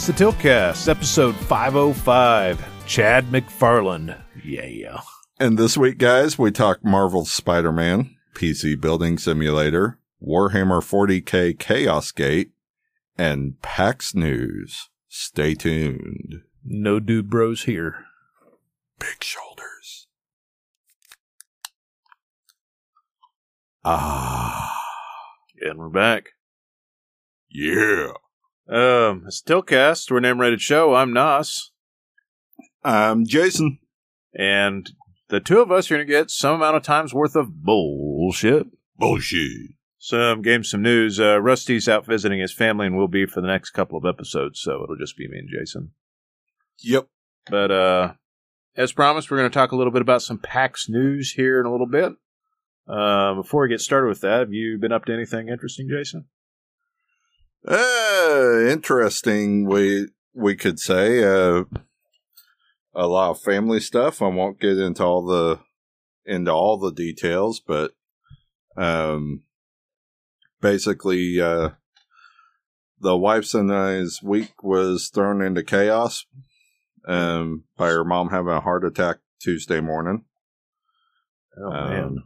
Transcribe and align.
It's 0.00 0.06
the 0.06 0.14
Tiltcast, 0.14 0.88
episode 0.88 1.36
505. 1.36 2.86
Chad 2.86 3.26
McFarlane. 3.26 4.18
Yeah. 4.42 5.02
And 5.38 5.58
this 5.58 5.76
week, 5.76 5.98
guys, 5.98 6.38
we 6.38 6.52
talk 6.52 6.82
Marvel's 6.82 7.30
Spider-Man, 7.30 8.16
PC 8.34 8.80
Building 8.80 9.18
Simulator, 9.18 9.98
Warhammer 10.26 10.80
40k 10.80 11.58
Chaos 11.58 12.12
Gate, 12.12 12.52
and 13.18 13.60
PAX 13.60 14.14
News. 14.14 14.88
Stay 15.10 15.52
tuned. 15.54 16.44
No 16.64 16.98
dude 16.98 17.28
bros 17.28 17.64
here. 17.64 18.06
Big 18.98 19.22
shoulders. 19.22 20.06
Ah. 23.84 24.74
And 25.60 25.78
we're 25.78 25.90
back. 25.90 26.30
Yeah. 27.50 28.12
Um, 28.70 29.24
it's 29.26 29.42
Tiltcast. 29.42 30.12
We're 30.12 30.18
an 30.18 30.26
M-rated 30.26 30.60
show. 30.60 30.94
I'm 30.94 31.12
Nas. 31.12 31.72
I'm 32.84 33.26
Jason. 33.26 33.80
And 34.32 34.88
the 35.28 35.40
two 35.40 35.58
of 35.58 35.72
us 35.72 35.90
are 35.90 35.96
going 35.96 36.06
to 36.06 36.12
get 36.12 36.30
some 36.30 36.54
amount 36.54 36.76
of 36.76 36.84
time's 36.84 37.12
worth 37.12 37.34
of 37.34 37.64
bullshit. 37.64 38.68
Bullshit. 38.96 39.72
Some 39.98 40.42
games, 40.42 40.70
some 40.70 40.82
news. 40.82 41.18
Uh, 41.18 41.40
Rusty's 41.40 41.88
out 41.88 42.06
visiting 42.06 42.38
his 42.38 42.52
family 42.52 42.86
and 42.86 42.96
will 42.96 43.08
be 43.08 43.26
for 43.26 43.40
the 43.40 43.48
next 43.48 43.70
couple 43.70 43.98
of 43.98 44.04
episodes, 44.04 44.60
so 44.60 44.84
it'll 44.84 44.96
just 44.96 45.16
be 45.16 45.26
me 45.26 45.40
and 45.40 45.48
Jason. 45.50 45.90
Yep. 46.78 47.08
But 47.50 47.72
uh, 47.72 48.12
as 48.76 48.92
promised, 48.92 49.32
we're 49.32 49.38
going 49.38 49.50
to 49.50 49.58
talk 49.58 49.72
a 49.72 49.76
little 49.76 49.92
bit 49.92 50.02
about 50.02 50.22
some 50.22 50.38
PAX 50.38 50.88
news 50.88 51.32
here 51.32 51.58
in 51.58 51.66
a 51.66 51.72
little 51.72 51.88
bit. 51.88 52.12
Uh, 52.86 53.34
before 53.34 53.62
we 53.62 53.68
get 53.68 53.80
started 53.80 54.06
with 54.06 54.20
that, 54.20 54.38
have 54.38 54.52
you 54.52 54.78
been 54.78 54.92
up 54.92 55.06
to 55.06 55.12
anything 55.12 55.48
interesting, 55.48 55.88
Jason? 55.90 56.26
Uh, 57.66 58.60
interesting. 58.68 59.66
We 59.66 60.08
we 60.34 60.56
could 60.56 60.78
say 60.78 61.22
uh, 61.22 61.64
a 62.94 63.06
lot 63.06 63.30
of 63.30 63.42
family 63.42 63.80
stuff. 63.80 64.22
I 64.22 64.28
won't 64.28 64.60
get 64.60 64.78
into 64.78 65.04
all 65.04 65.24
the 65.24 65.60
into 66.24 66.52
all 66.52 66.78
the 66.78 66.92
details, 66.92 67.60
but 67.60 67.92
um, 68.76 69.42
basically, 70.60 71.40
uh, 71.40 71.70
the 73.00 73.16
wife's 73.16 73.54
and 73.54 73.72
I's 73.72 74.20
week 74.22 74.62
was 74.62 75.10
thrown 75.12 75.42
into 75.42 75.62
chaos 75.62 76.24
um, 77.06 77.64
by 77.76 77.88
her 77.88 78.04
mom 78.04 78.30
having 78.30 78.52
a 78.52 78.60
heart 78.60 78.84
attack 78.84 79.18
Tuesday 79.40 79.80
morning. 79.80 80.24
Oh 81.58 81.70
Um, 81.72 82.24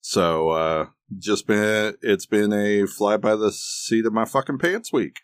So 0.00 0.50
uh 0.50 0.86
just 1.18 1.46
been 1.46 1.94
it's 2.02 2.26
been 2.26 2.52
a 2.52 2.86
fly 2.86 3.16
by 3.16 3.36
the 3.36 3.52
seat 3.52 4.06
of 4.06 4.12
my 4.12 4.24
fucking 4.24 4.58
pants 4.58 4.92
week. 4.92 5.20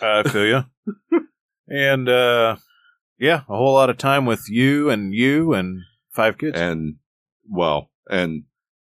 I 0.00 0.22
feel 0.22 0.46
you. 0.46 1.20
and 1.68 2.08
uh, 2.08 2.56
yeah, 3.18 3.42
a 3.48 3.56
whole 3.56 3.74
lot 3.74 3.90
of 3.90 3.98
time 3.98 4.26
with 4.26 4.48
you 4.48 4.90
and 4.90 5.14
you 5.14 5.54
and 5.54 5.82
five 6.10 6.38
kids. 6.38 6.58
And 6.58 6.96
well, 7.48 7.90
and 8.08 8.44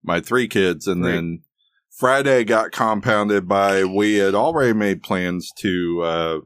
my 0.04 0.20
three 0.20 0.48
kids 0.48 0.88
and 0.88 1.04
Three. 1.04 1.12
then 1.12 1.44
Friday 1.92 2.44
got 2.44 2.72
compounded 2.72 3.48
by 3.48 3.84
we 3.84 4.16
had 4.16 4.36
already 4.36 4.74
made 4.74 5.04
plans 5.04 5.52
to 5.60 6.02
uh 6.04 6.40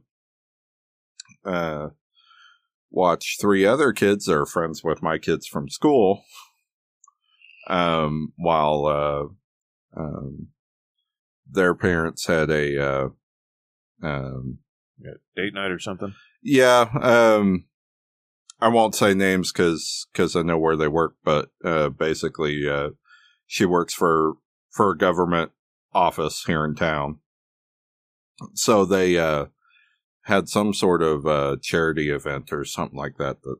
uh 1.45 1.89
watch 2.89 3.37
three 3.39 3.65
other 3.65 3.93
kids 3.93 4.25
that 4.25 4.35
are 4.35 4.45
friends 4.45 4.83
with 4.83 5.01
my 5.01 5.17
kids 5.17 5.47
from 5.47 5.69
school 5.69 6.23
um 7.69 8.33
while 8.37 8.85
uh 8.85 9.33
um 9.95 10.47
their 11.49 11.73
parents 11.73 12.27
had 12.27 12.49
a 12.49 12.77
uh 12.83 13.07
um 14.03 14.59
Yeah, 14.99 15.13
date 15.35 15.53
night 15.53 15.71
or 15.71 15.79
something. 15.79 16.13
yeah, 16.41 16.89
um, 17.01 17.65
I 18.59 18.67
won't 18.69 18.95
say 18.95 19.13
names 19.13 19.51
because 19.51 20.07
because 20.11 20.35
I 20.35 20.41
know 20.41 20.57
where 20.57 20.75
they 20.75 20.87
work, 20.87 21.15
but 21.23 21.49
uh, 21.63 21.89
basically, 21.89 22.67
uh, 22.67 22.89
she 23.45 23.65
works 23.65 23.93
for 23.93 24.33
for 24.71 24.91
a 24.91 24.97
government 24.97 25.51
office 25.93 26.43
here 26.45 26.65
in 26.65 26.75
town. 26.75 27.19
So 28.53 28.85
they 28.85 29.17
uh, 29.17 29.45
had 30.23 30.49
some 30.49 30.73
sort 30.73 31.01
of 31.01 31.25
uh, 31.25 31.57
charity 31.61 32.09
event 32.09 32.51
or 32.51 32.65
something 32.65 32.97
like 32.97 33.17
that 33.17 33.37
that 33.43 33.57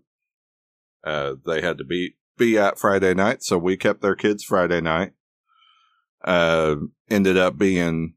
uh, 1.03 1.35
they 1.45 1.61
had 1.61 1.77
to 1.77 1.83
be 1.83 2.15
be 2.37 2.57
at 2.57 2.77
Friday 2.79 3.13
night. 3.13 3.43
So 3.43 3.57
we 3.57 3.77
kept 3.77 4.01
their 4.01 4.15
kids 4.15 4.43
Friday 4.43 4.81
night. 4.81 5.13
Uh, 6.23 6.75
ended 7.09 7.37
up 7.37 7.57
being 7.57 8.13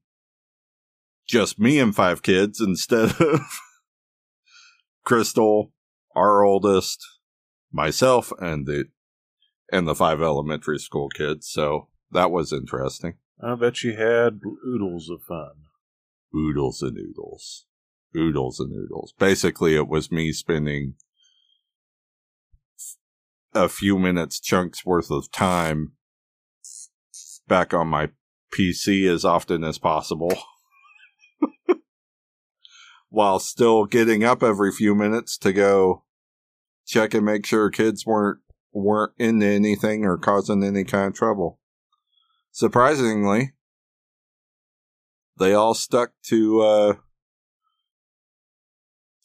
just 1.27 1.59
me 1.59 1.79
and 1.79 1.95
five 1.95 2.23
kids 2.23 2.61
instead 2.61 3.11
of 3.21 3.41
Crystal, 5.05 5.73
our 6.17 6.43
oldest, 6.43 7.05
myself, 7.73 8.33
and 8.39 8.67
the 8.67 8.87
and 9.73 9.87
the 9.87 9.95
five 9.95 10.21
elementary 10.21 10.79
school 10.79 11.09
kids. 11.09 11.49
So 11.49 11.89
that 12.11 12.31
was 12.31 12.53
interesting. 12.53 13.15
I 13.43 13.55
bet 13.55 13.83
you 13.83 13.97
had 13.97 14.41
oodles 14.67 15.09
of 15.09 15.23
fun. 15.23 15.53
Oodles 16.35 16.83
and 16.83 16.99
oodles. 16.99 17.67
Oodles 18.17 18.59
and 18.59 18.73
oodles. 18.73 19.15
Basically, 19.19 19.77
it 19.77 19.89
was 19.89 20.11
me 20.11 20.33
spending 20.33 20.95
a 23.55 23.69
few 23.69 23.99
minutes 23.99 24.41
chunks 24.41 24.85
worth 24.85 25.11
of 25.11 25.31
time 25.31 25.93
back 27.51 27.75
on 27.75 27.89
my 27.89 28.09
PC 28.57 29.07
as 29.13 29.27
often 29.27 29.63
as 29.65 29.77
possible. 29.79 30.33
While 33.11 33.41
still 33.41 33.85
getting 33.85 34.25
up 34.25 34.43
every 34.43 34.73
few 34.73 34.95
minutes 34.95 35.37
to 35.39 35.53
go 35.53 36.05
check 36.87 37.13
and 37.13 37.27
make 37.27 37.45
sure 37.45 37.69
kids 37.69 38.07
weren't 38.07 38.39
weren't 38.73 39.13
into 39.19 39.47
anything 39.47 40.05
or 40.05 40.17
causing 40.17 40.63
any 40.63 40.85
kind 40.85 41.09
of 41.09 41.15
trouble. 41.15 41.59
Surprisingly, 42.53 43.53
they 45.37 45.53
all 45.53 45.75
stuck 45.75 46.13
to 46.27 46.61
uh 46.63 46.95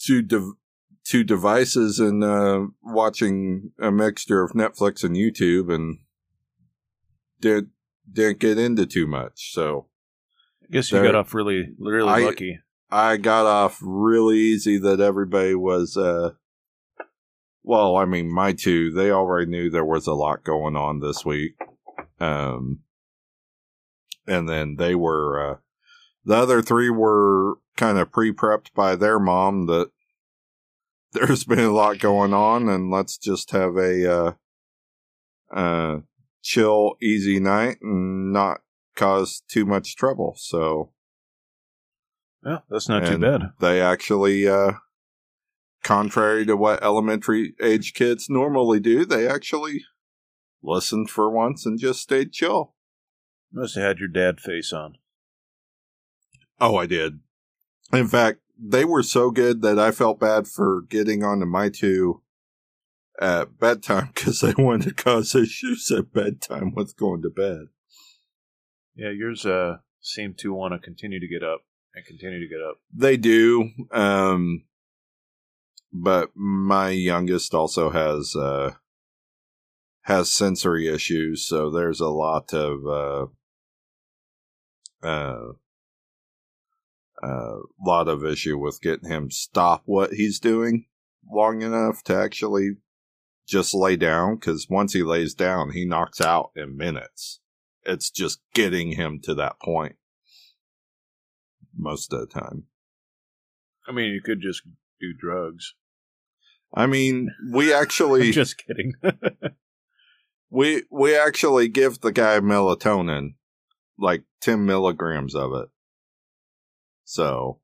to 0.01 0.23
dev- 0.23 0.57
to 1.05 1.23
devices 1.23 1.99
and 1.99 2.23
uh 2.23 2.65
watching 2.83 3.71
a 3.79 3.91
mixture 3.91 4.41
of 4.43 4.53
Netflix 4.53 5.03
and 5.03 5.15
YouTube 5.15 5.71
and 5.71 5.99
didn't 7.39 7.69
didn't 8.11 8.39
get 8.39 8.57
into 8.57 8.85
too 8.85 9.07
much. 9.07 9.53
So 9.53 9.87
I 10.63 10.67
guess 10.71 10.91
you 10.91 11.01
got 11.01 11.15
off 11.15 11.33
really, 11.33 11.69
really 11.77 12.09
I- 12.09 12.25
lucky. 12.25 12.59
I 12.91 13.17
got 13.17 13.45
off 13.45 13.79
really 13.81 14.37
easy 14.37 14.77
that 14.77 14.99
everybody 14.99 15.55
was 15.55 15.97
uh 15.97 16.31
well, 17.63 17.97
I 17.97 18.05
mean 18.05 18.31
my 18.31 18.53
two, 18.53 18.91
they 18.91 19.09
already 19.11 19.49
knew 19.49 19.69
there 19.69 19.83
was 19.83 20.05
a 20.05 20.13
lot 20.13 20.43
going 20.43 20.75
on 20.75 20.99
this 20.99 21.25
week. 21.25 21.55
Um 22.19 22.81
and 24.27 24.47
then 24.47 24.75
they 24.77 24.95
were 24.95 25.51
uh 25.51 25.57
the 26.23 26.35
other 26.35 26.61
three 26.61 26.89
were 26.89 27.55
kind 27.75 27.97
of 27.97 28.11
pre-prepped 28.11 28.73
by 28.73 28.95
their 28.95 29.19
mom 29.19 29.65
that 29.65 29.89
there's 31.13 31.43
been 31.43 31.59
a 31.59 31.71
lot 31.71 31.99
going 31.99 32.33
on 32.33 32.69
and 32.69 32.91
let's 32.91 33.17
just 33.17 33.51
have 33.51 33.75
a 33.77 34.11
uh 34.11 34.31
uh 35.51 35.99
chill 36.45 36.95
easy 37.01 37.39
night 37.39 37.77
and 37.81 38.31
not 38.31 38.61
cause 38.95 39.41
too 39.49 39.65
much 39.65 39.95
trouble. 39.95 40.35
So 40.37 40.91
Yeah, 42.45 42.59
that's 42.69 42.87
not 42.87 43.05
too 43.07 43.17
bad. 43.17 43.49
They 43.59 43.81
actually, 43.81 44.47
uh, 44.47 44.73
contrary 45.83 46.45
to 46.45 46.55
what 46.55 46.83
elementary 46.83 47.55
age 47.59 47.95
kids 47.95 48.29
normally 48.29 48.79
do, 48.79 49.05
they 49.05 49.27
actually 49.27 49.83
listened 50.61 51.09
for 51.09 51.31
once 51.31 51.65
and 51.65 51.79
just 51.79 52.01
stayed 52.01 52.31
chill. 52.31 52.75
Must 53.51 53.75
have 53.75 53.83
had 53.83 53.99
your 53.99 54.07
dad 54.07 54.39
face 54.39 54.71
on. 54.71 54.97
Oh, 56.61 56.77
I 56.77 56.85
did. 56.85 57.19
In 57.91 58.07
fact, 58.07 58.39
they 58.57 58.85
were 58.85 59.03
so 59.03 59.31
good 59.31 59.63
that 59.63 59.79
I 59.79 59.91
felt 59.91 60.19
bad 60.19 60.47
for 60.47 60.83
getting 60.83 61.23
onto 61.23 61.45
my 61.45 61.69
two 61.69 62.21
at 63.19 63.59
bedtime 63.59 64.11
because 64.13 64.41
they 64.41 64.53
wanted 64.57 64.89
to 64.89 65.03
cause 65.03 65.35
issues 65.35 65.91
at 65.91 66.13
bedtime 66.13 66.73
with 66.75 66.97
going 66.97 67.21
to 67.21 67.29
bed. 67.29 67.67
Yeah, 68.95 69.11
yours 69.11 69.45
uh 69.45 69.77
seem 70.01 70.35
to 70.37 70.53
want 70.53 70.73
to 70.73 70.79
continue 70.79 71.19
to 71.19 71.27
get 71.27 71.43
up 71.43 71.61
and 71.95 72.05
continue 72.05 72.39
to 72.39 72.47
get 72.47 72.61
up. 72.61 72.77
They 72.93 73.17
do. 73.17 73.71
Um, 73.91 74.65
but 75.91 76.31
my 76.35 76.89
youngest 76.89 77.53
also 77.53 77.89
has, 77.89 78.35
uh, 78.35 78.73
has 80.01 80.31
sensory 80.31 80.87
issues. 80.87 81.47
So 81.47 81.71
there's 81.71 82.01
a 82.01 82.09
lot 82.09 82.53
of, 82.53 82.85
uh, 82.85 85.07
uh, 85.07 85.53
uh, 87.23 87.57
lot 87.83 88.07
of 88.07 88.25
issue 88.25 88.57
with 88.57 88.81
getting 88.81 89.09
him 89.09 89.31
stop 89.31 89.83
what 89.85 90.13
he's 90.13 90.39
doing 90.39 90.85
long 91.31 91.61
enough 91.61 92.03
to 92.03 92.15
actually 92.15 92.71
just 93.47 93.73
lay 93.73 93.95
down. 93.95 94.37
Cause 94.37 94.67
once 94.69 94.93
he 94.93 95.03
lays 95.03 95.33
down, 95.33 95.71
he 95.71 95.85
knocks 95.85 96.21
out 96.21 96.51
in 96.55 96.77
minutes. 96.77 97.39
It's 97.83 98.09
just 98.09 98.39
getting 98.53 98.93
him 98.93 99.19
to 99.23 99.35
that 99.35 99.59
point 99.59 99.95
most 101.77 102.11
of 102.13 102.19
the 102.19 102.27
time. 102.27 102.63
I 103.87 103.91
mean, 103.91 104.11
you 104.13 104.21
could 104.21 104.41
just 104.41 104.63
do 104.99 105.13
drugs. 105.13 105.75
I 106.73 106.87
mean, 106.87 107.29
we 107.51 107.73
actually 107.81 108.31
just 108.31 108.57
kidding. 108.57 108.93
we 110.49 110.83
we 110.89 111.15
actually 111.15 111.67
give 111.67 112.01
the 112.01 112.11
guy 112.11 112.39
melatonin, 112.39 113.35
like 113.97 114.23
ten 114.41 114.65
milligrams 114.65 115.35
of 115.35 115.53
it. 115.53 115.69
So, 117.03 117.59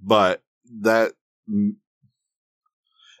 but 0.00 0.42
that 0.82 1.12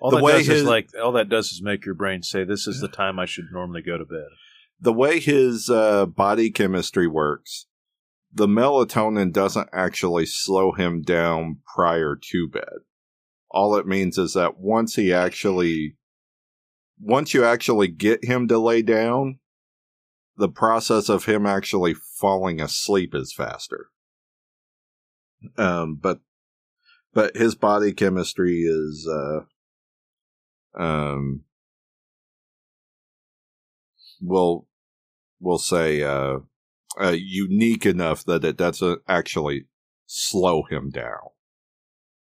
all 0.00 0.10
The 0.10 0.16
that 0.16 0.24
way 0.24 0.32
does 0.38 0.46
his- 0.46 0.62
is 0.62 0.66
like 0.66 0.88
all 1.00 1.12
that 1.12 1.28
does 1.28 1.52
is 1.52 1.62
make 1.62 1.84
your 1.84 1.94
brain 1.94 2.22
say, 2.22 2.44
"This 2.44 2.66
is 2.66 2.80
the 2.80 2.88
time 2.88 3.18
I 3.18 3.26
should 3.26 3.46
normally 3.52 3.82
go 3.82 3.98
to 3.98 4.04
bed." 4.04 4.28
the 4.80 4.92
way 4.92 5.20
his 5.20 5.68
uh, 5.68 6.06
body 6.06 6.50
chemistry 6.50 7.06
works, 7.06 7.66
the 8.32 8.46
melatonin 8.46 9.32
doesn't 9.32 9.68
actually 9.72 10.24
slow 10.26 10.72
him 10.72 11.02
down 11.02 11.58
prior 11.74 12.16
to 12.30 12.48
bed. 12.48 12.80
All 13.50 13.76
it 13.76 13.86
means 13.86 14.16
is 14.16 14.32
that 14.34 14.58
once 14.58 14.94
he 14.94 15.12
actually, 15.12 15.96
once 16.98 17.34
you 17.34 17.44
actually 17.44 17.88
get 17.88 18.24
him 18.24 18.48
to 18.48 18.58
lay 18.58 18.82
down, 18.82 19.40
the 20.36 20.48
process 20.48 21.08
of 21.08 21.26
him 21.26 21.44
actually 21.44 21.94
falling 21.94 22.60
asleep 22.60 23.14
is 23.14 23.34
faster. 23.34 23.88
Um, 25.58 25.98
but, 26.00 26.20
but 27.12 27.36
his 27.36 27.54
body 27.54 27.92
chemistry 27.92 28.60
is, 28.60 29.06
uh, 29.10 29.40
um, 30.78 31.42
will 34.20 34.66
will 35.40 35.58
say 35.58 36.02
uh, 36.02 36.38
uh, 37.00 37.16
unique 37.16 37.86
enough 37.86 38.24
that 38.24 38.44
it 38.44 38.56
doesn't 38.56 39.00
actually 39.08 39.66
slow 40.06 40.62
him 40.68 40.90
down. 40.90 41.30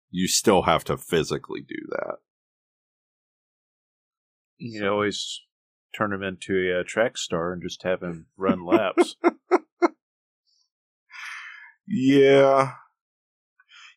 You 0.09 0.27
still 0.27 0.63
have 0.63 0.83
to 0.85 0.97
physically 0.97 1.61
do 1.61 1.75
that. 1.91 2.15
You 4.57 4.79
can 4.79 4.87
always 4.87 5.41
turn 5.95 6.13
him 6.13 6.23
into 6.23 6.53
a 6.53 6.81
uh, 6.81 6.83
track 6.85 7.17
star 7.17 7.53
and 7.53 7.61
just 7.61 7.83
have 7.83 8.01
him 8.01 8.27
run 8.37 8.65
laps. 8.65 9.15
Yeah. 11.87 12.73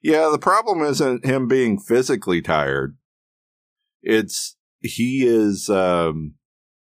Yeah, 0.02 0.28
the 0.30 0.38
problem 0.38 0.80
isn't 0.82 1.26
him 1.26 1.48
being 1.48 1.78
physically 1.78 2.40
tired. 2.40 2.96
It's 4.02 4.56
he 4.80 5.26
is 5.26 5.68
um 5.68 6.34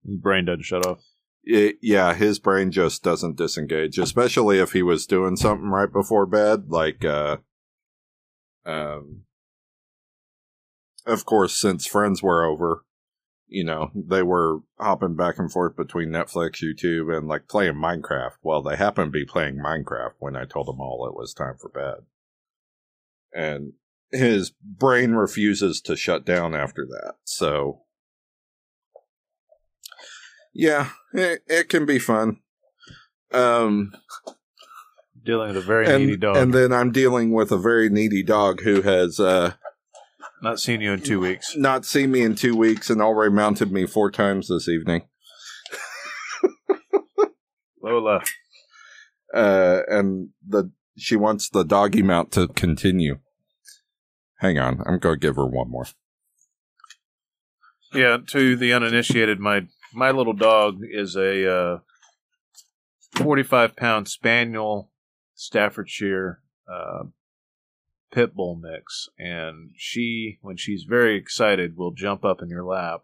His 0.06 0.18
brain 0.18 0.46
doesn't 0.46 0.64
shut 0.64 0.86
off. 0.86 1.00
it, 1.44 1.78
yeah, 1.82 2.14
his 2.14 2.40
brain 2.40 2.72
just 2.72 3.04
doesn't 3.04 3.38
disengage, 3.38 3.98
especially 3.98 4.60
if 4.60 4.74
he 4.74 4.84
was 4.84 5.06
doing 5.06 5.36
something 5.36 5.70
right 5.70 5.92
before 5.92 6.26
bed, 6.26 6.66
like 6.70 7.04
uh 7.04 7.38
um 8.66 9.24
of 11.06 11.26
course 11.26 11.60
since 11.60 11.88
friends 11.88 12.22
were 12.22 12.44
over, 12.44 12.84
you 13.48 13.64
know, 13.64 13.90
they 13.96 14.22
were 14.22 14.60
hopping 14.80 15.16
back 15.16 15.40
and 15.40 15.52
forth 15.52 15.76
between 15.76 16.10
Netflix, 16.10 16.62
YouTube 16.64 17.16
and 17.16 17.28
like 17.28 17.48
playing 17.48 17.74
Minecraft. 17.74 18.34
Well, 18.44 18.62
they 18.62 18.76
happened 18.76 19.08
to 19.08 19.20
be 19.20 19.26
playing 19.26 19.58
Minecraft 19.58 20.14
when 20.20 20.36
I 20.36 20.46
told 20.46 20.68
them 20.68 20.80
all 20.80 21.08
it 21.08 21.16
was 21.16 21.34
time 21.34 21.56
for 21.60 21.70
bed. 21.70 22.06
And 23.34 23.74
his 24.12 24.52
brain 24.64 25.12
refuses 25.12 25.82
to 25.82 25.96
shut 25.96 26.26
down 26.26 26.56
after 26.56 26.86
that. 26.90 27.16
So 27.26 27.82
yeah, 30.54 30.90
it, 31.14 31.42
it 31.48 31.70
can 31.70 31.86
be 31.86 32.00
fun. 32.00 32.38
Um, 33.32 33.94
Dealing 35.24 35.50
with 35.50 35.58
a 35.58 35.62
very 35.62 35.86
needy 35.86 36.18
dog. 36.18 36.38
and 36.38 36.54
then 36.54 36.72
I'm 36.74 36.92
dealing 36.92 37.32
with 37.32 37.52
a 37.52 37.58
very 37.58 37.90
needy 37.90 38.24
dog 38.24 38.62
who 38.62 38.82
has 38.82 39.20
uh, 39.20 39.54
Not 40.42 40.60
seen 40.60 40.82
you 40.82 40.92
in 40.94 41.02
two 41.02 41.20
weeks. 41.20 41.56
not 41.56 41.86
seen 41.86 42.12
me 42.12 42.22
in 42.22 42.36
two 42.36 42.56
weeks 42.56 42.90
and 42.90 43.02
already 43.02 43.34
mounted 43.34 43.72
me 43.72 43.86
four 43.86 44.10
times 44.10 44.48
this 44.48 44.68
evening. 44.68 45.04
Lola. 47.84 48.22
Uh, 49.34 49.82
and 49.88 50.30
the 50.48 50.72
she 50.98 51.16
wants 51.16 51.50
the 51.50 51.64
doggy 51.64 52.02
mount 52.02 52.32
to 52.32 52.48
continue. 52.48 53.20
Hang 54.40 54.58
on, 54.58 54.82
I'm 54.86 55.00
going 55.00 55.16
to 55.16 55.20
give 55.20 55.36
her 55.36 55.46
one 55.46 55.70
more. 55.70 55.86
Yeah, 57.94 58.18
to 58.28 58.56
the 58.56 58.74
uninitiated, 58.74 59.40
my 59.40 59.68
my 59.94 60.12
little 60.12 60.34
dog 60.34 60.82
is 60.84 61.16
a 61.16 61.52
uh, 61.52 61.80
45 63.16 63.76
pound 63.76 64.08
spaniel 64.08 64.92
Staffordshire 65.34 66.42
uh, 66.72 67.06
pit 68.12 68.36
bull 68.36 68.56
mix, 68.56 69.10
and 69.18 69.72
she, 69.76 70.38
when 70.42 70.58
she's 70.58 70.84
very 70.84 71.18
excited, 71.18 71.78
will 71.78 71.92
jump 71.92 72.24
up 72.24 72.42
in 72.42 72.50
your 72.50 72.64
lap, 72.64 73.02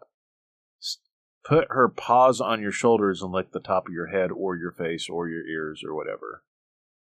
put 1.44 1.66
her 1.70 1.88
paws 1.88 2.40
on 2.40 2.60
your 2.60 2.72
shoulders, 2.72 3.22
and 3.22 3.32
lick 3.32 3.52
the 3.52 3.60
top 3.60 3.88
of 3.88 3.92
your 3.92 4.08
head 4.08 4.30
or 4.30 4.56
your 4.56 4.72
face 4.72 5.08
or 5.08 5.28
your 5.28 5.46
ears 5.46 5.82
or 5.86 5.94
whatever. 5.94 6.42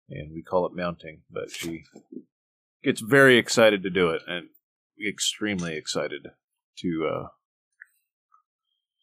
And 0.10 0.34
we 0.34 0.44
call 0.44 0.66
it 0.66 0.76
mounting, 0.76 1.22
but 1.32 1.52
she 1.52 1.86
gets 2.84 3.02
very 3.02 3.38
excited 3.38 3.84
to 3.84 3.90
do 3.90 4.10
it, 4.10 4.22
and 4.28 4.48
extremely 5.08 5.76
excited 5.76 6.28
to 6.78 7.10
uh, 7.12 7.28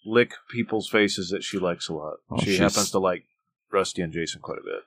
lick 0.04 0.32
people's 0.50 0.88
faces 0.88 1.30
that 1.30 1.42
she 1.44 1.58
likes 1.58 1.88
a 1.88 1.94
lot. 1.94 2.18
Oh, 2.30 2.38
she 2.38 2.56
she's- 2.56 2.58
happens 2.58 2.90
to 2.92 2.98
like 2.98 3.24
Rusty 3.72 4.02
and 4.02 4.12
Jason 4.12 4.40
quite 4.40 4.58
a 4.58 4.64
bit. 4.64 4.82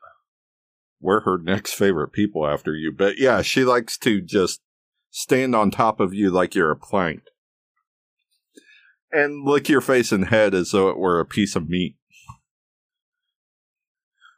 We're 0.99 1.21
her 1.21 1.37
next 1.37 1.73
favorite 1.73 2.09
people 2.11 2.45
after 2.45 2.75
you, 2.75 2.91
but 2.91 3.17
yeah, 3.17 3.41
she 3.41 3.63
likes 3.63 3.97
to 3.99 4.21
just 4.21 4.61
stand 5.09 5.55
on 5.55 5.71
top 5.71 5.99
of 5.99 6.13
you 6.13 6.29
like 6.29 6.53
you're 6.55 6.71
a 6.71 6.75
plank 6.75 7.21
and 9.11 9.43
lick 9.43 9.67
your 9.67 9.81
face 9.81 10.11
and 10.11 10.27
head 10.27 10.53
as 10.53 10.71
though 10.71 10.89
it 10.89 10.97
were 10.97 11.19
a 11.19 11.25
piece 11.25 11.55
of 11.55 11.67
meat. 11.67 11.95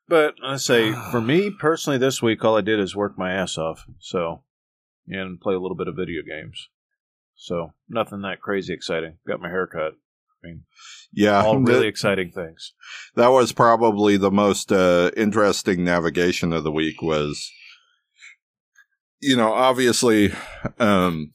But 0.07 0.35
I 0.43 0.57
say, 0.57 0.91
for 1.11 1.21
me 1.21 1.51
personally, 1.51 1.97
this 1.97 2.21
week 2.21 2.43
all 2.43 2.57
I 2.57 2.61
did 2.61 2.79
is 2.79 2.95
work 2.95 3.17
my 3.17 3.31
ass 3.33 3.57
off. 3.57 3.85
So, 3.99 4.43
and 5.07 5.39
play 5.39 5.53
a 5.55 5.59
little 5.59 5.77
bit 5.77 5.87
of 5.87 5.95
video 5.95 6.21
games. 6.21 6.69
So 7.35 7.73
nothing 7.89 8.21
that 8.21 8.41
crazy 8.41 8.73
exciting. 8.73 9.17
Got 9.27 9.41
my 9.41 9.49
hair 9.49 9.67
cut. 9.67 9.93
I 10.43 10.47
mean, 10.47 10.63
Yeah, 11.11 11.43
all 11.43 11.59
that- 11.59 11.71
really 11.71 11.87
exciting 11.87 12.31
things. 12.31 12.73
that 13.15 13.29
was 13.29 13.51
probably 13.53 14.17
the 14.17 14.31
most 14.31 14.71
uh, 14.71 15.09
interesting 15.15 15.83
navigation 15.83 16.51
of 16.53 16.63
the 16.63 16.71
week 16.71 17.01
was 17.01 17.49
you 19.21 19.37
know 19.37 19.53
obviously 19.53 20.33
um 20.79 21.31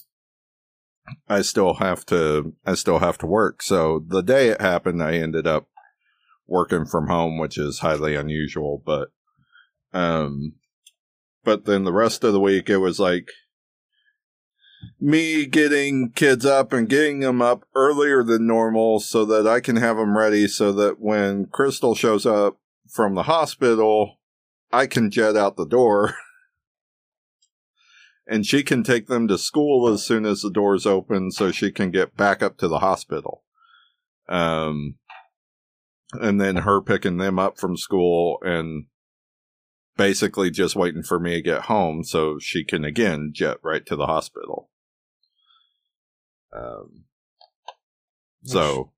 i 1.27 1.41
still 1.41 1.73
have 1.75 2.05
to 2.05 2.53
i 2.67 2.75
still 2.75 2.99
have 2.99 3.17
to 3.17 3.25
work 3.25 3.63
so 3.63 4.05
the 4.09 4.21
day 4.23 4.49
it 4.49 4.61
happened 4.61 5.03
i 5.03 5.15
ended 5.15 5.47
up 5.47 5.69
working 6.49 6.85
from 6.85 7.07
home 7.09 7.39
which 7.39 7.57
is 7.59 7.81
highly 7.81 8.15
unusual 8.15 8.83
but 8.85 9.09
um 9.93 10.55
but 11.45 11.65
then 11.65 11.85
the 11.85 11.93
rest 11.93 12.25
of 12.25 12.33
the 12.33 12.41
week 12.41 12.69
it 12.69 12.79
was 12.79 12.99
like 12.99 13.29
me 15.01 15.47
getting 15.47 16.11
kids 16.11 16.45
up 16.45 16.73
and 16.73 16.89
getting 16.89 17.21
them 17.21 17.41
up 17.41 17.65
earlier 17.75 18.23
than 18.23 18.47
normal 18.47 19.01
so 19.01 19.25
that 19.25 19.47
I 19.47 19.61
can 19.61 19.77
have 19.77 19.97
them 19.97 20.17
ready 20.17 20.47
so 20.49 20.73
that 20.73 21.01
when 21.01 21.47
Crystal 21.47 21.95
shows 21.95 22.27
up 22.27 22.59
from 22.89 23.15
the 23.15 23.25
hospital, 23.25 24.19
I 24.73 24.87
can 24.87 25.11
jet 25.11 25.37
out 25.37 25.57
the 25.57 25.67
door 25.67 26.15
and 28.27 28.45
she 28.45 28.63
can 28.63 28.83
take 28.83 29.07
them 29.07 29.29
to 29.29 29.39
school 29.39 29.89
as 29.89 30.05
soon 30.05 30.25
as 30.25 30.43
the 30.43 30.51
doors 30.51 30.87
open 30.87 31.31
so 31.31 31.51
she 31.51 31.71
can 31.71 31.91
get 31.91 32.17
back 32.17 32.43
up 32.43 32.59
to 32.59 32.69
the 32.69 32.81
hospital. 32.81 33.45
Um, 34.29 34.97
and 36.13 36.41
then 36.41 36.57
her 36.57 36.81
picking 36.81 37.19
them 37.19 37.39
up 37.39 37.59
from 37.59 37.77
school 37.77 38.39
and 38.43 38.87
basically 39.97 40.51
just 40.51 40.77
waiting 40.77 41.03
for 41.03 41.19
me 41.19 41.35
to 41.35 41.43
get 41.43 41.63
home 41.63 42.05
so 42.05 42.39
she 42.39 42.65
can 42.65 42.85
again 42.85 43.31
jet 43.35 43.59
right 43.63 43.85
to 43.87 43.97
the 43.97 44.07
hospital. 44.07 44.71
Um, 46.53 47.05
so 48.45 48.93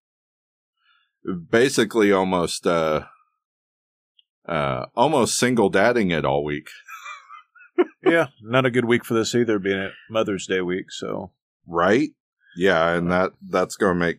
basically 1.51 2.13
almost 2.13 2.67
uh 2.67 3.03
uh 4.47 4.87
almost 4.95 5.39
single 5.39 5.69
dadding 5.69 6.11
it 6.11 6.25
all 6.25 6.45
week. 6.45 6.69
yeah, 8.05 8.29
not 8.43 8.67
a 8.67 8.71
good 8.71 8.85
week 8.85 9.05
for 9.05 9.15
this 9.15 9.35
either, 9.35 9.59
being 9.59 9.79
it 9.79 9.93
Mother's 10.09 10.47
Day 10.47 10.61
week. 10.61 10.91
So 10.91 11.33
Right? 11.67 12.11
Yeah, 12.57 12.95
and 12.95 13.11
that 13.13 13.33
that's 13.49 13.77
going 13.77 13.95
to 13.95 14.01
make 14.01 14.19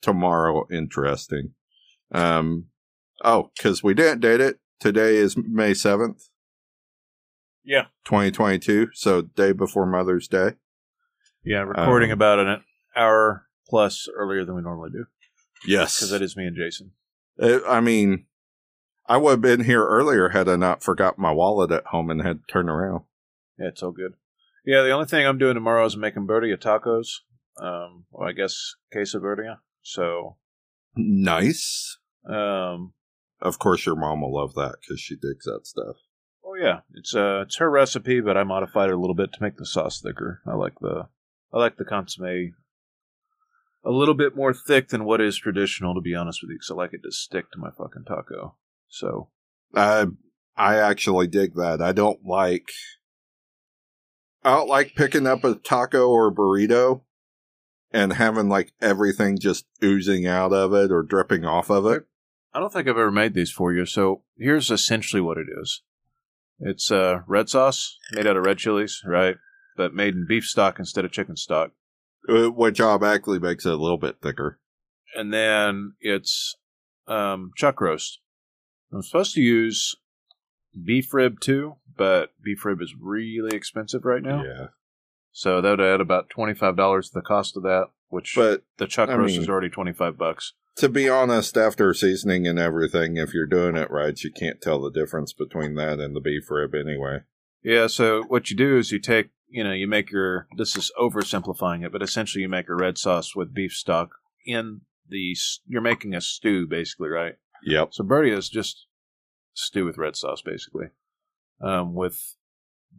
tomorrow 0.00 0.66
interesting. 0.70 1.54
Um 2.12 2.66
oh, 3.24 3.50
cuz 3.58 3.82
we 3.82 3.94
didn't 3.94 4.20
date 4.20 4.40
it. 4.40 4.58
Today 4.80 5.16
is 5.16 5.36
May 5.36 5.72
7th, 5.72 6.28
yeah, 7.64 7.86
2022, 8.04 8.88
so 8.94 9.22
day 9.22 9.52
before 9.52 9.86
Mother's 9.86 10.26
Day. 10.26 10.54
yeah, 11.44 11.60
recording 11.60 12.10
Um, 12.10 12.14
about 12.14 12.38
an 12.40 12.64
hour 12.96 13.46
plus 13.68 14.08
earlier 14.14 14.44
than 14.44 14.56
we 14.56 14.62
normally 14.62 14.90
do 14.90 15.04
Yes. 15.66 15.96
because 15.96 16.10
that 16.10 16.20
is 16.22 16.36
me 16.36 16.46
and 16.46 16.56
Jason. 16.56 16.92
Uh, 17.40 17.60
I 17.66 17.80
mean, 17.80 18.26
I 19.06 19.16
would 19.16 19.30
have 19.30 19.40
been 19.40 19.64
here 19.64 19.84
earlier 19.86 20.30
had 20.30 20.48
I 20.48 20.56
not 20.56 20.82
forgot 20.82 21.16
my 21.18 21.30
wallet 21.30 21.70
at 21.70 21.86
home 21.86 22.10
and 22.10 22.22
had 22.22 22.40
to 22.40 22.52
turn 22.52 22.68
around. 22.68 23.04
Yeah, 23.58 23.68
it's 23.68 23.82
all 23.82 23.92
good. 23.92 24.14
Yeah, 24.64 24.82
the 24.82 24.90
only 24.90 25.06
thing 25.06 25.26
I'm 25.26 25.38
doing 25.38 25.54
tomorrow 25.54 25.84
is 25.86 25.96
making 25.96 26.26
birria 26.26 26.56
tacos. 26.56 27.20
Um, 27.56 28.06
well, 28.10 28.28
I 28.28 28.32
guess 28.32 28.74
queso 28.92 29.20
birria. 29.20 29.58
So, 29.82 30.38
Nice. 30.96 31.98
Um, 32.28 32.92
Of 33.40 33.58
course, 33.58 33.86
your 33.86 33.96
mom 33.96 34.20
will 34.20 34.34
love 34.34 34.54
that 34.54 34.76
because 34.80 35.00
she 35.00 35.14
digs 35.16 35.44
that 35.44 35.66
stuff. 35.66 35.96
oh 36.44 36.54
yeah, 36.54 36.80
it's 36.94 37.14
uh, 37.14 37.42
it's 37.46 37.56
her 37.56 37.70
recipe, 37.70 38.20
but 38.20 38.36
I 38.36 38.44
modified 38.44 38.90
it 38.90 38.94
a 38.94 38.98
little 38.98 39.14
bit 39.16 39.32
to 39.32 39.42
make 39.42 39.56
the 39.56 39.66
sauce 39.66 40.00
thicker. 40.00 40.40
I 40.46 40.54
like 40.54 40.74
the, 40.80 41.08
I 41.52 41.58
like 41.58 41.76
the 41.76 41.84
consomme 41.84 42.54
a 43.84 43.90
little 43.90 44.14
bit 44.14 44.36
more 44.36 44.54
thick 44.54 44.88
than 44.88 45.04
what 45.04 45.20
is 45.20 45.36
traditional, 45.36 45.94
to 45.94 46.00
be 46.00 46.14
honest 46.14 46.40
with 46.42 46.50
you, 46.50 46.56
because 46.56 46.70
I 46.70 46.74
like 46.74 46.92
it 46.92 47.02
to 47.02 47.10
stick 47.10 47.50
to 47.50 47.58
my 47.58 47.70
fucking 47.70 48.04
taco. 48.06 48.54
So, 48.88 49.30
I 49.74 50.06
I 50.56 50.76
actually 50.76 51.26
dig 51.26 51.54
that. 51.56 51.80
I 51.82 51.92
don't 51.92 52.24
like 52.24 52.70
I 54.44 54.54
don't 54.56 54.68
like 54.68 54.94
picking 54.94 55.26
up 55.26 55.44
a 55.44 55.54
taco 55.54 56.08
or 56.08 56.28
a 56.28 56.32
burrito 56.32 57.02
and 57.92 58.12
having 58.14 58.48
like 58.48 58.72
everything 58.80 59.38
just 59.38 59.66
oozing 59.82 60.26
out 60.26 60.52
of 60.52 60.72
it 60.72 60.90
or 60.90 61.02
dripping 61.02 61.44
off 61.44 61.70
of 61.70 61.86
it. 61.86 62.04
I 62.54 62.60
don't 62.60 62.72
think 62.72 62.86
I've 62.86 62.98
ever 62.98 63.10
made 63.10 63.34
these 63.34 63.50
for 63.50 63.72
you. 63.72 63.86
So 63.86 64.22
here's 64.36 64.70
essentially 64.70 65.20
what 65.22 65.38
it 65.38 65.46
is. 65.60 65.82
It's 66.60 66.90
uh, 66.90 67.20
red 67.26 67.48
sauce 67.48 67.98
made 68.12 68.26
out 68.26 68.36
of 68.36 68.44
red 68.44 68.58
chilies, 68.58 69.00
right? 69.04 69.36
But 69.76 69.94
made 69.94 70.14
in 70.14 70.26
beef 70.28 70.44
stock 70.44 70.78
instead 70.78 71.04
of 71.04 71.12
chicken 71.12 71.36
stock. 71.36 71.70
uh, 72.28 72.50
Which 72.50 72.80
actually 72.80 73.38
makes 73.38 73.64
it 73.66 73.72
a 73.72 73.76
little 73.76 73.96
bit 73.98 74.16
thicker. 74.20 74.60
And 75.16 75.32
then 75.32 75.94
it's 76.00 76.54
um, 77.08 77.52
chuck 77.56 77.80
roast. 77.80 78.20
I'm 78.92 79.02
supposed 79.02 79.34
to 79.34 79.40
use 79.40 79.94
beef 80.84 81.12
rib 81.14 81.40
too, 81.40 81.76
but 81.96 82.30
beef 82.42 82.64
rib 82.64 82.80
is 82.82 82.94
really 83.00 83.56
expensive 83.56 84.04
right 84.04 84.22
now. 84.22 84.44
Yeah. 84.44 84.66
So 85.32 85.60
that 85.62 85.70
would 85.70 85.80
add 85.80 86.00
about 86.02 86.28
twenty 86.28 86.52
five 86.54 86.76
dollars 86.76 87.08
to 87.08 87.14
the 87.14 87.22
cost 87.22 87.56
of 87.56 87.62
that, 87.62 87.86
which 88.08 88.34
But 88.36 88.64
the 88.76 88.86
chuck 88.86 89.08
I 89.08 89.14
roast 89.14 89.32
mean- 89.32 89.42
is 89.42 89.48
already 89.48 89.70
twenty 89.70 89.92
five 89.92 90.18
bucks. 90.18 90.52
To 90.76 90.88
be 90.88 91.08
honest, 91.08 91.56
after 91.56 91.92
seasoning 91.92 92.46
and 92.46 92.58
everything, 92.58 93.16
if 93.16 93.34
you're 93.34 93.46
doing 93.46 93.76
it 93.76 93.90
right, 93.90 94.18
you 94.22 94.30
can't 94.30 94.60
tell 94.60 94.80
the 94.80 94.90
difference 94.90 95.32
between 95.32 95.74
that 95.74 96.00
and 96.00 96.16
the 96.16 96.20
beef 96.20 96.50
rib 96.50 96.74
anyway. 96.74 97.20
Yeah, 97.62 97.86
so 97.86 98.22
what 98.24 98.50
you 98.50 98.56
do 98.56 98.78
is 98.78 98.90
you 98.90 98.98
take, 98.98 99.30
you 99.48 99.62
know, 99.62 99.72
you 99.72 99.86
make 99.86 100.10
your, 100.10 100.48
this 100.56 100.76
is 100.76 100.90
oversimplifying 100.98 101.84
it, 101.84 101.92
but 101.92 102.02
essentially 102.02 102.42
you 102.42 102.48
make 102.48 102.68
a 102.68 102.74
red 102.74 102.98
sauce 102.98 103.36
with 103.36 103.54
beef 103.54 103.72
stock 103.72 104.10
in 104.46 104.80
the, 105.08 105.36
you're 105.66 105.82
making 105.82 106.14
a 106.14 106.20
stew 106.20 106.66
basically, 106.66 107.08
right? 107.08 107.34
Yep. 107.64 107.90
So 107.92 108.02
birria 108.02 108.36
is 108.36 108.48
just 108.48 108.86
stew 109.54 109.84
with 109.84 109.98
red 109.98 110.16
sauce 110.16 110.42
basically, 110.42 110.86
um, 111.60 111.94
with 111.94 112.36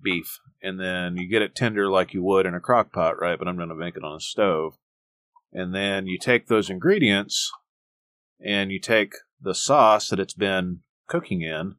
beef. 0.02 0.40
And 0.62 0.80
then 0.80 1.18
you 1.18 1.28
get 1.28 1.42
it 1.42 1.56
tender 1.56 1.90
like 1.90 2.14
you 2.14 2.24
would 2.24 2.46
in 2.46 2.54
a 2.54 2.62
crock 2.62 2.94
pot, 2.94 3.20
right? 3.20 3.38
But 3.38 3.48
I'm 3.48 3.58
going 3.58 3.70
to 3.70 3.76
make 3.76 3.98
it 3.98 4.04
on 4.04 4.16
a 4.16 4.22
stove. 4.22 4.78
And 5.52 5.76
then 5.76 6.08
you 6.08 6.18
take 6.18 6.48
those 6.48 6.70
ingredients 6.70 7.52
and 8.40 8.72
you 8.72 8.80
take 8.80 9.14
the 9.42 9.54
sauce 9.56 10.10
that 10.10 10.20
it's 10.20 10.34
been 10.34 10.80
cooking 11.08 11.42
in 11.42 11.52
and 11.52 11.76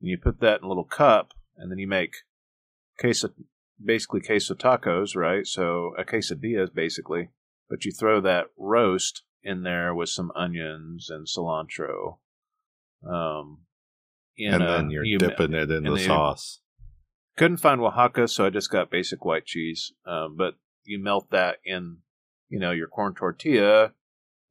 you 0.00 0.18
put 0.18 0.40
that 0.40 0.58
in 0.60 0.64
a 0.64 0.68
little 0.68 0.84
cup 0.84 1.32
and 1.56 1.70
then 1.70 1.78
you 1.78 1.86
make 1.88 2.12
queso, 2.98 3.30
basically 3.82 4.20
queso 4.20 4.54
tacos, 4.54 5.16
right? 5.16 5.46
So 5.46 5.92
a 5.98 6.04
quesadilla 6.04 6.72
basically, 6.74 7.30
but 7.68 7.84
you 7.84 7.92
throw 7.92 8.20
that 8.20 8.46
roast 8.58 9.22
in 9.42 9.62
there 9.62 9.94
with 9.94 10.08
some 10.10 10.30
onions 10.36 11.08
and 11.10 11.26
cilantro. 11.26 12.18
Um, 13.08 13.62
in 14.36 14.52
and 14.54 14.62
a- 14.62 14.66
then 14.66 14.90
you're 14.90 15.04
you- 15.04 15.18
dipping 15.18 15.54
it 15.54 15.70
in 15.70 15.78
and 15.78 15.86
the 15.86 15.94
then- 15.94 16.06
sauce. 16.06 16.60
couldn't 17.36 17.56
find 17.58 17.80
Oaxaca, 17.80 18.28
so 18.28 18.44
I 18.44 18.50
just 18.50 18.70
got 18.70 18.90
basic 18.90 19.24
white 19.24 19.46
cheese. 19.46 19.92
Um, 20.04 20.36
but 20.36 20.56
you 20.84 20.98
melt 21.02 21.30
that 21.30 21.56
in, 21.64 21.98
you 22.50 22.58
know, 22.58 22.70
your 22.72 22.86
corn 22.88 23.14
tortilla, 23.14 23.94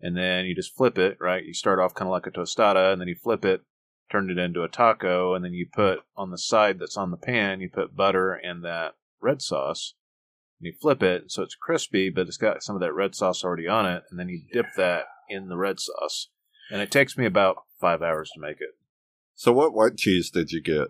and 0.01 0.15
then 0.15 0.45
you 0.45 0.55
just 0.55 0.75
flip 0.75 0.97
it. 0.97 1.17
Right, 1.19 1.45
you 1.45 1.53
start 1.53 1.79
off 1.79 1.93
kind 1.93 2.07
of 2.07 2.11
like 2.11 2.27
a 2.27 2.31
tostada, 2.31 2.91
and 2.91 3.01
then 3.01 3.07
you 3.07 3.15
flip 3.15 3.45
it, 3.45 3.61
turn 4.11 4.29
it 4.29 4.37
into 4.37 4.63
a 4.63 4.69
taco, 4.69 5.33
and 5.33 5.43
then 5.43 5.53
you 5.53 5.67
put 5.71 5.99
on 6.15 6.31
the 6.31 6.37
side 6.37 6.79
that's 6.79 6.97
on 6.97 7.11
the 7.11 7.17
pan, 7.17 7.61
you 7.61 7.69
put 7.69 7.95
butter 7.95 8.33
and 8.33 8.63
that 8.63 8.95
red 9.21 9.41
sauce, 9.41 9.95
and 10.59 10.67
you 10.67 10.73
flip 10.79 11.03
it 11.03 11.31
so 11.31 11.43
it's 11.43 11.55
crispy, 11.55 12.09
but 12.09 12.27
it's 12.27 12.37
got 12.37 12.63
some 12.63 12.75
of 12.75 12.81
that 12.81 12.93
red 12.93 13.15
sauce 13.15 13.43
already 13.43 13.67
on 13.67 13.85
it, 13.85 14.03
and 14.09 14.19
then 14.19 14.29
you 14.29 14.41
dip 14.51 14.67
that 14.75 15.05
in 15.29 15.49
the 15.49 15.57
red 15.57 15.79
sauce, 15.79 16.29
and 16.71 16.81
it 16.81 16.91
takes 16.91 17.17
me 17.17 17.25
about 17.25 17.57
five 17.79 18.01
hours 18.01 18.31
to 18.33 18.41
make 18.41 18.59
it. 18.59 18.75
So, 19.35 19.53
what 19.53 19.73
white 19.73 19.97
cheese 19.97 20.29
did 20.29 20.51
you 20.51 20.61
get? 20.61 20.87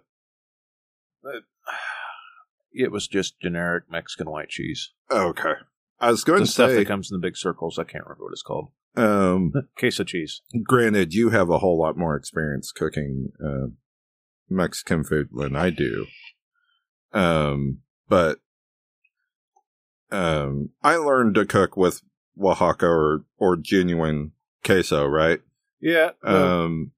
It 2.71 2.91
was 2.91 3.07
just 3.07 3.39
generic 3.39 3.83
Mexican 3.91 4.29
white 4.29 4.49
cheese. 4.49 4.91
Oh, 5.09 5.27
okay. 5.29 5.53
I 5.99 6.11
was 6.11 6.23
going 6.23 6.39
the 6.39 6.45
to 6.45 6.51
stuff 6.51 6.69
say, 6.71 6.77
that 6.77 6.87
comes 6.87 7.11
in 7.11 7.19
the 7.19 7.27
big 7.27 7.35
circles. 7.35 7.77
I 7.77 7.83
can't 7.83 8.05
remember 8.05 8.23
what 8.23 8.31
it's 8.31 8.41
called. 8.41 8.69
Um, 8.95 9.53
Queso 9.77 10.03
cheese. 10.03 10.41
granted, 10.63 11.13
you 11.13 11.29
have 11.29 11.49
a 11.49 11.59
whole 11.59 11.79
lot 11.79 11.97
more 11.97 12.15
experience 12.15 12.71
cooking 12.71 13.31
uh, 13.43 13.67
Mexican 14.49 15.03
food 15.03 15.29
than 15.31 15.55
I 15.55 15.69
do. 15.69 16.07
Um, 17.13 17.79
but 18.07 18.39
um, 20.11 20.69
I 20.83 20.95
learned 20.95 21.35
to 21.35 21.45
cook 21.45 21.77
with 21.77 22.01
Oaxaca 22.41 22.87
or, 22.87 23.25
or 23.37 23.55
genuine 23.55 24.31
queso, 24.63 25.05
right? 25.05 25.41
Yeah. 25.81 26.11
Um, 26.23 26.91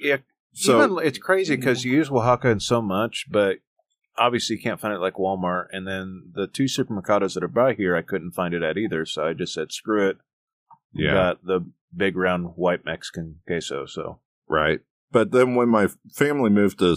yeah. 0.00 0.18
so 0.52 0.82
Even, 0.82 1.06
it's 1.06 1.18
crazy 1.18 1.56
because 1.56 1.84
you 1.84 1.92
use 1.92 2.10
Oaxaca 2.10 2.48
in 2.48 2.60
so 2.60 2.80
much, 2.80 3.26
but 3.30 3.58
obviously 4.16 4.56
you 4.56 4.62
can't 4.62 4.80
find 4.80 4.94
it 4.94 5.00
like 5.00 5.14
Walmart. 5.14 5.66
And 5.72 5.86
then 5.86 6.30
the 6.34 6.46
two 6.46 6.64
supermercados 6.64 7.34
that 7.34 7.44
are 7.44 7.48
by 7.48 7.74
here, 7.74 7.96
I 7.96 8.02
couldn't 8.02 8.32
find 8.32 8.54
it 8.54 8.62
at 8.62 8.78
either. 8.78 9.04
So 9.04 9.26
I 9.26 9.32
just 9.32 9.54
said, 9.54 9.72
screw 9.72 10.08
it. 10.08 10.18
Yeah, 10.94 11.12
Got 11.12 11.44
the 11.44 11.60
big 11.94 12.16
round 12.16 12.52
white 12.56 12.84
Mexican 12.84 13.40
queso. 13.46 13.86
So 13.86 14.20
right. 14.48 14.80
But 15.10 15.30
then 15.30 15.54
when 15.54 15.68
my 15.68 15.88
family 16.12 16.50
moved 16.50 16.78
to 16.78 16.96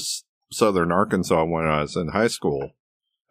southern 0.51 0.91
Arkansas 0.91 1.43
when 1.43 1.65
I 1.65 1.81
was 1.81 1.95
in 1.95 2.09
high 2.09 2.27
school, 2.27 2.71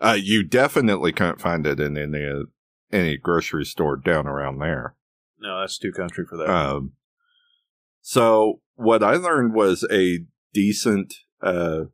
uh, 0.01 0.19
you 0.21 0.43
definitely 0.43 1.13
can't 1.13 1.41
find 1.41 1.67
it 1.67 1.81
in 1.81 1.97
any 1.97 2.45
any 2.93 3.17
grocery 3.17 3.65
store 3.65 3.97
down 3.97 4.27
around 4.27 4.59
there. 4.59 4.95
no, 5.39 5.61
that's 5.61 5.79
too 5.79 5.93
country 5.93 6.25
for 6.29 6.37
that. 6.37 6.51
Um, 6.51 6.93
so 8.03 8.61
what 8.75 9.03
I 9.03 9.15
learned 9.15 9.55
was 9.55 9.87
a 9.91 10.21
decent 10.53 11.15
uh, 11.43 11.85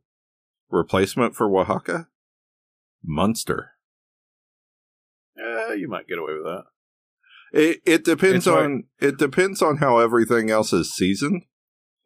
replacement 0.69 1.35
for 1.35 1.49
Oaxaca, 1.57 2.07
Munster. 3.03 3.71
Eh, 5.37 5.73
you 5.73 5.87
might 5.87 6.07
get 6.07 6.19
away 6.19 6.33
with 6.33 6.43
that. 6.43 6.65
It 7.51 7.81
it 7.85 8.03
depends 8.05 8.37
It's 8.37 8.47
like- 8.47 8.63
on 8.63 8.83
it 8.99 9.17
depends 9.17 9.61
on 9.61 9.77
how 9.77 9.99
everything 9.99 10.49
else 10.49 10.71
is 10.73 10.93
seasoned. 10.93 11.43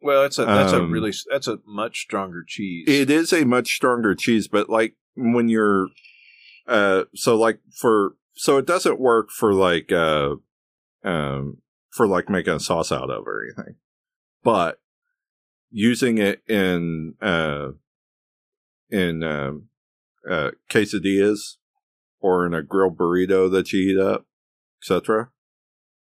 Well, 0.02 0.24
it's 0.24 0.38
a 0.38 0.44
that's 0.44 0.72
a 0.72 0.78
Um, 0.82 0.90
really 0.90 1.12
that's 1.30 1.48
a 1.48 1.58
much 1.66 2.00
stronger 2.00 2.44
cheese. 2.46 2.84
It 2.88 3.10
is 3.10 3.32
a 3.32 3.44
much 3.44 3.74
stronger 3.74 4.14
cheese, 4.14 4.48
but 4.48 4.68
like 4.68 4.94
when 5.14 5.48
you're 5.48 5.88
uh 6.66 7.04
so 7.14 7.36
like 7.36 7.60
for 7.80 8.16
so 8.34 8.58
it 8.58 8.66
doesn't 8.66 9.00
work 9.00 9.30
for 9.30 9.54
like 9.54 9.90
uh 9.92 10.34
um 11.04 11.58
for 11.90 12.06
like 12.06 12.28
making 12.28 12.54
a 12.54 12.60
sauce 12.60 12.92
out 12.92 13.10
of 13.10 13.26
or 13.26 13.42
anything. 13.44 13.76
But 14.42 14.80
using 15.70 16.18
it 16.18 16.42
in 16.48 17.14
uh 17.22 17.70
in 18.90 19.22
um 19.22 19.68
uh 20.28 20.50
quesadillas 20.70 21.56
or 22.20 22.46
in 22.46 22.52
a 22.54 22.62
grilled 22.62 22.98
burrito 22.98 23.50
that 23.50 23.72
you 23.72 23.80
eat 23.90 23.98
up, 23.98 24.26
etc. 24.82 25.30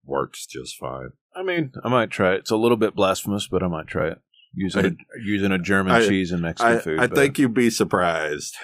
works 0.05 0.45
just 0.45 0.77
fine. 0.77 1.09
I 1.35 1.43
mean, 1.43 1.71
I 1.83 1.89
might 1.89 2.11
try 2.11 2.33
it. 2.33 2.39
It's 2.39 2.51
a 2.51 2.57
little 2.57 2.77
bit 2.77 2.95
blasphemous, 2.95 3.47
but 3.47 3.63
I 3.63 3.67
might 3.67 3.87
try 3.87 4.07
it. 4.09 4.21
Using 4.53 4.85
a, 4.85 4.91
using 5.21 5.51
a 5.51 5.59
German 5.59 5.93
I- 5.93 6.07
cheese 6.07 6.31
in 6.31 6.41
Mexican 6.41 6.77
I, 6.77 6.79
food. 6.79 6.99
I 6.99 7.07
but- 7.07 7.17
think 7.17 7.37
you'd 7.37 7.53
be 7.53 7.69
surprised. 7.69 8.55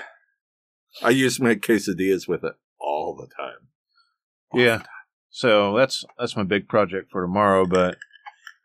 I 1.01 1.09
used 1.09 1.37
to 1.37 1.43
make 1.43 1.61
quesadillas 1.61 2.27
with 2.27 2.43
it 2.43 2.53
all 2.79 3.15
the 3.15 3.27
time. 3.35 3.67
Yeah. 4.53 4.83
So 5.29 5.77
that's 5.77 6.03
that's 6.19 6.35
my 6.35 6.43
big 6.43 6.67
project 6.67 7.09
for 7.11 7.21
tomorrow. 7.21 7.65
But 7.65 7.97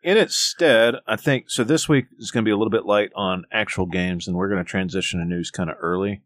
in 0.03 0.17
its 0.17 0.35
stead, 0.35 0.95
I 1.07 1.15
think 1.15 1.49
so. 1.49 1.63
This 1.63 1.87
week 1.87 2.05
is 2.19 2.31
going 2.31 2.43
to 2.43 2.47
be 2.47 2.51
a 2.51 2.57
little 2.57 2.71
bit 2.71 2.85
light 2.85 3.09
on 3.15 3.45
actual 3.51 3.85
games, 3.85 4.27
and 4.27 4.35
we're 4.35 4.49
going 4.49 4.63
to 4.63 4.69
transition 4.69 5.19
to 5.19 5.25
news 5.25 5.49
kind 5.51 5.69
of 5.69 5.77
early 5.79 6.23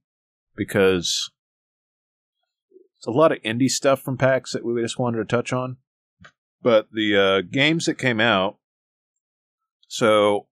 because 0.56 1.30
it's 2.98 3.08
a 3.08 3.12
lot 3.12 3.32
of 3.32 3.42
indie 3.44 3.70
stuff 3.70 4.02
from 4.02 4.18
PAX 4.18 4.54
that 4.54 4.66
we 4.66 4.82
just 4.82 5.00
wanted 5.00 5.18
to 5.18 5.26
touch 5.26 5.54
on. 5.54 5.78
But 6.62 6.88
the 6.92 7.18
uh, 7.18 7.42
games 7.50 7.86
that 7.86 7.98
came 7.98 8.20
out, 8.20 8.58
so 9.88 10.48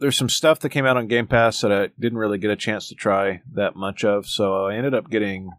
there's 0.00 0.16
some 0.16 0.28
stuff 0.28 0.60
that 0.60 0.70
came 0.70 0.86
out 0.86 0.96
on 0.96 1.06
Game 1.06 1.26
Pass 1.26 1.60
that 1.60 1.70
I 1.70 1.88
didn't 1.98 2.18
really 2.18 2.38
get 2.38 2.50
a 2.50 2.56
chance 2.56 2.88
to 2.88 2.94
try 2.94 3.42
that 3.52 3.76
much 3.76 4.04
of. 4.04 4.26
So 4.26 4.66
I 4.66 4.74
ended 4.74 4.94
up 4.94 5.10
getting 5.10 5.50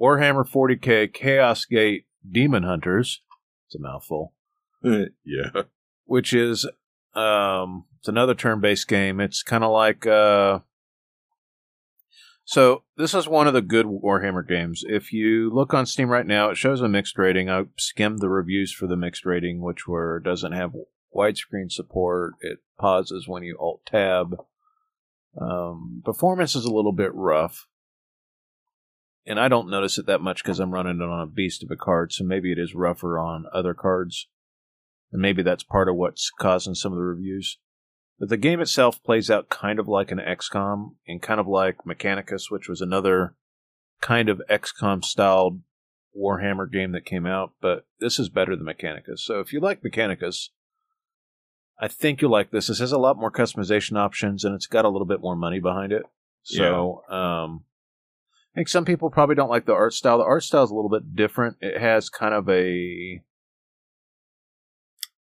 Warhammer 0.00 0.48
40k 0.48 1.12
Chaos 1.12 1.64
Gate 1.64 2.06
Demon 2.28 2.62
Hunters. 2.62 3.22
It's 3.66 3.74
a 3.74 3.80
mouthful. 3.80 4.34
yeah. 4.82 5.62
Which 6.04 6.32
is 6.32 6.66
um 7.14 7.84
it's 7.98 8.08
another 8.08 8.34
turn-based 8.34 8.88
game. 8.88 9.20
It's 9.20 9.42
kind 9.42 9.64
of 9.64 9.72
like 9.72 10.06
uh 10.06 10.60
So 12.50 12.82
this 12.96 13.14
is 13.14 13.28
one 13.28 13.46
of 13.46 13.54
the 13.54 13.62
good 13.62 13.86
Warhammer 13.86 14.44
games. 14.44 14.82
If 14.84 15.12
you 15.12 15.54
look 15.54 15.72
on 15.72 15.86
Steam 15.86 16.08
right 16.08 16.26
now, 16.26 16.50
it 16.50 16.56
shows 16.56 16.80
a 16.80 16.88
mixed 16.88 17.16
rating. 17.16 17.48
I 17.48 17.66
skimmed 17.78 18.18
the 18.18 18.28
reviews 18.28 18.72
for 18.72 18.88
the 18.88 18.96
mixed 18.96 19.24
rating, 19.24 19.60
which 19.60 19.86
were 19.86 20.18
doesn't 20.18 20.50
have 20.50 20.74
widescreen 21.16 21.70
support. 21.70 22.32
It 22.40 22.58
pauses 22.76 23.28
when 23.28 23.44
you 23.44 23.56
alt 23.60 23.82
tab. 23.86 24.34
Um, 25.40 26.02
performance 26.04 26.56
is 26.56 26.64
a 26.64 26.72
little 26.72 26.90
bit 26.90 27.14
rough, 27.14 27.68
and 29.24 29.38
I 29.38 29.46
don't 29.46 29.70
notice 29.70 29.96
it 29.96 30.06
that 30.06 30.20
much 30.20 30.42
because 30.42 30.58
I'm 30.58 30.74
running 30.74 31.00
it 31.00 31.04
on 31.04 31.20
a 31.20 31.26
beast 31.26 31.62
of 31.62 31.70
a 31.70 31.76
card. 31.76 32.12
So 32.12 32.24
maybe 32.24 32.50
it 32.50 32.58
is 32.58 32.74
rougher 32.74 33.16
on 33.16 33.44
other 33.54 33.74
cards, 33.74 34.26
and 35.12 35.22
maybe 35.22 35.44
that's 35.44 35.62
part 35.62 35.88
of 35.88 35.94
what's 35.94 36.32
causing 36.40 36.74
some 36.74 36.90
of 36.90 36.98
the 36.98 37.04
reviews. 37.04 37.58
But 38.20 38.28
the 38.28 38.36
game 38.36 38.60
itself 38.60 39.02
plays 39.02 39.30
out 39.30 39.48
kind 39.48 39.80
of 39.80 39.88
like 39.88 40.12
an 40.12 40.18
XCOM 40.18 40.96
and 41.08 41.22
kind 41.22 41.40
of 41.40 41.48
like 41.48 41.78
Mechanicus, 41.86 42.50
which 42.50 42.68
was 42.68 42.82
another 42.82 43.34
kind 44.02 44.28
of 44.28 44.42
XCOM 44.48 45.02
styled 45.02 45.62
Warhammer 46.16 46.70
game 46.70 46.92
that 46.92 47.06
came 47.06 47.24
out, 47.24 47.52
but 47.62 47.86
this 47.98 48.18
is 48.18 48.28
better 48.28 48.54
than 48.54 48.66
Mechanicus. 48.66 49.20
So 49.20 49.40
if 49.40 49.54
you 49.54 49.60
like 49.60 49.82
Mechanicus, 49.82 50.50
I 51.80 51.88
think 51.88 52.20
you'll 52.20 52.30
like 52.30 52.50
this. 52.50 52.66
This 52.66 52.80
has 52.80 52.92
a 52.92 52.98
lot 52.98 53.16
more 53.16 53.32
customization 53.32 53.96
options 53.96 54.44
and 54.44 54.54
it's 54.54 54.66
got 54.66 54.84
a 54.84 54.90
little 54.90 55.06
bit 55.06 55.22
more 55.22 55.36
money 55.36 55.58
behind 55.58 55.90
it. 55.90 56.02
So 56.42 57.04
um, 57.08 57.64
I 58.52 58.56
think 58.56 58.68
some 58.68 58.84
people 58.84 59.08
probably 59.08 59.34
don't 59.34 59.48
like 59.48 59.64
the 59.64 59.72
art 59.72 59.94
style. 59.94 60.18
The 60.18 60.24
art 60.24 60.42
style 60.42 60.64
is 60.64 60.70
a 60.70 60.74
little 60.74 60.90
bit 60.90 61.16
different. 61.16 61.56
It 61.62 61.80
has 61.80 62.10
kind 62.10 62.34
of 62.34 62.50
a 62.50 63.22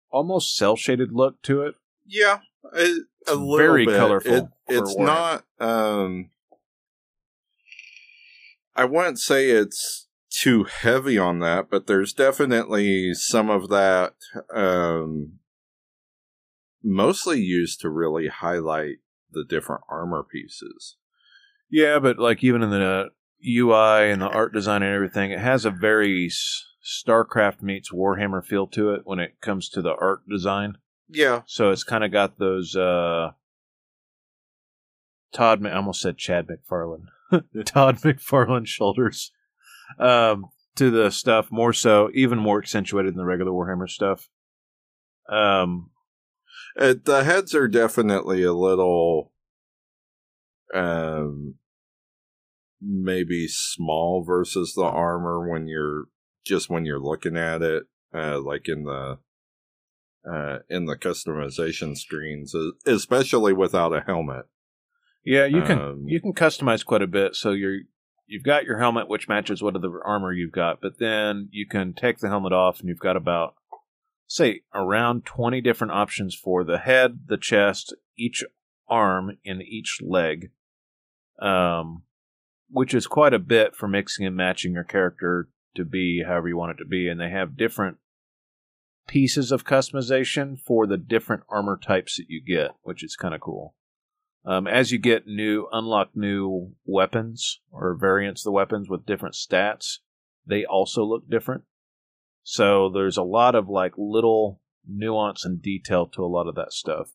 almost 0.09 0.57
cell 0.57 0.75
shaded 0.75 1.13
look 1.13 1.41
to 1.43 1.61
it. 1.61 1.75
Yeah, 2.05 2.39
a, 2.71 2.95
a 3.27 3.35
little 3.35 3.57
very 3.57 3.85
bit. 3.85 3.97
colorful 3.97 4.33
It, 4.33 4.45
it's 4.67 4.95
Warhammer. 4.95 5.05
not. 5.05 5.45
Um, 5.59 6.29
I 8.75 8.85
wouldn't 8.85 9.19
say 9.19 9.49
it's 9.49 10.07
too 10.29 10.63
heavy 10.63 11.17
on 11.17 11.39
that, 11.39 11.69
but 11.69 11.87
there's 11.87 12.13
definitely 12.13 13.13
some 13.13 13.49
of 13.49 13.69
that. 13.69 14.13
Um, 14.53 15.39
mostly 16.83 17.39
used 17.39 17.79
to 17.81 17.89
really 17.89 18.27
highlight 18.27 18.97
the 19.31 19.43
different 19.43 19.81
armor 19.89 20.23
pieces. 20.23 20.97
Yeah, 21.69 21.99
but 21.99 22.19
like 22.19 22.43
even 22.43 22.61
in 22.61 22.69
the 22.69 23.09
UI 23.45 24.11
and 24.11 24.21
the 24.21 24.27
art 24.27 24.53
design 24.53 24.83
and 24.83 24.93
everything, 24.93 25.31
it 25.31 25.39
has 25.39 25.65
a 25.65 25.71
very 25.71 26.29
StarCraft 26.83 27.61
meets 27.61 27.91
Warhammer 27.91 28.43
feel 28.43 28.67
to 28.67 28.93
it 28.93 29.01
when 29.05 29.19
it 29.19 29.39
comes 29.41 29.69
to 29.69 29.81
the 29.81 29.95
art 29.95 30.27
design. 30.29 30.77
Yeah, 31.13 31.41
So 31.45 31.71
it's 31.71 31.83
kind 31.83 32.03
of 32.03 32.11
got 32.11 32.37
those 32.39 32.75
uh 32.75 33.31
Todd 35.31 35.65
I 35.65 35.71
almost 35.73 36.01
said 36.01 36.17
Chad 36.17 36.47
McFarlane. 36.47 37.05
Todd 37.65 37.97
McFarlane 37.97 38.67
shoulders. 38.67 39.31
Um 39.99 40.45
to 40.75 40.89
the 40.89 41.11
stuff 41.11 41.51
more 41.51 41.71
so 41.73 42.09
even 42.13 42.39
more 42.39 42.59
accentuated 42.59 43.13
than 43.13 43.19
the 43.19 43.25
regular 43.25 43.51
Warhammer 43.51 43.89
stuff. 43.89 44.29
Um 45.29 45.91
Uh, 46.77 46.95
the 47.03 47.23
heads 47.23 47.53
are 47.53 47.67
definitely 47.67 48.41
a 48.43 48.53
little, 48.53 49.31
um, 50.73 51.55
maybe 52.81 53.47
small 53.47 54.23
versus 54.23 54.73
the 54.73 54.81
armor 54.83 55.47
when 55.47 55.67
you're 55.67 56.05
just 56.45 56.69
when 56.69 56.83
you're 56.85 56.99
looking 56.99 57.37
at 57.37 57.61
it, 57.61 57.83
uh, 58.13 58.39
like 58.41 58.67
in 58.67 58.83
the, 58.85 59.19
uh, 60.29 60.59
in 60.69 60.85
the 60.85 60.95
customization 60.95 61.97
screens, 61.97 62.55
especially 62.85 63.53
without 63.53 63.93
a 63.93 64.01
helmet. 64.01 64.45
yeah, 65.25 65.45
you 65.45 65.61
can 65.61 65.79
Um, 65.79 66.05
you 66.07 66.21
can 66.21 66.33
customize 66.33 66.85
quite 66.85 67.01
a 67.01 67.07
bit. 67.07 67.35
So 67.35 67.51
you're 67.51 67.79
you've 68.25 68.43
got 68.43 68.65
your 68.65 68.79
helmet, 68.79 69.09
which 69.09 69.27
matches 69.27 69.61
what 69.61 69.75
of 69.75 69.81
the 69.81 69.99
armor 70.03 70.31
you've 70.31 70.51
got, 70.51 70.81
but 70.81 70.99
then 70.99 71.49
you 71.51 71.67
can 71.67 71.93
take 71.93 72.19
the 72.19 72.29
helmet 72.29 72.53
off, 72.53 72.79
and 72.79 72.89
you've 72.89 72.99
got 72.99 73.17
about 73.17 73.55
say 74.27 74.61
around 74.73 75.25
twenty 75.25 75.61
different 75.61 75.93
options 75.93 76.35
for 76.35 76.63
the 76.63 76.79
head, 76.79 77.19
the 77.27 77.37
chest, 77.37 77.95
each 78.17 78.43
arm, 78.87 79.37
and 79.45 79.61
each 79.61 79.99
leg, 80.01 80.51
um, 81.41 82.03
which 82.69 82.93
is 82.93 83.07
quite 83.07 83.33
a 83.33 83.39
bit 83.39 83.75
for 83.75 83.87
mixing 83.87 84.25
and 84.25 84.35
matching 84.35 84.73
your 84.73 84.83
character 84.83 85.49
to 85.75 85.83
be 85.83 86.23
however 86.25 86.47
you 86.47 86.57
want 86.57 86.71
it 86.71 86.83
to 86.83 86.87
be, 86.87 87.07
and 87.07 87.19
they 87.19 87.29
have 87.29 87.57
different 87.57 87.97
pieces 89.07 89.51
of 89.51 89.65
customization 89.65 90.59
for 90.59 90.87
the 90.87 90.97
different 90.97 91.43
armor 91.49 91.77
types 91.77 92.17
that 92.17 92.29
you 92.29 92.41
get, 92.41 92.71
which 92.83 93.03
is 93.03 93.15
kind 93.15 93.33
of 93.33 93.41
cool. 93.41 93.75
Um, 94.45 94.67
as 94.67 94.91
you 94.91 94.97
get 94.97 95.27
new, 95.27 95.67
unlock 95.71 96.15
new 96.15 96.75
weapons 96.85 97.61
or 97.71 97.95
variants 97.99 98.41
of 98.41 98.45
the 98.45 98.51
weapons 98.51 98.89
with 98.89 99.05
different 99.05 99.35
stats, 99.35 99.99
they 100.45 100.65
also 100.65 101.03
look 101.03 101.29
different. 101.29 101.63
So 102.43 102.89
there's 102.89 103.17
a 103.17 103.23
lot 103.23 103.55
of 103.55 103.69
like 103.69 103.93
little 103.97 104.61
nuance 104.85 105.45
and 105.45 105.61
detail 105.61 106.07
to 106.07 106.23
a 106.23 106.27
lot 106.27 106.47
of 106.47 106.55
that 106.55 106.73
stuff. 106.73 107.11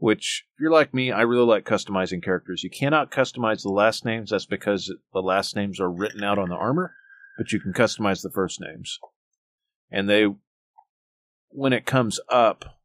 Which, 0.00 0.44
if 0.54 0.60
you're 0.60 0.70
like 0.70 0.94
me, 0.94 1.10
I 1.10 1.22
really 1.22 1.46
like 1.46 1.64
customizing 1.64 2.22
characters. 2.22 2.62
You 2.62 2.70
cannot 2.70 3.10
customize 3.10 3.62
the 3.62 3.70
last 3.70 4.04
names. 4.04 4.30
That's 4.30 4.46
because 4.46 4.94
the 5.12 5.20
last 5.20 5.56
names 5.56 5.80
are 5.80 5.90
written 5.90 6.22
out 6.22 6.38
on 6.38 6.50
the 6.50 6.54
armor, 6.54 6.94
but 7.36 7.50
you 7.50 7.58
can 7.58 7.72
customize 7.72 8.22
the 8.22 8.30
first 8.30 8.60
names. 8.60 9.00
And 9.90 10.08
they, 10.08 10.26
when 11.50 11.72
it 11.72 11.86
comes 11.86 12.20
up, 12.28 12.76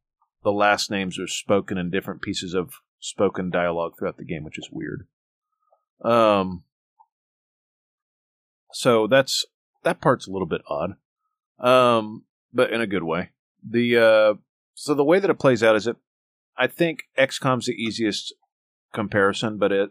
the 0.42 0.52
last 0.52 0.90
names 0.90 1.18
are 1.18 1.26
spoken 1.26 1.78
in 1.78 1.90
different 1.90 2.22
pieces 2.22 2.54
of 2.54 2.74
spoken 3.00 3.50
dialogue 3.50 3.92
throughout 3.98 4.16
the 4.16 4.24
game, 4.24 4.44
which 4.44 4.58
is 4.58 4.68
weird. 4.70 5.06
Um, 6.04 6.64
so 8.72 9.06
that's 9.06 9.44
that 9.84 10.00
part's 10.00 10.26
a 10.26 10.30
little 10.30 10.46
bit 10.46 10.62
odd, 10.68 10.94
um, 11.58 12.24
but 12.52 12.72
in 12.72 12.80
a 12.80 12.86
good 12.86 13.04
way. 13.04 13.30
The 13.68 13.96
uh, 13.96 14.34
so 14.74 14.94
the 14.94 15.04
way 15.04 15.18
that 15.18 15.30
it 15.30 15.38
plays 15.38 15.62
out 15.62 15.76
is 15.76 15.86
it. 15.86 15.96
I 16.56 16.66
think 16.66 17.04
XCOM's 17.18 17.66
the 17.66 17.72
easiest 17.72 18.34
comparison, 18.92 19.58
but 19.58 19.72
it 19.72 19.90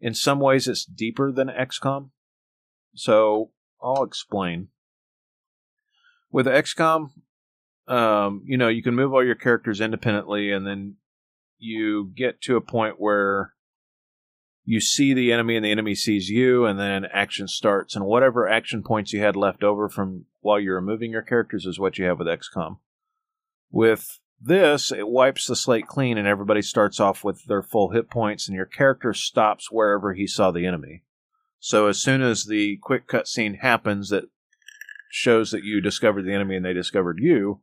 in 0.00 0.14
some 0.14 0.40
ways 0.40 0.66
it's 0.66 0.84
deeper 0.84 1.30
than 1.30 1.48
XCOM. 1.48 2.10
So 2.94 3.50
I'll 3.82 4.02
explain. 4.02 4.68
With 6.32 6.46
XCOM, 6.46 7.10
um, 7.90 8.42
you 8.46 8.56
know, 8.56 8.68
you 8.68 8.82
can 8.82 8.94
move 8.94 9.12
all 9.12 9.24
your 9.24 9.34
characters 9.34 9.80
independently, 9.80 10.52
and 10.52 10.64
then 10.64 10.94
you 11.58 12.12
get 12.16 12.40
to 12.42 12.56
a 12.56 12.60
point 12.60 12.94
where 12.98 13.52
you 14.64 14.80
see 14.80 15.12
the 15.12 15.32
enemy 15.32 15.56
and 15.56 15.64
the 15.64 15.72
enemy 15.72 15.96
sees 15.96 16.30
you, 16.30 16.64
and 16.64 16.78
then 16.78 17.04
action 17.12 17.48
starts. 17.48 17.96
And 17.96 18.04
whatever 18.04 18.48
action 18.48 18.84
points 18.84 19.12
you 19.12 19.20
had 19.20 19.34
left 19.34 19.64
over 19.64 19.88
from 19.88 20.26
while 20.40 20.60
you 20.60 20.70
were 20.70 20.80
moving 20.80 21.10
your 21.10 21.22
characters 21.22 21.66
is 21.66 21.80
what 21.80 21.98
you 21.98 22.04
have 22.04 22.20
with 22.20 22.28
XCOM. 22.28 22.78
With 23.72 24.20
this, 24.40 24.92
it 24.92 25.08
wipes 25.08 25.46
the 25.46 25.56
slate 25.56 25.88
clean, 25.88 26.16
and 26.16 26.28
everybody 26.28 26.62
starts 26.62 27.00
off 27.00 27.24
with 27.24 27.46
their 27.46 27.62
full 27.62 27.90
hit 27.90 28.08
points, 28.08 28.46
and 28.46 28.54
your 28.54 28.66
character 28.66 29.12
stops 29.12 29.72
wherever 29.72 30.14
he 30.14 30.28
saw 30.28 30.52
the 30.52 30.64
enemy. 30.64 31.02
So 31.58 31.88
as 31.88 31.98
soon 31.98 32.22
as 32.22 32.44
the 32.44 32.78
quick 32.80 33.08
cutscene 33.08 33.58
happens 33.58 34.10
that 34.10 34.30
shows 35.10 35.50
that 35.50 35.64
you 35.64 35.80
discovered 35.80 36.22
the 36.22 36.32
enemy 36.32 36.54
and 36.54 36.64
they 36.64 36.72
discovered 36.72 37.18
you, 37.20 37.60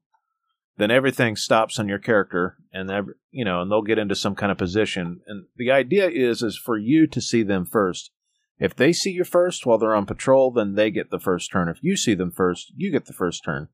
then 0.77 0.91
everything 0.91 1.35
stops 1.35 1.79
on 1.79 1.87
your 1.87 1.99
character, 1.99 2.57
and 2.71 2.89
every, 2.89 3.15
you 3.31 3.43
know, 3.43 3.61
and 3.61 3.71
they'll 3.71 3.81
get 3.81 3.97
into 3.97 4.15
some 4.15 4.35
kind 4.35 4.51
of 4.51 4.57
position. 4.57 5.21
And 5.27 5.45
the 5.55 5.71
idea 5.71 6.07
is 6.07 6.43
is 6.43 6.57
for 6.57 6.77
you 6.77 7.07
to 7.07 7.19
see 7.19 7.43
them 7.43 7.65
first. 7.65 8.11
If 8.59 8.75
they 8.75 8.93
see 8.93 9.11
you 9.11 9.23
first 9.23 9.65
while 9.65 9.77
they're 9.77 9.95
on 9.95 10.05
patrol, 10.05 10.51
then 10.51 10.75
they 10.75 10.89
get 10.89 11.11
the 11.11 11.19
first 11.19 11.51
turn. 11.51 11.67
If 11.67 11.77
you 11.81 11.95
see 11.95 12.15
them 12.15 12.31
first, 12.31 12.71
you 12.75 12.91
get 12.91 13.05
the 13.05 13.13
first 13.13 13.43
turn. 13.43 13.69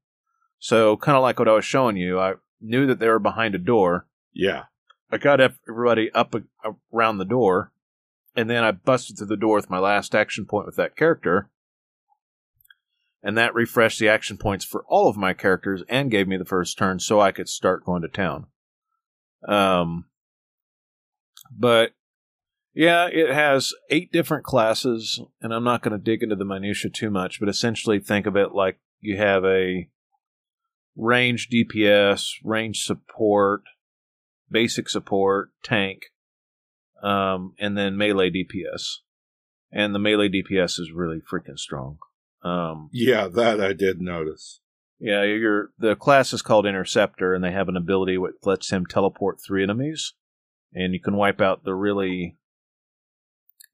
So, 0.59 0.97
kind 0.97 1.17
of 1.17 1.21
like 1.21 1.39
what 1.39 1.47
I 1.47 1.53
was 1.53 1.65
showing 1.65 1.97
you, 1.97 2.19
I 2.19 2.33
knew 2.61 2.87
that 2.87 2.99
they 2.99 3.07
were 3.07 3.19
behind 3.19 3.53
a 3.55 3.59
door. 3.59 4.07
Yeah. 4.33 4.63
I 5.11 5.17
got 5.17 5.39
everybody 5.39 6.09
up 6.13 6.35
around 6.93 7.17
the 7.17 7.25
door, 7.25 7.71
and 8.35 8.49
then 8.49 8.63
I 8.63 8.71
busted 8.71 9.17
through 9.17 9.27
the 9.27 9.37
door 9.37 9.55
with 9.55 9.69
my 9.69 9.79
last 9.79 10.15
action 10.15 10.45
point 10.45 10.65
with 10.65 10.75
that 10.77 10.95
character. 10.95 11.49
And 13.23 13.37
that 13.37 13.55
refreshed 13.55 13.99
the 13.99 14.09
action 14.09 14.37
points 14.37 14.65
for 14.65 14.83
all 14.87 15.07
of 15.07 15.15
my 15.15 15.33
characters 15.33 15.81
and 15.87 16.11
gave 16.11 16.27
me 16.27 16.35
the 16.35 16.43
first 16.43 16.77
turn 16.77 16.99
so 16.99 17.21
I 17.21 17.31
could 17.31 17.47
start 17.47 17.85
going 17.85 18.01
to 18.01 18.09
town. 18.09 18.47
Um, 19.47 20.05
but 21.49 21.91
yeah, 22.73 23.07
it 23.11 23.33
has 23.33 23.73
eight 23.89 24.11
different 24.11 24.43
classes, 24.43 25.21
and 25.41 25.53
I'm 25.53 25.63
not 25.63 25.83
going 25.83 25.97
to 25.97 26.03
dig 26.03 26.23
into 26.23 26.35
the 26.35 26.45
minutia 26.45 26.89
too 26.91 27.09
much, 27.09 27.39
but 27.39 27.47
essentially 27.47 27.99
think 27.99 28.25
of 28.25 28.35
it 28.35 28.53
like 28.53 28.79
you 28.99 29.17
have 29.17 29.45
a 29.45 29.89
range 30.95 31.49
DPS, 31.49 32.31
range 32.43 32.83
support, 32.83 33.61
basic 34.49 34.89
support, 34.89 35.51
tank, 35.63 36.01
um, 37.01 37.53
and 37.59 37.77
then 37.77 37.97
melee 37.97 38.31
DPS. 38.31 38.97
And 39.71 39.93
the 39.93 39.99
melee 39.99 40.29
DPS 40.29 40.79
is 40.79 40.91
really 40.93 41.19
freaking 41.19 41.57
strong. 41.57 41.97
Um, 42.43 42.89
Yeah, 42.91 43.27
that 43.27 43.61
I 43.61 43.73
did 43.73 44.01
notice. 44.01 44.59
yeah, 44.99 45.23
your 45.23 45.69
the 45.77 45.95
class 45.95 46.33
is 46.33 46.41
called 46.41 46.65
Interceptor, 46.65 47.33
and 47.33 47.43
they 47.43 47.51
have 47.51 47.69
an 47.69 47.77
ability 47.77 48.17
which 48.17 48.35
lets 48.43 48.69
him 48.71 48.85
teleport 48.85 49.39
three 49.45 49.63
enemies, 49.63 50.13
and 50.73 50.93
you 50.93 50.99
can 50.99 51.15
wipe 51.15 51.39
out 51.41 51.63
the 51.63 51.73
really 51.73 52.37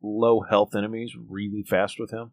low 0.02 0.42
health 0.42 0.76
enemies 0.76 1.14
really 1.28 1.64
fast 1.68 1.96
with 2.00 2.12
him. 2.12 2.32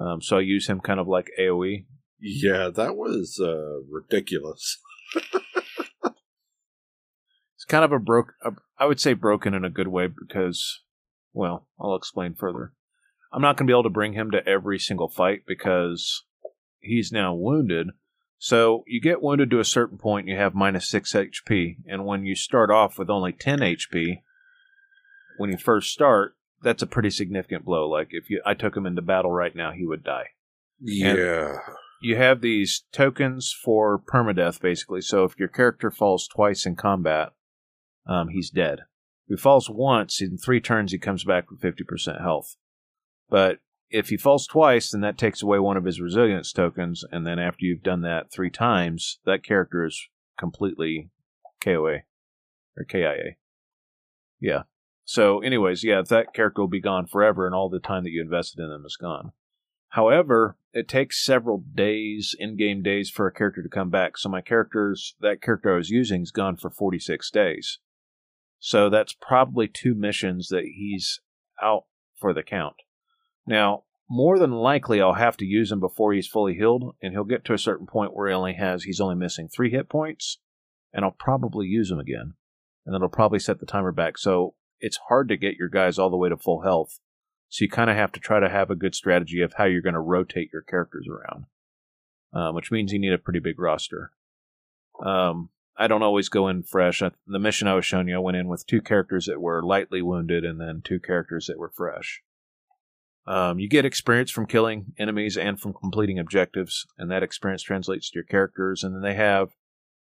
Um, 0.00 0.20
so 0.22 0.36
I 0.36 0.40
use 0.42 0.68
him 0.68 0.80
kind 0.80 1.00
of 1.00 1.08
like 1.08 1.30
AoE. 1.40 1.86
Yeah, 2.20 2.68
that 2.74 2.96
was 2.96 3.40
uh, 3.42 3.80
ridiculous. 3.90 4.78
It's 7.56 7.64
kind 7.64 7.84
of 7.84 7.90
a 7.90 7.98
broke. 7.98 8.34
I 8.78 8.86
would 8.86 9.00
say 9.00 9.14
broken 9.14 9.52
in 9.52 9.64
a 9.64 9.70
good 9.70 9.88
way 9.88 10.06
because, 10.06 10.82
well, 11.32 11.66
I'll 11.80 11.96
explain 11.96 12.36
further. 12.36 12.72
I'm 13.32 13.42
not 13.42 13.56
going 13.56 13.66
to 13.66 13.70
be 13.70 13.74
able 13.74 13.82
to 13.84 13.90
bring 13.90 14.14
him 14.14 14.30
to 14.30 14.46
every 14.46 14.78
single 14.78 15.08
fight 15.08 15.42
because 15.46 16.24
he's 16.80 17.12
now 17.12 17.34
wounded. 17.34 17.88
So 18.38 18.84
you 18.86 19.00
get 19.00 19.20
wounded 19.20 19.50
to 19.50 19.60
a 19.60 19.64
certain 19.64 19.98
point, 19.98 20.28
you 20.28 20.36
have 20.36 20.54
minus 20.54 20.88
six 20.88 21.12
HP, 21.12 21.76
and 21.86 22.04
when 22.06 22.24
you 22.24 22.34
start 22.36 22.70
off 22.70 22.98
with 22.98 23.10
only 23.10 23.32
10 23.32 23.58
HP, 23.58 24.22
when 25.38 25.50
you 25.50 25.58
first 25.58 25.90
start, 25.92 26.36
that's 26.62 26.82
a 26.82 26.86
pretty 26.86 27.10
significant 27.10 27.64
blow. 27.64 27.88
Like 27.88 28.08
if 28.12 28.30
you, 28.30 28.40
I 28.46 28.54
took 28.54 28.76
him 28.76 28.86
into 28.86 29.02
battle 29.02 29.32
right 29.32 29.54
now, 29.54 29.72
he 29.72 29.84
would 29.84 30.04
die 30.04 30.28
Yeah. 30.80 31.56
you 32.00 32.16
have 32.16 32.40
these 32.40 32.84
tokens 32.92 33.52
for 33.52 33.98
permadeath, 33.98 34.60
basically. 34.60 35.00
So 35.00 35.24
if 35.24 35.38
your 35.38 35.48
character 35.48 35.90
falls 35.90 36.28
twice 36.28 36.64
in 36.64 36.76
combat, 36.76 37.32
um, 38.06 38.28
he's 38.28 38.50
dead. 38.50 38.80
If 39.28 39.38
he 39.38 39.42
falls 39.42 39.68
once, 39.68 40.22
in 40.22 40.38
three 40.38 40.60
turns, 40.60 40.92
he 40.92 40.98
comes 40.98 41.24
back 41.24 41.50
with 41.50 41.60
50% 41.60 42.20
health. 42.22 42.56
But 43.28 43.58
if 43.90 44.08
he 44.08 44.16
falls 44.16 44.46
twice, 44.46 44.90
then 44.90 45.00
that 45.02 45.18
takes 45.18 45.42
away 45.42 45.58
one 45.58 45.76
of 45.76 45.84
his 45.84 46.00
resilience 46.00 46.52
tokens, 46.52 47.04
and 47.10 47.26
then 47.26 47.38
after 47.38 47.64
you've 47.64 47.82
done 47.82 48.02
that 48.02 48.30
three 48.30 48.50
times, 48.50 49.18
that 49.24 49.44
character 49.44 49.84
is 49.84 50.08
completely 50.38 51.10
KOA. 51.62 51.98
Or 52.76 52.84
KIA. 52.84 53.36
Yeah. 54.40 54.62
So, 55.04 55.40
anyways, 55.40 55.82
yeah, 55.84 56.02
that 56.08 56.34
character 56.34 56.62
will 56.62 56.68
be 56.68 56.80
gone 56.80 57.06
forever, 57.06 57.46
and 57.46 57.54
all 57.54 57.68
the 57.68 57.80
time 57.80 58.04
that 58.04 58.10
you 58.10 58.20
invested 58.20 58.62
in 58.62 58.68
them 58.68 58.84
is 58.86 58.96
gone. 58.96 59.32
However, 59.90 60.58
it 60.74 60.86
takes 60.86 61.24
several 61.24 61.64
days, 61.74 62.36
in-game 62.38 62.82
days, 62.82 63.10
for 63.10 63.26
a 63.26 63.32
character 63.32 63.62
to 63.62 63.68
come 63.70 63.88
back. 63.88 64.18
So 64.18 64.28
my 64.28 64.42
characters, 64.42 65.16
that 65.20 65.40
character 65.40 65.72
I 65.72 65.78
was 65.78 65.88
using, 65.88 66.22
is 66.22 66.30
gone 66.30 66.56
for 66.56 66.70
46 66.70 67.30
days. 67.30 67.78
So 68.60 68.90
that's 68.90 69.14
probably 69.14 69.66
two 69.66 69.94
missions 69.94 70.48
that 70.48 70.64
he's 70.64 71.20
out 71.62 71.84
for 72.16 72.34
the 72.34 72.42
count. 72.42 72.76
Now, 73.48 73.84
more 74.10 74.38
than 74.38 74.52
likely, 74.52 75.00
I'll 75.00 75.14
have 75.14 75.38
to 75.38 75.46
use 75.46 75.72
him 75.72 75.80
before 75.80 76.12
he's 76.12 76.26
fully 76.26 76.54
healed, 76.54 76.94
and 77.02 77.14
he'll 77.14 77.24
get 77.24 77.46
to 77.46 77.54
a 77.54 77.58
certain 77.58 77.86
point 77.86 78.14
where 78.14 78.28
he 78.28 78.34
only 78.34 78.52
has 78.52 78.84
he's 78.84 79.00
only 79.00 79.14
missing 79.14 79.48
three 79.48 79.70
hit 79.70 79.88
points, 79.88 80.38
and 80.92 81.02
I'll 81.02 81.16
probably 81.18 81.66
use 81.66 81.90
him 81.90 81.98
again, 81.98 82.34
and 82.84 82.94
then 82.94 83.02
I'll 83.02 83.08
probably 83.08 83.38
set 83.38 83.58
the 83.58 83.66
timer 83.66 83.90
back. 83.90 84.18
So 84.18 84.54
it's 84.80 84.98
hard 85.08 85.28
to 85.28 85.38
get 85.38 85.56
your 85.56 85.70
guys 85.70 85.98
all 85.98 86.10
the 86.10 86.16
way 86.18 86.28
to 86.28 86.36
full 86.36 86.60
health. 86.60 87.00
So 87.48 87.64
you 87.64 87.70
kind 87.70 87.88
of 87.88 87.96
have 87.96 88.12
to 88.12 88.20
try 88.20 88.38
to 88.38 88.50
have 88.50 88.70
a 88.70 88.76
good 88.76 88.94
strategy 88.94 89.40
of 89.40 89.54
how 89.54 89.64
you're 89.64 89.80
going 89.80 89.94
to 89.94 90.00
rotate 90.00 90.50
your 90.52 90.60
characters 90.60 91.06
around, 91.10 91.46
um, 92.34 92.54
which 92.54 92.70
means 92.70 92.92
you 92.92 92.98
need 92.98 93.14
a 93.14 93.18
pretty 93.18 93.40
big 93.40 93.58
roster. 93.58 94.12
Um, 95.02 95.48
I 95.74 95.86
don't 95.86 96.02
always 96.02 96.28
go 96.28 96.48
in 96.48 96.64
fresh. 96.64 97.02
The 97.26 97.38
mission 97.38 97.66
I 97.66 97.74
was 97.74 97.86
showing 97.86 98.08
you, 98.08 98.16
I 98.16 98.18
went 98.18 98.36
in 98.36 98.48
with 98.48 98.66
two 98.66 98.82
characters 98.82 99.24
that 99.24 99.40
were 99.40 99.62
lightly 99.62 100.02
wounded 100.02 100.44
and 100.44 100.60
then 100.60 100.82
two 100.84 101.00
characters 101.00 101.46
that 101.46 101.58
were 101.58 101.70
fresh. 101.70 102.22
Um, 103.28 103.58
you 103.58 103.68
get 103.68 103.84
experience 103.84 104.30
from 104.30 104.46
killing 104.46 104.94
enemies 104.98 105.36
and 105.36 105.60
from 105.60 105.74
completing 105.74 106.18
objectives, 106.18 106.86
and 106.96 107.10
that 107.10 107.22
experience 107.22 107.62
translates 107.62 108.08
to 108.08 108.14
your 108.14 108.24
characters. 108.24 108.82
And 108.82 108.94
then 108.94 109.02
they 109.02 109.14
have 109.16 109.50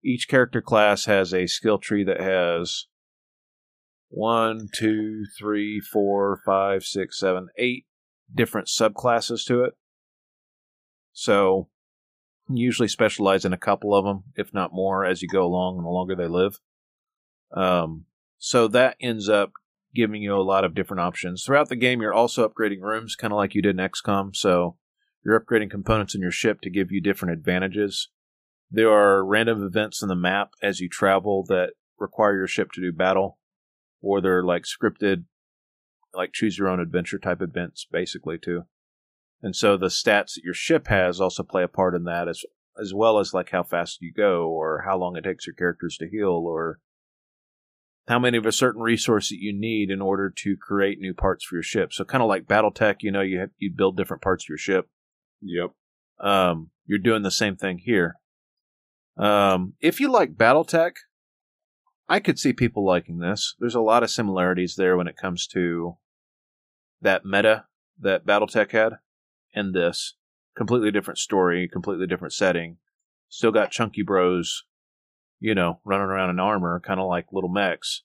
each 0.04 0.28
character 0.28 0.62
class 0.62 1.06
has 1.06 1.34
a 1.34 1.48
skill 1.48 1.78
tree 1.78 2.04
that 2.04 2.20
has 2.20 2.86
one, 4.10 4.68
two, 4.72 5.24
three, 5.36 5.80
four, 5.80 6.40
five, 6.46 6.84
six, 6.84 7.18
seven, 7.18 7.48
eight 7.58 7.84
different 8.32 8.68
subclasses 8.68 9.44
to 9.46 9.64
it. 9.64 9.74
So 11.12 11.68
you 12.48 12.64
usually 12.64 12.86
specialize 12.86 13.44
in 13.44 13.52
a 13.52 13.58
couple 13.58 13.92
of 13.92 14.04
them, 14.04 14.22
if 14.36 14.54
not 14.54 14.72
more, 14.72 15.04
as 15.04 15.20
you 15.20 15.26
go 15.26 15.44
along 15.44 15.78
and 15.78 15.84
the 15.84 15.90
longer 15.90 16.14
they 16.14 16.28
live. 16.28 16.60
Um, 17.56 18.04
so 18.38 18.68
that 18.68 18.96
ends 19.00 19.28
up 19.28 19.50
giving 19.94 20.22
you 20.22 20.34
a 20.34 20.42
lot 20.42 20.64
of 20.64 20.74
different 20.74 21.00
options. 21.00 21.44
Throughout 21.44 21.68
the 21.68 21.76
game, 21.76 22.00
you're 22.00 22.14
also 22.14 22.48
upgrading 22.48 22.80
rooms, 22.80 23.16
kind 23.16 23.32
of 23.32 23.36
like 23.36 23.54
you 23.54 23.62
did 23.62 23.78
in 23.78 23.88
XCOM. 23.88 24.34
So 24.34 24.76
you're 25.24 25.40
upgrading 25.40 25.70
components 25.70 26.14
in 26.14 26.20
your 26.20 26.30
ship 26.30 26.60
to 26.62 26.70
give 26.70 26.90
you 26.90 27.00
different 27.00 27.32
advantages. 27.32 28.08
There 28.70 28.90
are 28.90 29.24
random 29.24 29.64
events 29.64 30.02
in 30.02 30.08
the 30.08 30.14
map 30.14 30.50
as 30.62 30.80
you 30.80 30.88
travel 30.88 31.44
that 31.48 31.70
require 31.98 32.36
your 32.36 32.46
ship 32.46 32.70
to 32.72 32.80
do 32.80 32.92
battle 32.92 33.38
or 34.00 34.20
they're 34.20 34.44
like 34.44 34.62
scripted, 34.62 35.24
like 36.14 36.32
choose 36.32 36.58
your 36.58 36.68
own 36.68 36.80
adventure 36.80 37.18
type 37.18 37.42
events, 37.42 37.86
basically 37.90 38.38
too. 38.38 38.62
And 39.42 39.56
so 39.56 39.76
the 39.76 39.86
stats 39.86 40.34
that 40.34 40.44
your 40.44 40.54
ship 40.54 40.88
has 40.88 41.20
also 41.20 41.42
play 41.42 41.62
a 41.62 41.68
part 41.68 41.94
in 41.94 42.04
that, 42.04 42.28
as 42.28 42.44
as 42.80 42.94
well 42.94 43.18
as 43.18 43.34
like 43.34 43.50
how 43.50 43.62
fast 43.62 43.98
you 44.00 44.12
go, 44.12 44.48
or 44.48 44.84
how 44.86 44.96
long 44.98 45.16
it 45.16 45.24
takes 45.24 45.46
your 45.46 45.54
characters 45.54 45.96
to 45.98 46.08
heal, 46.08 46.44
or 46.46 46.78
how 48.10 48.18
many 48.18 48.36
of 48.36 48.44
a 48.44 48.50
certain 48.50 48.82
resource 48.82 49.28
that 49.28 49.38
you 49.38 49.52
need 49.52 49.88
in 49.88 50.02
order 50.02 50.28
to 50.28 50.56
create 50.56 50.98
new 50.98 51.14
parts 51.14 51.44
for 51.44 51.54
your 51.54 51.62
ship. 51.62 51.92
So 51.92 52.04
kind 52.04 52.22
of 52.22 52.28
like 52.28 52.44
BattleTech, 52.44 52.96
you 53.02 53.12
know, 53.12 53.20
you 53.20 53.38
have, 53.38 53.50
you 53.56 53.70
build 53.72 53.96
different 53.96 54.20
parts 54.20 54.44
of 54.44 54.48
your 54.48 54.58
ship. 54.58 54.88
Yep. 55.40 55.70
Um, 56.18 56.70
you're 56.86 56.98
doing 56.98 57.22
the 57.22 57.30
same 57.30 57.54
thing 57.54 57.78
here. 57.78 58.16
Um, 59.16 59.74
if 59.80 60.00
you 60.00 60.10
like 60.10 60.34
BattleTech, 60.34 60.94
I 62.08 62.18
could 62.18 62.36
see 62.36 62.52
people 62.52 62.84
liking 62.84 63.20
this. 63.20 63.54
There's 63.60 63.76
a 63.76 63.80
lot 63.80 64.02
of 64.02 64.10
similarities 64.10 64.74
there 64.74 64.96
when 64.96 65.06
it 65.06 65.16
comes 65.16 65.46
to 65.52 65.96
that 67.00 67.24
meta 67.24 67.66
that 68.00 68.26
BattleTech 68.26 68.72
had 68.72 68.94
and 69.54 69.72
this. 69.72 70.16
Completely 70.56 70.90
different 70.90 71.18
story, 71.18 71.68
completely 71.68 72.08
different 72.08 72.34
setting. 72.34 72.78
Still 73.28 73.52
got 73.52 73.70
chunky 73.70 74.02
bros, 74.02 74.64
you 75.40 75.54
know, 75.54 75.80
running 75.84 76.06
around 76.06 76.30
in 76.30 76.38
armor, 76.38 76.80
kind 76.80 77.00
of 77.00 77.08
like 77.08 77.26
little 77.32 77.50
mechs. 77.50 78.02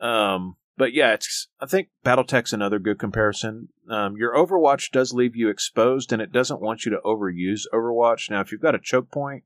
Um, 0.00 0.56
but 0.76 0.92
yeah, 0.92 1.12
it's. 1.12 1.48
I 1.60 1.66
think 1.66 1.88
BattleTech's 2.04 2.52
another 2.52 2.78
good 2.78 2.98
comparison. 2.98 3.68
Um, 3.88 4.16
your 4.16 4.34
Overwatch 4.34 4.90
does 4.90 5.12
leave 5.12 5.36
you 5.36 5.48
exposed, 5.48 6.12
and 6.12 6.20
it 6.20 6.32
doesn't 6.32 6.60
want 6.60 6.84
you 6.84 6.90
to 6.90 7.00
overuse 7.04 7.62
Overwatch. 7.72 8.30
Now, 8.30 8.40
if 8.40 8.50
you've 8.50 8.60
got 8.60 8.74
a 8.74 8.80
choke 8.80 9.10
point 9.10 9.44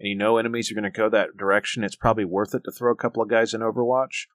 and 0.00 0.08
you 0.08 0.16
know 0.16 0.38
enemies 0.38 0.70
are 0.70 0.74
going 0.74 0.84
to 0.84 0.90
go 0.90 1.10
that 1.10 1.36
direction, 1.36 1.84
it's 1.84 1.96
probably 1.96 2.24
worth 2.24 2.54
it 2.54 2.62
to 2.64 2.70
throw 2.70 2.92
a 2.92 2.96
couple 2.96 3.22
of 3.22 3.28
guys 3.28 3.52
in 3.52 3.60
Overwatch. 3.60 4.26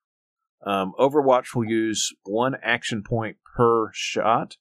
Um, 0.66 0.94
Overwatch 1.00 1.56
will 1.56 1.66
use 1.66 2.14
one 2.24 2.56
action 2.62 3.02
point 3.02 3.38
per 3.56 3.90
shot. 3.94 4.58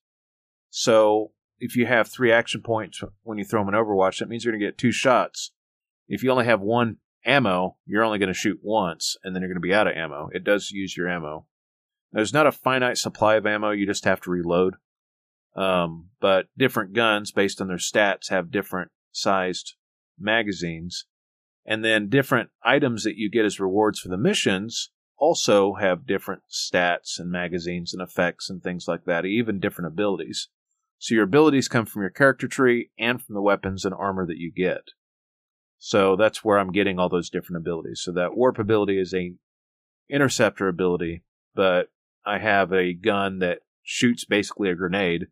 So 0.70 1.32
if 1.58 1.76
you 1.76 1.86
have 1.86 2.08
three 2.08 2.32
action 2.32 2.62
points 2.62 3.02
when 3.24 3.36
you 3.36 3.44
throw 3.44 3.64
them 3.64 3.74
in 3.74 3.80
Overwatch, 3.80 4.18
that 4.18 4.28
means 4.28 4.44
you're 4.44 4.52
going 4.52 4.60
to 4.60 4.66
get 4.66 4.78
two 4.78 4.92
shots. 4.92 5.50
If 6.06 6.22
you 6.22 6.30
only 6.30 6.46
have 6.46 6.60
one 6.60 6.96
ammo, 7.28 7.76
you're 7.86 8.04
only 8.04 8.18
going 8.18 8.32
to 8.32 8.34
shoot 8.34 8.58
once, 8.62 9.16
and 9.22 9.34
then 9.34 9.42
you're 9.42 9.50
going 9.50 9.60
to 9.60 9.68
be 9.68 9.74
out 9.74 9.86
of 9.86 9.96
ammo. 9.96 10.28
It 10.32 10.44
does 10.44 10.70
use 10.70 10.96
your 10.96 11.08
ammo. 11.08 11.46
There's 12.12 12.32
not 12.32 12.46
a 12.46 12.52
finite 12.52 12.98
supply 12.98 13.36
of 13.36 13.46
ammo, 13.46 13.70
you 13.70 13.86
just 13.86 14.04
have 14.04 14.20
to 14.22 14.30
reload. 14.30 14.74
Um, 15.54 16.10
but 16.20 16.46
different 16.56 16.94
guns, 16.94 17.32
based 17.32 17.60
on 17.60 17.68
their 17.68 17.76
stats, 17.76 18.30
have 18.30 18.50
different 18.50 18.90
sized 19.12 19.74
magazines. 20.18 21.04
And 21.66 21.84
then 21.84 22.08
different 22.08 22.50
items 22.62 23.04
that 23.04 23.16
you 23.16 23.30
get 23.30 23.44
as 23.44 23.60
rewards 23.60 24.00
for 24.00 24.08
the 24.08 24.16
missions 24.16 24.90
also 25.18 25.74
have 25.74 26.06
different 26.06 26.42
stats 26.50 27.18
and 27.18 27.30
magazines 27.30 27.92
and 27.92 28.00
effects 28.00 28.48
and 28.48 28.62
things 28.62 28.86
like 28.88 29.04
that, 29.04 29.26
even 29.26 29.60
different 29.60 29.92
abilities. 29.92 30.48
So 30.98 31.14
your 31.14 31.24
abilities 31.24 31.68
come 31.68 31.86
from 31.86 32.02
your 32.02 32.10
character 32.10 32.48
tree 32.48 32.90
and 32.98 33.20
from 33.20 33.34
the 33.34 33.42
weapons 33.42 33.84
and 33.84 33.94
armor 33.94 34.26
that 34.26 34.38
you 34.38 34.50
get. 34.50 34.90
So 35.78 36.16
that's 36.16 36.44
where 36.44 36.58
I'm 36.58 36.72
getting 36.72 36.98
all 36.98 37.08
those 37.08 37.30
different 37.30 37.62
abilities. 37.62 38.00
So 38.02 38.12
that 38.12 38.36
warp 38.36 38.58
ability 38.58 38.98
is 38.98 39.14
a 39.14 39.34
interceptor 40.10 40.68
ability, 40.68 41.22
but 41.54 41.88
I 42.26 42.38
have 42.38 42.72
a 42.72 42.92
gun 42.92 43.38
that 43.38 43.60
shoots 43.82 44.24
basically 44.24 44.70
a 44.70 44.74
grenade 44.74 45.28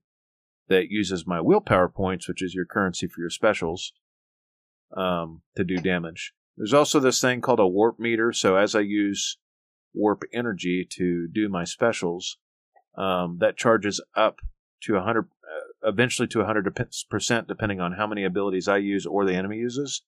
that 0.69 0.91
uses 0.91 1.27
my 1.27 1.41
willpower 1.41 1.89
points, 1.89 2.29
which 2.29 2.43
is 2.43 2.55
your 2.55 2.65
currency 2.65 3.07
for 3.07 3.21
your 3.21 3.31
specials, 3.31 3.93
um, 4.97 5.43
to 5.57 5.65
do 5.65 5.77
damage. 5.77 6.33
There's 6.57 6.75
also 6.75 7.01
this 7.01 7.21
thing 7.21 7.41
called 7.41 7.61
a 7.61 7.67
warp 7.67 7.99
meter. 7.99 8.33
So 8.33 8.57
as 8.57 8.75
I 8.75 8.81
use 8.81 9.39
warp 9.93 10.23
energy 10.33 10.87
to 10.93 11.29
do 11.29 11.49
my 11.49 11.65
specials, 11.65 12.39
um, 12.97 13.39
that 13.41 13.57
charges 13.57 14.01
up 14.17 14.39
to 14.83 14.95
100, 14.95 15.25
uh, 15.25 15.89
eventually 15.89 16.29
to 16.29 16.39
100% 16.39 17.47
depending 17.47 17.81
on 17.81 17.93
how 17.93 18.07
many 18.07 18.25
abilities 18.25 18.69
I 18.69 18.79
use 18.79 19.07
or 19.07 19.25
the 19.25 19.35
enemy 19.35 19.59
uses. 19.59 20.03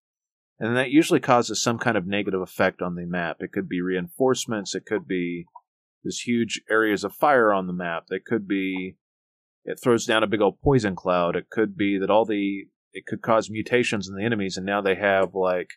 And 0.60 0.76
that 0.76 0.90
usually 0.90 1.20
causes 1.20 1.62
some 1.62 1.78
kind 1.78 1.96
of 1.96 2.06
negative 2.06 2.40
effect 2.40 2.82
on 2.82 2.96
the 2.96 3.06
map. 3.06 3.36
It 3.40 3.52
could 3.52 3.68
be 3.68 3.80
reinforcements, 3.80 4.74
it 4.74 4.86
could 4.86 5.06
be 5.06 5.46
this 6.04 6.20
huge 6.20 6.62
areas 6.70 7.04
of 7.04 7.14
fire 7.14 7.52
on 7.52 7.66
the 7.66 7.72
map. 7.72 8.04
It 8.10 8.24
could 8.24 8.46
be 8.48 8.96
it 9.64 9.78
throws 9.82 10.06
down 10.06 10.22
a 10.22 10.26
big 10.28 10.40
old 10.40 10.60
poison 10.62 10.96
cloud. 10.96 11.36
It 11.36 11.50
could 11.50 11.76
be 11.76 11.98
that 11.98 12.10
all 12.10 12.24
the 12.24 12.68
it 12.92 13.06
could 13.06 13.20
cause 13.22 13.50
mutations 13.50 14.08
in 14.08 14.16
the 14.16 14.24
enemies 14.24 14.56
and 14.56 14.64
now 14.64 14.80
they 14.80 14.94
have 14.94 15.34
like 15.34 15.72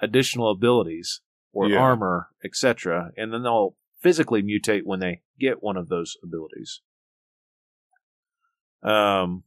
additional 0.00 0.50
abilities 0.50 1.20
or 1.52 1.68
Yeah. 1.68 1.78
armor, 1.78 2.28
etc. 2.44 3.12
And 3.16 3.32
then 3.32 3.42
they'll 3.42 3.76
physically 4.00 4.42
mutate 4.42 4.82
when 4.84 5.00
they 5.00 5.22
get 5.38 5.62
one 5.62 5.76
of 5.76 5.88
those 5.88 6.16
abilities. 6.22 6.80
Um, 8.82 9.44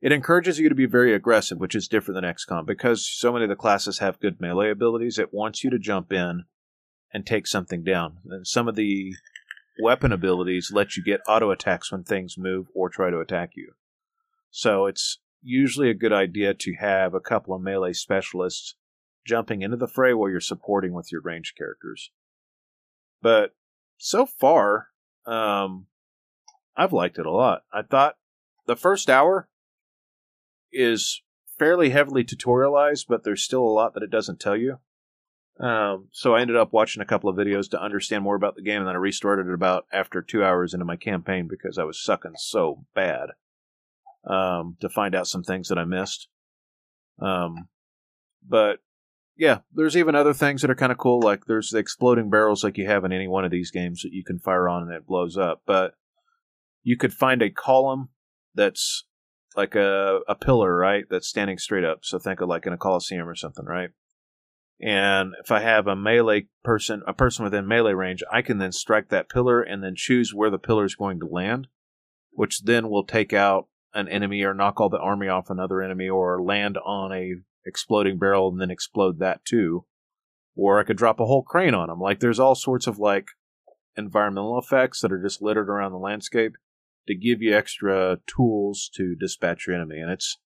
it 0.00 0.12
encourages 0.12 0.58
you 0.58 0.68
to 0.68 0.74
be 0.74 0.86
very 0.86 1.12
aggressive, 1.12 1.58
which 1.58 1.74
is 1.74 1.88
different 1.88 2.20
than 2.20 2.30
XCOM 2.30 2.66
because 2.66 3.06
so 3.06 3.32
many 3.32 3.44
of 3.44 3.48
the 3.48 3.56
classes 3.56 3.98
have 3.98 4.20
good 4.20 4.40
melee 4.40 4.70
abilities. 4.70 5.18
It 5.18 5.34
wants 5.34 5.64
you 5.64 5.70
to 5.70 5.78
jump 5.78 6.12
in 6.12 6.44
and 7.12 7.26
take 7.26 7.46
something 7.46 7.82
down. 7.82 8.18
And 8.28 8.46
some 8.46 8.68
of 8.68 8.76
the 8.76 9.14
weapon 9.82 10.12
abilities 10.12 10.70
let 10.72 10.96
you 10.96 11.02
get 11.02 11.20
auto 11.26 11.50
attacks 11.50 11.90
when 11.90 12.04
things 12.04 12.36
move 12.38 12.66
or 12.74 12.88
try 12.88 13.10
to 13.10 13.18
attack 13.18 13.50
you. 13.56 13.72
So 14.50 14.86
it's 14.86 15.18
usually 15.42 15.90
a 15.90 15.94
good 15.94 16.12
idea 16.12 16.54
to 16.54 16.74
have 16.78 17.14
a 17.14 17.20
couple 17.20 17.54
of 17.54 17.62
melee 17.62 17.92
specialists 17.92 18.74
jumping 19.26 19.62
into 19.62 19.76
the 19.76 19.88
fray 19.88 20.14
while 20.14 20.30
you're 20.30 20.40
supporting 20.40 20.92
with 20.92 21.10
your 21.10 21.20
ranged 21.22 21.56
characters. 21.56 22.10
But 23.20 23.54
so 23.98 24.26
far, 24.26 24.88
um, 25.26 25.86
I've 26.76 26.92
liked 26.92 27.18
it 27.18 27.26
a 27.26 27.30
lot. 27.30 27.62
I 27.72 27.82
thought 27.82 28.16
the 28.66 28.76
first 28.76 29.10
hour 29.10 29.48
is 30.72 31.22
fairly 31.58 31.90
heavily 31.90 32.24
tutorialized, 32.24 33.06
but 33.08 33.24
there's 33.24 33.42
still 33.42 33.62
a 33.62 33.68
lot 33.68 33.94
that 33.94 34.02
it 34.02 34.10
doesn't 34.10 34.40
tell 34.40 34.56
you. 34.56 34.78
Um, 35.60 36.08
so 36.12 36.34
I 36.34 36.40
ended 36.40 36.56
up 36.56 36.72
watching 36.72 37.02
a 37.02 37.06
couple 37.06 37.28
of 37.28 37.36
videos 37.36 37.68
to 37.70 37.82
understand 37.82 38.22
more 38.22 38.36
about 38.36 38.54
the 38.54 38.62
game, 38.62 38.78
and 38.78 38.86
then 38.86 38.94
I 38.94 38.98
restarted 38.98 39.48
it 39.48 39.54
about 39.54 39.86
after 39.92 40.22
two 40.22 40.44
hours 40.44 40.72
into 40.72 40.84
my 40.84 40.96
campaign 40.96 41.48
because 41.48 41.78
I 41.78 41.84
was 41.84 42.02
sucking 42.02 42.34
so 42.36 42.84
bad 42.94 43.30
um, 44.24 44.76
to 44.80 44.88
find 44.88 45.14
out 45.14 45.26
some 45.26 45.42
things 45.42 45.68
that 45.68 45.78
I 45.78 45.84
missed. 45.84 46.28
Um, 47.20 47.68
but 48.46 48.78
yeah, 49.36 49.60
there's 49.72 49.96
even 49.96 50.14
other 50.14 50.34
things 50.34 50.62
that 50.62 50.70
are 50.70 50.76
kind 50.76 50.92
of 50.92 50.98
cool. 50.98 51.20
Like 51.20 51.46
there's 51.46 51.70
the 51.70 51.78
exploding 51.78 52.30
barrels, 52.30 52.62
like 52.62 52.78
you 52.78 52.86
have 52.86 53.04
in 53.04 53.12
any 53.12 53.26
one 53.26 53.44
of 53.44 53.50
these 53.50 53.70
games 53.70 54.02
that 54.02 54.12
you 54.12 54.22
can 54.22 54.38
fire 54.38 54.68
on 54.68 54.82
and 54.82 54.92
it 54.92 55.06
blows 55.06 55.36
up. 55.36 55.62
But 55.66 55.94
you 56.82 56.96
could 56.96 57.12
find 57.12 57.42
a 57.42 57.50
column 57.50 58.10
that's 58.54 59.04
like 59.58 59.74
a, 59.74 60.20
a 60.28 60.36
pillar, 60.36 60.74
right? 60.76 61.04
That's 61.10 61.26
standing 61.26 61.58
straight 61.58 61.84
up. 61.84 62.04
So 62.04 62.20
think 62.20 62.40
of 62.40 62.48
like 62.48 62.64
in 62.64 62.72
a 62.72 62.78
coliseum 62.78 63.28
or 63.28 63.34
something, 63.34 63.66
right? 63.66 63.90
And 64.80 65.34
if 65.42 65.50
I 65.50 65.60
have 65.60 65.88
a 65.88 65.96
melee 65.96 66.46
person, 66.62 67.02
a 67.08 67.12
person 67.12 67.42
within 67.42 67.66
melee 67.66 67.92
range, 67.92 68.22
I 68.32 68.40
can 68.40 68.58
then 68.58 68.70
strike 68.70 69.08
that 69.08 69.28
pillar 69.28 69.60
and 69.60 69.82
then 69.82 69.94
choose 69.96 70.32
where 70.32 70.48
the 70.48 70.60
pillar 70.60 70.84
is 70.84 70.94
going 70.94 71.18
to 71.18 71.26
land, 71.26 71.66
which 72.30 72.62
then 72.62 72.88
will 72.88 73.02
take 73.02 73.32
out 73.32 73.66
an 73.92 74.06
enemy 74.06 74.44
or 74.44 74.54
knock 74.54 74.80
all 74.80 74.88
the 74.88 75.00
army 75.00 75.26
off 75.26 75.50
another 75.50 75.82
enemy 75.82 76.08
or 76.08 76.40
land 76.40 76.78
on 76.78 77.12
a 77.12 77.34
exploding 77.66 78.16
barrel 78.16 78.48
and 78.48 78.60
then 78.60 78.70
explode 78.70 79.18
that 79.18 79.44
too. 79.44 79.84
Or 80.54 80.78
I 80.78 80.84
could 80.84 80.96
drop 80.96 81.18
a 81.18 81.26
whole 81.26 81.42
crane 81.42 81.74
on 81.74 81.88
them. 81.88 81.98
Like 81.98 82.20
there's 82.20 82.38
all 82.38 82.54
sorts 82.54 82.86
of 82.86 83.00
like 83.00 83.26
environmental 83.96 84.56
effects 84.56 85.00
that 85.00 85.10
are 85.10 85.20
just 85.20 85.42
littered 85.42 85.68
around 85.68 85.90
the 85.90 85.98
landscape 85.98 86.52
to 87.08 87.16
give 87.16 87.42
you 87.42 87.56
extra 87.56 88.18
tools 88.26 88.88
to 88.94 89.16
dispatch 89.16 89.66
your 89.66 89.74
enemy. 89.74 89.98
And 89.98 90.10
it's 90.10 90.38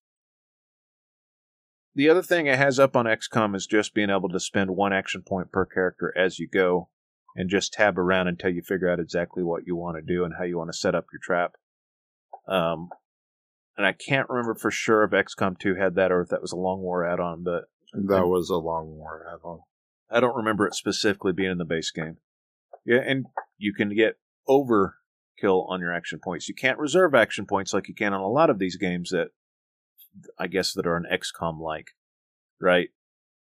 the 1.93 2.09
other 2.09 2.23
thing 2.23 2.47
it 2.47 2.57
has 2.57 2.79
up 2.79 2.95
on 2.95 3.05
XCOM 3.05 3.55
is 3.55 3.67
just 3.67 3.93
being 3.93 4.09
able 4.09 4.29
to 4.29 4.39
spend 4.39 4.71
one 4.71 4.93
action 4.93 5.21
point 5.21 5.51
per 5.51 5.65
character 5.65 6.11
as 6.17 6.39
you 6.39 6.47
go 6.47 6.89
and 7.35 7.49
just 7.49 7.73
tab 7.73 7.99
around 7.99 8.27
until 8.27 8.49
you 8.49 8.61
figure 8.61 8.89
out 8.89 8.99
exactly 8.99 9.43
what 9.43 9.67
you 9.67 9.75
want 9.75 9.97
to 9.97 10.01
do 10.01 10.23
and 10.23 10.33
how 10.37 10.43
you 10.43 10.57
want 10.57 10.71
to 10.71 10.77
set 10.77 10.95
up 10.95 11.05
your 11.13 11.19
trap. 11.21 11.53
Um, 12.47 12.89
and 13.77 13.85
I 13.85 13.91
can't 13.91 14.29
remember 14.29 14.55
for 14.55 14.71
sure 14.71 15.03
if 15.03 15.11
XCOM 15.11 15.59
2 15.59 15.75
had 15.75 15.95
that 15.95 16.11
or 16.11 16.21
if 16.21 16.29
that 16.29 16.41
was 16.41 16.51
a 16.51 16.57
Long 16.57 16.81
War 16.81 17.05
add 17.05 17.19
on, 17.19 17.43
but 17.43 17.65
That 17.93 18.27
was 18.27 18.49
a 18.49 18.57
long 18.57 18.97
war 18.97 19.25
add 19.31 19.45
on. 19.45 19.59
I 20.09 20.19
don't 20.19 20.35
remember 20.35 20.65
it 20.65 20.73
specifically 20.73 21.31
being 21.31 21.51
in 21.51 21.57
the 21.59 21.65
base 21.65 21.91
game. 21.91 22.17
Yeah, 22.85 23.01
and 23.05 23.27
you 23.57 23.73
can 23.73 23.95
get 23.95 24.15
overkill 25.41 25.69
on 25.69 25.79
your 25.79 25.93
action 25.93 26.19
points. 26.23 26.47
You 26.47 26.55
can't 26.55 26.79
reserve 26.79 27.13
action 27.15 27.45
points 27.45 27.73
like 27.73 27.87
you 27.87 27.95
can 27.95 28.13
on 28.13 28.21
a 28.21 28.27
lot 28.27 28.49
of 28.49 28.59
these 28.59 28.77
games 28.77 29.09
that 29.11 29.29
I 30.37 30.47
guess 30.47 30.73
that 30.73 30.85
are 30.85 30.97
an 30.97 31.05
XCOM 31.11 31.59
like, 31.59 31.91
right? 32.59 32.89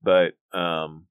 But 0.01 0.33
um 0.53 1.07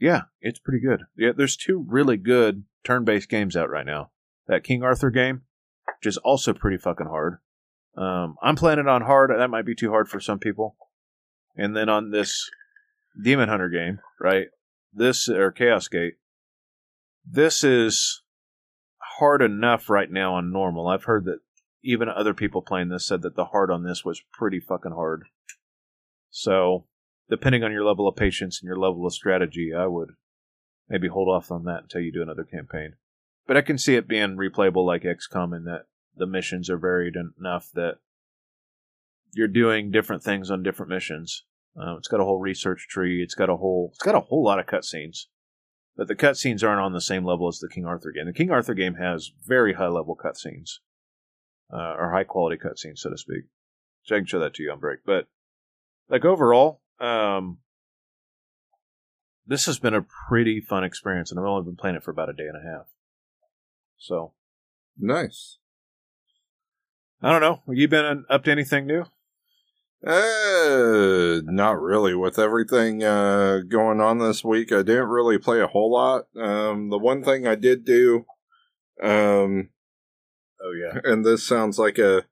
yeah, 0.00 0.22
it's 0.40 0.60
pretty 0.60 0.80
good. 0.80 1.02
Yeah, 1.16 1.32
there's 1.36 1.56
two 1.56 1.84
really 1.88 2.16
good 2.16 2.64
turn-based 2.84 3.28
games 3.28 3.56
out 3.56 3.68
right 3.68 3.86
now. 3.86 4.10
That 4.46 4.62
King 4.62 4.82
Arthur 4.82 5.10
game, 5.10 5.42
which 5.98 6.06
is 6.06 6.18
also 6.18 6.52
pretty 6.52 6.78
fucking 6.78 7.08
hard. 7.08 7.38
Um, 7.96 8.36
I'm 8.40 8.54
playing 8.54 8.78
it 8.78 8.86
on 8.86 9.02
hard. 9.02 9.30
That 9.36 9.50
might 9.50 9.66
be 9.66 9.74
too 9.74 9.90
hard 9.90 10.08
for 10.08 10.20
some 10.20 10.38
people. 10.38 10.76
And 11.56 11.76
then 11.76 11.88
on 11.88 12.12
this 12.12 12.48
Demon 13.20 13.48
Hunter 13.48 13.68
game, 13.68 13.98
right? 14.20 14.46
This 14.92 15.28
or 15.28 15.50
Chaos 15.50 15.88
Gate. 15.88 16.14
This 17.26 17.64
is 17.64 18.22
hard 19.18 19.42
enough 19.42 19.90
right 19.90 20.10
now 20.10 20.34
on 20.34 20.52
normal. 20.52 20.88
I've 20.88 21.04
heard 21.04 21.24
that 21.24 21.40
even 21.82 22.08
other 22.08 22.34
people 22.34 22.62
playing 22.62 22.88
this 22.88 23.06
said 23.06 23.22
that 23.22 23.36
the 23.36 23.46
hard 23.46 23.70
on 23.70 23.84
this 23.84 24.04
was 24.04 24.22
pretty 24.32 24.60
fucking 24.60 24.92
hard. 24.92 25.24
So, 26.30 26.86
depending 27.30 27.64
on 27.64 27.72
your 27.72 27.84
level 27.84 28.08
of 28.08 28.16
patience 28.16 28.60
and 28.60 28.66
your 28.66 28.78
level 28.78 29.06
of 29.06 29.12
strategy, 29.12 29.72
I 29.76 29.86
would 29.86 30.10
maybe 30.88 31.08
hold 31.08 31.28
off 31.28 31.50
on 31.50 31.64
that 31.64 31.82
until 31.84 32.00
you 32.00 32.12
do 32.12 32.22
another 32.22 32.44
campaign. 32.44 32.94
But 33.46 33.56
I 33.56 33.62
can 33.62 33.78
see 33.78 33.94
it 33.94 34.08
being 34.08 34.36
replayable 34.36 34.86
like 34.86 35.02
XCOM 35.02 35.56
in 35.56 35.64
that 35.64 35.86
the 36.16 36.26
missions 36.26 36.68
are 36.68 36.76
varied 36.76 37.14
enough 37.38 37.70
that 37.74 37.98
you're 39.32 39.48
doing 39.48 39.90
different 39.90 40.22
things 40.22 40.50
on 40.50 40.62
different 40.62 40.90
missions. 40.90 41.44
Uh, 41.80 41.96
it's 41.96 42.08
got 42.08 42.20
a 42.20 42.24
whole 42.24 42.40
research 42.40 42.88
tree. 42.88 43.22
It's 43.22 43.34
got 43.34 43.50
a 43.50 43.56
whole. 43.56 43.90
It's 43.94 44.02
got 44.02 44.14
a 44.14 44.20
whole 44.20 44.44
lot 44.44 44.58
of 44.58 44.66
cutscenes, 44.66 45.26
but 45.98 46.08
the 46.08 46.14
cutscenes 46.14 46.66
aren't 46.66 46.80
on 46.80 46.94
the 46.94 47.00
same 47.00 47.24
level 47.24 47.48
as 47.48 47.58
the 47.58 47.68
King 47.68 47.84
Arthur 47.84 48.12
game. 48.12 48.24
The 48.24 48.32
King 48.32 48.50
Arthur 48.50 48.72
game 48.72 48.94
has 48.94 49.32
very 49.44 49.74
high 49.74 49.88
level 49.88 50.16
cutscenes, 50.16 50.78
uh, 51.70 51.94
or 51.98 52.12
high 52.12 52.24
quality 52.24 52.56
cutscenes, 52.56 53.00
so 53.00 53.10
to 53.10 53.18
speak. 53.18 53.42
So 54.04 54.16
I 54.16 54.20
can 54.20 54.26
show 54.26 54.38
that 54.38 54.54
to 54.54 54.62
you 54.62 54.70
on 54.70 54.78
break. 54.78 55.00
But 55.04 55.26
like 56.08 56.24
overall, 56.24 56.80
um, 57.00 57.58
this 59.46 59.66
has 59.66 59.78
been 59.78 59.94
a 59.94 60.06
pretty 60.28 60.60
fun 60.60 60.84
experience, 60.84 61.30
and 61.30 61.38
I've 61.38 61.46
only 61.46 61.64
been 61.64 61.76
playing 61.76 61.96
it 61.96 62.04
for 62.04 62.12
about 62.12 62.30
a 62.30 62.32
day 62.32 62.46
and 62.46 62.56
a 62.56 62.66
half. 62.66 62.86
So 63.98 64.32
Nice. 64.98 65.58
I 67.22 67.30
don't 67.30 67.40
know. 67.40 67.62
Have 67.66 67.76
you 67.76 67.88
been 67.88 68.24
up 68.28 68.44
to 68.44 68.50
anything 68.50 68.86
new? 68.86 69.04
Uh, 70.06 71.40
not 71.44 71.80
really. 71.80 72.14
With 72.14 72.38
everything 72.38 73.02
uh, 73.02 73.60
going 73.66 74.00
on 74.00 74.18
this 74.18 74.44
week, 74.44 74.70
I 74.70 74.82
didn't 74.82 75.08
really 75.08 75.38
play 75.38 75.60
a 75.60 75.66
whole 75.66 75.90
lot. 75.92 76.26
Um, 76.36 76.90
the 76.90 76.98
one 76.98 77.24
thing 77.24 77.46
I 77.46 77.56
did 77.56 77.84
do, 77.84 78.24
um, 79.02 79.70
Oh 80.60 80.72
yeah. 80.72 81.00
and 81.04 81.24
this 81.24 81.46
sounds 81.46 81.78
like 81.78 81.98
a. 81.98 82.24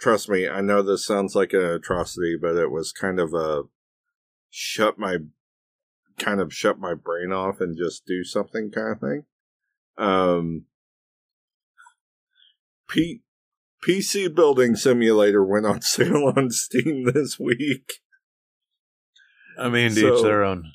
Trust 0.00 0.28
me, 0.28 0.48
I 0.48 0.60
know 0.62 0.82
this 0.82 1.06
sounds 1.06 1.36
like 1.36 1.52
an 1.52 1.62
atrocity, 1.62 2.36
but 2.40 2.56
it 2.56 2.70
was 2.70 2.92
kind 2.92 3.20
of 3.20 3.34
a 3.34 3.62
shut 4.50 4.98
my, 4.98 5.18
kind 6.18 6.40
of 6.40 6.52
shut 6.52 6.78
my 6.78 6.94
brain 6.94 7.30
off 7.30 7.60
and 7.60 7.78
just 7.78 8.04
do 8.04 8.24
something 8.24 8.70
kind 8.72 8.92
of 8.92 9.00
thing. 9.00 9.24
Um, 9.98 10.64
P- 12.88 13.22
PC 13.86 14.34
Building 14.34 14.76
Simulator 14.76 15.44
went 15.44 15.66
on 15.66 15.82
sale 15.82 16.32
on 16.36 16.50
Steam 16.50 17.04
this 17.12 17.38
week. 17.38 17.94
I 19.58 19.68
mean, 19.68 19.90
So- 19.90 20.16
each 20.16 20.22
their 20.22 20.44
own. 20.44 20.72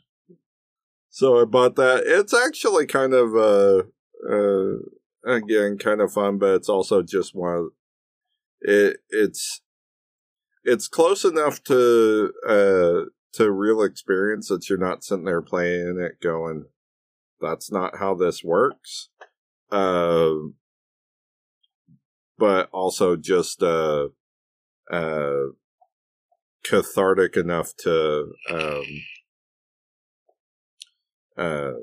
So 1.10 1.42
I 1.42 1.46
bought 1.46 1.76
that. 1.78 2.04
It's 2.06 2.32
actually 2.32 2.86
kind 2.86 3.12
of 3.14 3.36
uh 3.36 3.84
uh 4.32 4.78
again 5.26 5.80
kind 5.80 6.00
of 6.00 6.14
fun, 6.14 6.38
but 6.38 6.54
it's 6.54 6.70
also 6.70 7.02
just 7.02 7.34
one 7.34 7.56
of 7.56 7.66
it 8.62 8.98
it's 9.10 9.62
it's 10.64 10.88
close 10.88 11.26
enough 11.26 11.64
to 11.64 12.32
uh 12.48 13.10
to 13.34 13.52
real 13.52 13.82
experience 13.82 14.48
that 14.50 14.70
you're 14.70 14.78
not 14.78 15.04
sitting 15.04 15.26
there 15.26 15.42
playing 15.42 16.00
it 16.00 16.22
going 16.22 16.66
that's 17.42 17.72
not 17.72 17.98
how 17.98 18.14
this 18.14 18.44
works. 18.44 19.10
Um 19.72 20.54
but 22.38 22.70
also 22.72 23.16
just 23.16 23.62
uh 23.64 24.08
uh 24.92 25.48
cathartic 26.64 27.38
enough 27.38 27.76
to 27.78 28.32
um 28.50 28.86
uh, 31.38 31.74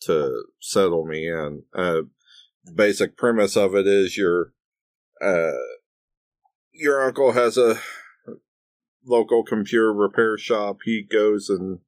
to 0.00 0.44
settle 0.60 1.06
me 1.06 1.28
in. 1.28 1.62
Uh, 1.74 2.02
basic 2.74 3.16
premise 3.16 3.56
of 3.56 3.74
it 3.74 3.86
is 3.86 4.16
your 4.16 4.52
uh, 5.22 5.52
your 6.72 7.04
uncle 7.04 7.32
has 7.32 7.56
a 7.56 7.80
local 9.04 9.44
computer 9.44 9.92
repair 9.92 10.36
shop. 10.36 10.78
He 10.84 11.02
goes 11.02 11.48
and 11.48 11.80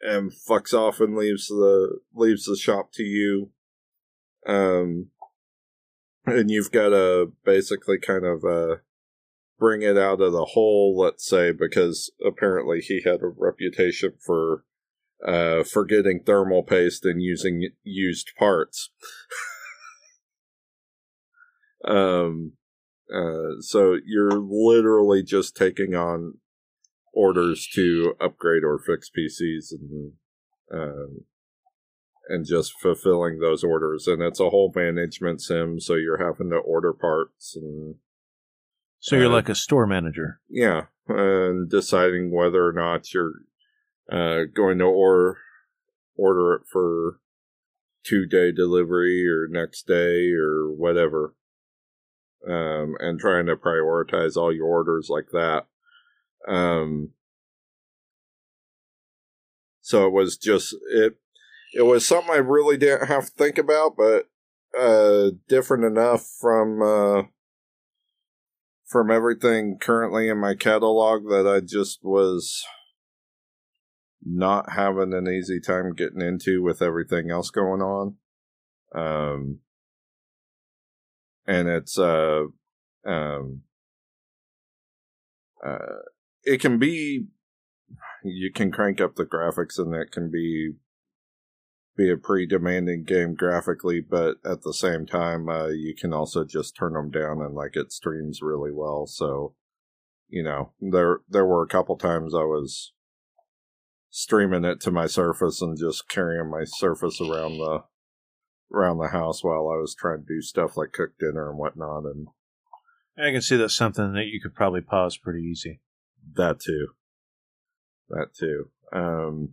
and 0.00 0.32
fucks 0.32 0.72
off 0.72 1.00
and 1.00 1.16
leaves 1.16 1.48
the 1.48 2.00
leaves 2.14 2.46
the 2.46 2.56
shop 2.56 2.92
to 2.94 3.02
you. 3.02 3.50
Um, 4.46 5.10
and 6.26 6.50
you've 6.50 6.72
got 6.72 6.90
to 6.90 7.32
basically 7.44 7.98
kind 7.98 8.24
of 8.24 8.44
uh 8.44 8.76
bring 9.58 9.82
it 9.82 9.96
out 9.96 10.20
of 10.20 10.32
the 10.32 10.44
hole, 10.44 10.96
let's 10.98 11.26
say, 11.26 11.52
because 11.52 12.10
apparently 12.24 12.80
he 12.80 13.02
had 13.04 13.22
a 13.22 13.26
reputation 13.26 14.12
for 14.24 14.64
uh, 15.26 15.62
forgetting 15.62 16.20
thermal 16.24 16.62
paste 16.62 17.04
and 17.04 17.22
using 17.22 17.70
used 17.82 18.32
parts. 18.38 18.90
um, 21.88 22.52
uh, 23.12 23.60
so 23.60 23.96
you're 24.04 24.38
literally 24.38 25.22
just 25.22 25.56
taking 25.56 25.94
on 25.94 26.34
orders 27.14 27.66
to 27.74 28.14
upgrade 28.20 28.62
or 28.62 28.78
fix 28.78 29.08
PCs 29.08 29.72
and 29.72 30.12
um, 30.72 31.24
and 32.28 32.44
just 32.44 32.72
fulfilling 32.80 33.38
those 33.38 33.62
orders. 33.62 34.06
And 34.06 34.22
it's 34.22 34.40
a 34.40 34.50
whole 34.50 34.72
management 34.74 35.40
sim, 35.40 35.80
so 35.80 35.94
you're 35.94 36.24
having 36.24 36.50
to 36.50 36.56
order 36.56 36.92
parts 36.92 37.56
and 37.56 37.96
So 39.00 39.16
you're 39.16 39.28
like 39.28 39.48
a 39.48 39.54
store 39.54 39.86
manager. 39.86 40.40
yeah, 40.48 40.86
and 41.08 41.70
deciding 41.70 42.30
whether 42.34 42.66
or 42.66 42.72
not 42.72 43.12
you're 43.14 43.32
uh, 44.10 44.44
going 44.54 44.78
to 44.78 44.84
or 44.84 45.38
order 46.16 46.54
it 46.54 46.62
for 46.70 47.20
two 48.04 48.26
day 48.26 48.52
delivery 48.52 49.26
or 49.28 49.46
next 49.48 49.86
day 49.86 50.30
or 50.32 50.70
whatever, 50.72 51.34
um, 52.48 52.94
and 53.00 53.18
trying 53.20 53.46
to 53.46 53.56
prioritize 53.56 54.36
all 54.36 54.52
your 54.52 54.66
orders 54.66 55.08
like 55.08 55.28
that. 55.32 55.66
Um, 56.48 57.10
so 59.80 60.06
it 60.06 60.12
was 60.12 60.36
just 60.36 60.74
it. 60.92 61.16
It 61.76 61.82
was 61.82 62.06
something 62.06 62.32
I 62.32 62.38
really 62.38 62.78
didn't 62.78 63.08
have 63.08 63.26
to 63.26 63.32
think 63.32 63.58
about, 63.58 63.96
but 63.98 64.30
uh, 64.78 65.32
different 65.46 65.84
enough 65.84 66.26
from 66.40 66.80
uh, 66.80 67.22
from 68.86 69.10
everything 69.10 69.76
currently 69.78 70.28
in 70.30 70.38
my 70.38 70.54
catalog 70.54 71.28
that 71.28 71.46
I 71.46 71.60
just 71.60 71.98
was 72.02 72.64
not 74.24 74.72
having 74.72 75.12
an 75.12 75.28
easy 75.28 75.60
time 75.60 75.92
getting 75.94 76.22
into 76.22 76.62
with 76.62 76.80
everything 76.80 77.30
else 77.30 77.50
going 77.50 77.82
on. 77.82 78.16
Um, 78.94 79.58
and 81.46 81.68
it's, 81.68 81.98
uh, 81.98 82.44
um, 83.04 83.62
uh, 85.64 86.00
it 86.42 86.60
can 86.60 86.78
be, 86.78 87.26
you 88.24 88.50
can 88.52 88.72
crank 88.72 89.00
up 89.00 89.16
the 89.16 89.24
graphics 89.24 89.78
and 89.78 89.94
it 89.94 90.10
can 90.10 90.30
be, 90.30 90.72
be 91.96 92.10
a 92.10 92.16
pretty 92.16 92.46
demanding 92.46 93.04
game 93.04 93.34
graphically, 93.34 94.00
but 94.00 94.36
at 94.44 94.62
the 94.62 94.74
same 94.74 95.06
time, 95.06 95.48
uh, 95.48 95.68
you 95.68 95.94
can 95.94 96.12
also 96.12 96.44
just 96.44 96.76
turn 96.76 96.92
them 96.92 97.10
down 97.10 97.40
and 97.40 97.54
like 97.54 97.76
it 97.76 97.92
streams 97.92 98.42
really 98.42 98.72
well. 98.72 99.06
So, 99.06 99.54
you 100.28 100.42
know, 100.42 100.72
there, 100.80 101.20
there 101.28 101.46
were 101.46 101.62
a 101.62 101.68
couple 101.68 101.96
times 101.96 102.34
I 102.34 102.44
was, 102.44 102.92
streaming 104.16 104.64
it 104.64 104.80
to 104.80 104.90
my 104.90 105.06
surface 105.06 105.60
and 105.60 105.76
just 105.76 106.08
carrying 106.08 106.48
my 106.48 106.64
surface 106.64 107.20
around 107.20 107.58
the 107.58 107.82
around 108.72 108.96
the 108.96 109.08
house 109.08 109.44
while 109.44 109.68
I 109.68 109.76
was 109.76 109.94
trying 109.94 110.20
to 110.20 110.26
do 110.26 110.40
stuff 110.40 110.74
like 110.74 110.92
cook 110.92 111.10
dinner 111.20 111.50
and 111.50 111.58
whatnot 111.58 112.04
and 112.04 112.26
I 113.18 113.30
can 113.30 113.42
see 113.42 113.58
that's 113.58 113.76
something 113.76 114.14
that 114.14 114.24
you 114.24 114.40
could 114.40 114.54
probably 114.54 114.80
pause 114.80 115.18
pretty 115.18 115.42
easy. 115.42 115.80
that 116.34 116.60
too. 116.60 116.88
That 118.08 118.28
too. 118.34 118.70
Um 118.90 119.50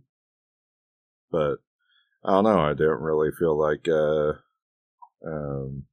but 1.30 1.56
I 2.24 2.32
don't 2.32 2.44
know, 2.44 2.58
I 2.58 2.72
didn't 2.72 3.00
really 3.00 3.30
feel 3.38 3.58
like 3.58 3.86
uh 3.88 4.34
um 5.26 5.84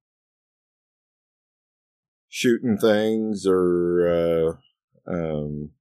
shooting 2.29 2.77
things 2.77 3.45
or 3.45 4.57
uh 5.07 5.11
um 5.11 5.71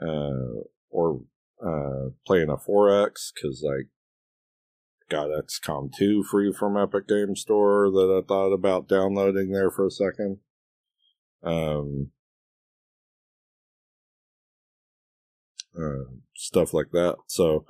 uh 0.00 0.62
or 0.90 1.22
uh, 1.64 2.10
playing 2.26 2.48
a 2.50 2.56
4X 2.56 3.32
because 3.34 3.64
I 3.64 3.84
got 5.08 5.28
XCOM 5.28 5.90
2 5.96 6.24
free 6.24 6.52
from 6.52 6.76
Epic 6.76 7.06
Game 7.06 7.36
Store 7.36 7.90
that 7.90 8.22
I 8.22 8.26
thought 8.26 8.52
about 8.52 8.88
downloading 8.88 9.52
there 9.52 9.70
for 9.70 9.86
a 9.86 9.90
second. 9.90 10.38
Um, 11.42 12.10
uh, 15.78 16.10
stuff 16.34 16.74
like 16.74 16.90
that. 16.92 17.16
So 17.26 17.64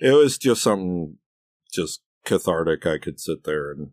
it 0.00 0.12
was 0.12 0.38
just 0.38 0.62
something 0.62 1.16
just 1.72 2.00
cathartic 2.24 2.86
I 2.86 2.98
could 2.98 3.20
sit 3.20 3.44
there 3.44 3.70
and 3.70 3.90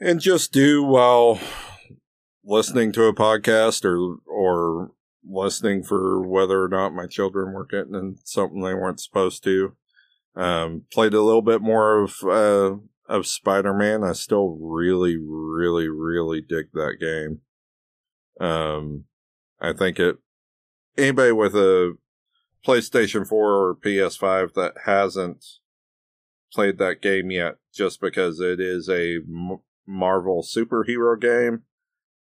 and 0.00 0.20
just 0.20 0.52
do 0.52 0.82
while 0.82 1.40
listening 2.44 2.92
to 2.92 3.04
a 3.04 3.14
podcast 3.14 3.84
or 3.84 4.18
or 4.26 4.92
listening 5.28 5.82
for 5.82 6.26
whether 6.26 6.62
or 6.62 6.68
not 6.68 6.94
my 6.94 7.06
children 7.06 7.52
were 7.52 7.66
getting 7.66 7.94
in 7.94 8.16
something 8.24 8.62
they 8.62 8.74
weren't 8.74 9.00
supposed 9.00 9.44
to. 9.44 9.76
Um, 10.34 10.84
played 10.92 11.14
a 11.14 11.22
little 11.22 11.42
bit 11.42 11.60
more 11.60 12.02
of 12.02 12.14
uh, 12.22 12.76
of 13.08 13.26
Spider 13.26 13.74
Man. 13.74 14.04
I 14.04 14.12
still 14.12 14.56
really, 14.60 15.16
really, 15.18 15.88
really 15.88 16.40
dig 16.40 16.66
that 16.72 16.96
game. 17.00 17.40
Um, 18.40 19.04
I 19.60 19.72
think 19.72 19.98
it 19.98 20.16
anybody 20.96 21.32
with 21.32 21.54
a 21.54 21.96
PlayStation 22.68 23.26
4 23.26 23.50
or 23.50 23.74
PS5 23.74 24.52
that 24.52 24.74
hasn't 24.84 25.42
played 26.52 26.76
that 26.76 27.00
game 27.00 27.30
yet, 27.30 27.54
just 27.74 27.98
because 27.98 28.40
it 28.40 28.60
is 28.60 28.90
a 28.90 29.16
M- 29.16 29.60
Marvel 29.86 30.42
superhero 30.42 31.18
game, 31.18 31.62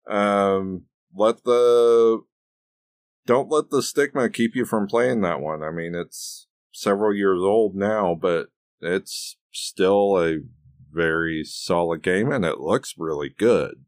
um, 0.06 0.82
let 1.14 1.44
the 1.44 2.20
don't 3.26 3.50
let 3.50 3.70
the 3.70 3.82
stigma 3.82 4.28
keep 4.28 4.54
you 4.54 4.66
from 4.66 4.86
playing 4.86 5.22
that 5.22 5.40
one. 5.40 5.62
I 5.62 5.70
mean, 5.70 5.94
it's 5.94 6.46
several 6.72 7.14
years 7.14 7.40
old 7.40 7.74
now, 7.74 8.14
but 8.14 8.48
it's 8.82 9.38
still 9.50 10.22
a 10.22 10.40
very 10.92 11.42
solid 11.42 12.02
game 12.02 12.30
and 12.30 12.44
it 12.44 12.60
looks 12.60 12.96
really 12.98 13.30
good. 13.30 13.86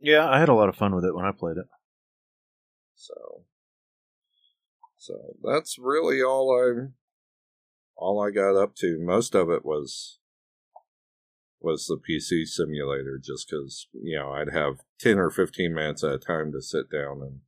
Yeah, 0.00 0.26
I 0.26 0.38
had 0.38 0.48
a 0.48 0.54
lot 0.54 0.70
of 0.70 0.76
fun 0.76 0.94
with 0.94 1.04
it 1.04 1.14
when 1.14 1.26
I 1.26 1.32
played 1.32 1.58
it. 1.58 1.66
So 2.94 3.44
so 4.98 5.36
that's 5.42 5.78
really 5.78 6.22
all 6.22 6.50
I 6.52 6.88
all 7.96 8.22
I 8.22 8.30
got 8.30 8.56
up 8.56 8.74
to. 8.76 8.98
Most 8.98 9.34
of 9.34 9.50
it 9.50 9.64
was 9.64 10.18
was 11.60 11.86
the 11.86 11.96
PC 11.96 12.46
simulator 12.46 13.18
just 13.22 13.50
cuz 13.50 13.88
you 13.92 14.16
know, 14.18 14.32
I'd 14.32 14.52
have 14.52 14.80
10 15.00 15.18
or 15.18 15.30
15 15.30 15.74
minutes 15.74 16.04
at 16.04 16.12
a 16.12 16.18
time 16.18 16.52
to 16.52 16.62
sit 16.62 16.90
down 16.90 17.40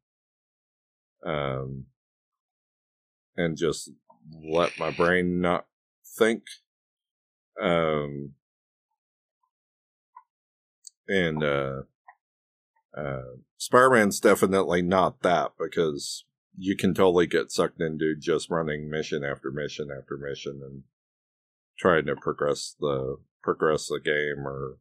and 1.24 1.30
um 1.30 1.86
and 3.36 3.56
just 3.56 3.90
let 4.44 4.78
my 4.78 4.90
brain 4.90 5.40
not 5.40 5.66
think 6.04 6.44
um 7.60 8.34
and 11.08 11.42
uh 11.42 11.82
uh 12.96 13.22
Spider-Man's 13.56 14.20
definitely 14.20 14.82
not 14.82 15.22
that 15.22 15.52
because 15.58 16.24
you 16.58 16.76
can 16.76 16.92
totally 16.92 17.26
get 17.26 17.52
sucked 17.52 17.80
into 17.80 18.16
just 18.18 18.50
running 18.50 18.90
mission 18.90 19.24
after 19.24 19.50
mission 19.50 19.88
after 19.96 20.16
mission 20.16 20.60
and 20.62 20.82
trying 21.78 22.04
to 22.06 22.16
progress 22.16 22.74
the 22.80 23.16
progress 23.42 23.86
the 23.86 24.00
game 24.00 24.44
or 24.46 24.78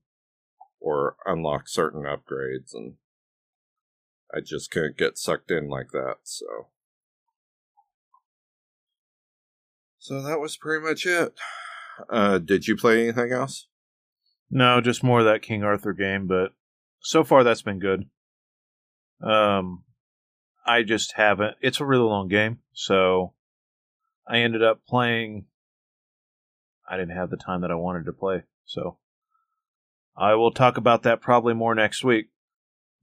or 0.79 1.15
unlock 1.25 1.67
certain 1.67 2.03
upgrades 2.03 2.73
and 2.73 2.95
I 4.33 4.39
just 4.41 4.71
couldn't 4.71 4.97
get 4.97 5.17
sucked 5.17 5.51
in 5.51 5.69
like 5.69 5.91
that 5.91 6.17
so. 6.23 6.67
So 9.99 10.21
that 10.21 10.39
was 10.39 10.57
pretty 10.57 10.83
much 10.83 11.05
it. 11.05 11.33
Uh 12.09 12.39
did 12.39 12.67
you 12.67 12.75
play 12.75 13.03
anything 13.03 13.31
else? 13.31 13.67
No, 14.49 14.81
just 14.81 15.03
more 15.03 15.19
of 15.19 15.25
that 15.25 15.41
King 15.43 15.63
Arthur 15.63 15.93
game, 15.93 16.25
but 16.25 16.53
so 17.01 17.23
far 17.23 17.43
that's 17.43 17.61
been 17.61 17.79
good. 17.79 18.05
Um, 19.21 19.83
I 20.67 20.83
just 20.83 21.13
haven't. 21.13 21.55
It's 21.61 21.79
a 21.79 21.85
really 21.85 22.03
long 22.03 22.27
game, 22.27 22.59
so 22.73 23.33
I 24.27 24.39
ended 24.39 24.61
up 24.61 24.81
playing. 24.87 25.45
I 26.89 26.97
didn't 26.97 27.15
have 27.15 27.29
the 27.29 27.37
time 27.37 27.61
that 27.61 27.71
I 27.71 27.75
wanted 27.75 28.05
to 28.05 28.13
play, 28.13 28.43
so 28.65 28.97
I 30.17 30.35
will 30.35 30.51
talk 30.51 30.77
about 30.77 31.03
that 31.03 31.21
probably 31.21 31.53
more 31.53 31.73
next 31.73 32.03
week. 32.03 32.27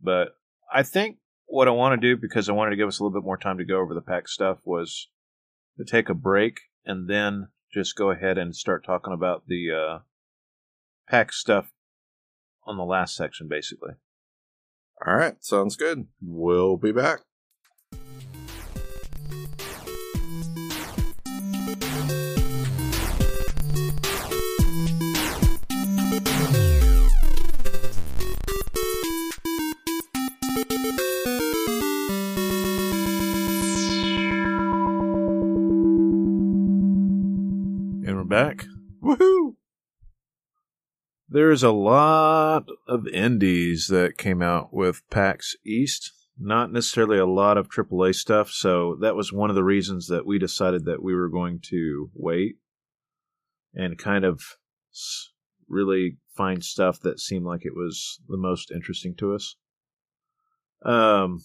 But 0.01 0.37
I 0.73 0.83
think 0.83 1.19
what 1.47 1.69
I 1.69 1.73
want 1.73 2.01
to 2.01 2.15
do, 2.15 2.21
because 2.21 2.49
I 2.49 2.53
wanted 2.53 2.71
to 2.71 2.77
give 2.77 2.89
us 2.89 2.99
a 2.99 3.03
little 3.03 3.19
bit 3.19 3.25
more 3.25 3.39
time 3.39 3.59
to 3.59 3.65
go 3.65 3.81
over 3.81 3.95
the 3.95 4.01
pack 4.01 4.29
stuff, 4.29 4.59
was 4.65 5.09
to 5.79 5.85
take 5.85 6.09
a 6.09 6.15
break 6.15 6.61
and 6.85 7.09
then 7.09 7.49
just 7.73 7.97
go 7.97 8.11
ahead 8.11 8.39
and 8.39 8.55
start 8.55 8.85
talking 8.85 9.13
about 9.13 9.45
the 9.49 9.71
uh, 9.71 9.99
pack 11.09 11.33
stuff 11.33 11.73
on 12.67 12.77
the 12.77 12.85
last 12.85 13.17
section, 13.17 13.49
basically. 13.49 13.93
all 15.07 15.15
right 15.15 15.43
sounds 15.45 15.77
good 15.77 16.07
we'll 16.23 16.77
be 16.77 16.93
back 16.93 17.21
back. 38.35 38.67
Woohoo! 39.01 39.55
There's 41.29 41.63
a 41.63 41.71
lot 41.71 42.65
of 42.89 43.07
indies 43.07 43.87
that 43.89 44.19
came 44.19 44.43
out 44.43 44.75
with 44.75 45.09
PAX 45.09 45.55
East. 45.65 46.11
Not 46.37 46.73
necessarily 46.73 47.19
a 47.19 47.27
lot 47.27 47.57
of 47.57 47.69
AAA 47.69 48.17
stuff, 48.17 48.51
so 48.51 48.97
that 49.01 49.15
was 49.15 49.33
one 49.33 49.51
of 49.51 49.57
the 49.57 49.63
reasons 49.63 50.09
that 50.09 50.27
we 50.27 50.41
decided 50.41 50.85
that 50.85 51.01
we 51.01 51.15
were 51.15 51.29
going 51.29 51.61
to 51.71 52.11
wait 52.13 52.57
and 53.73 53.97
kind 53.97 54.25
of 54.25 54.43
really 55.69 56.17
find 56.37 56.65
stuff 56.65 56.99
that 57.03 57.21
seemed 57.21 57.45
like 57.45 57.65
it 57.65 57.77
was 57.77 58.19
the 58.29 58.37
most 58.37 58.73
interesting 58.73 59.15
to 59.19 59.33
us. 59.33 59.55
Um, 60.85 61.45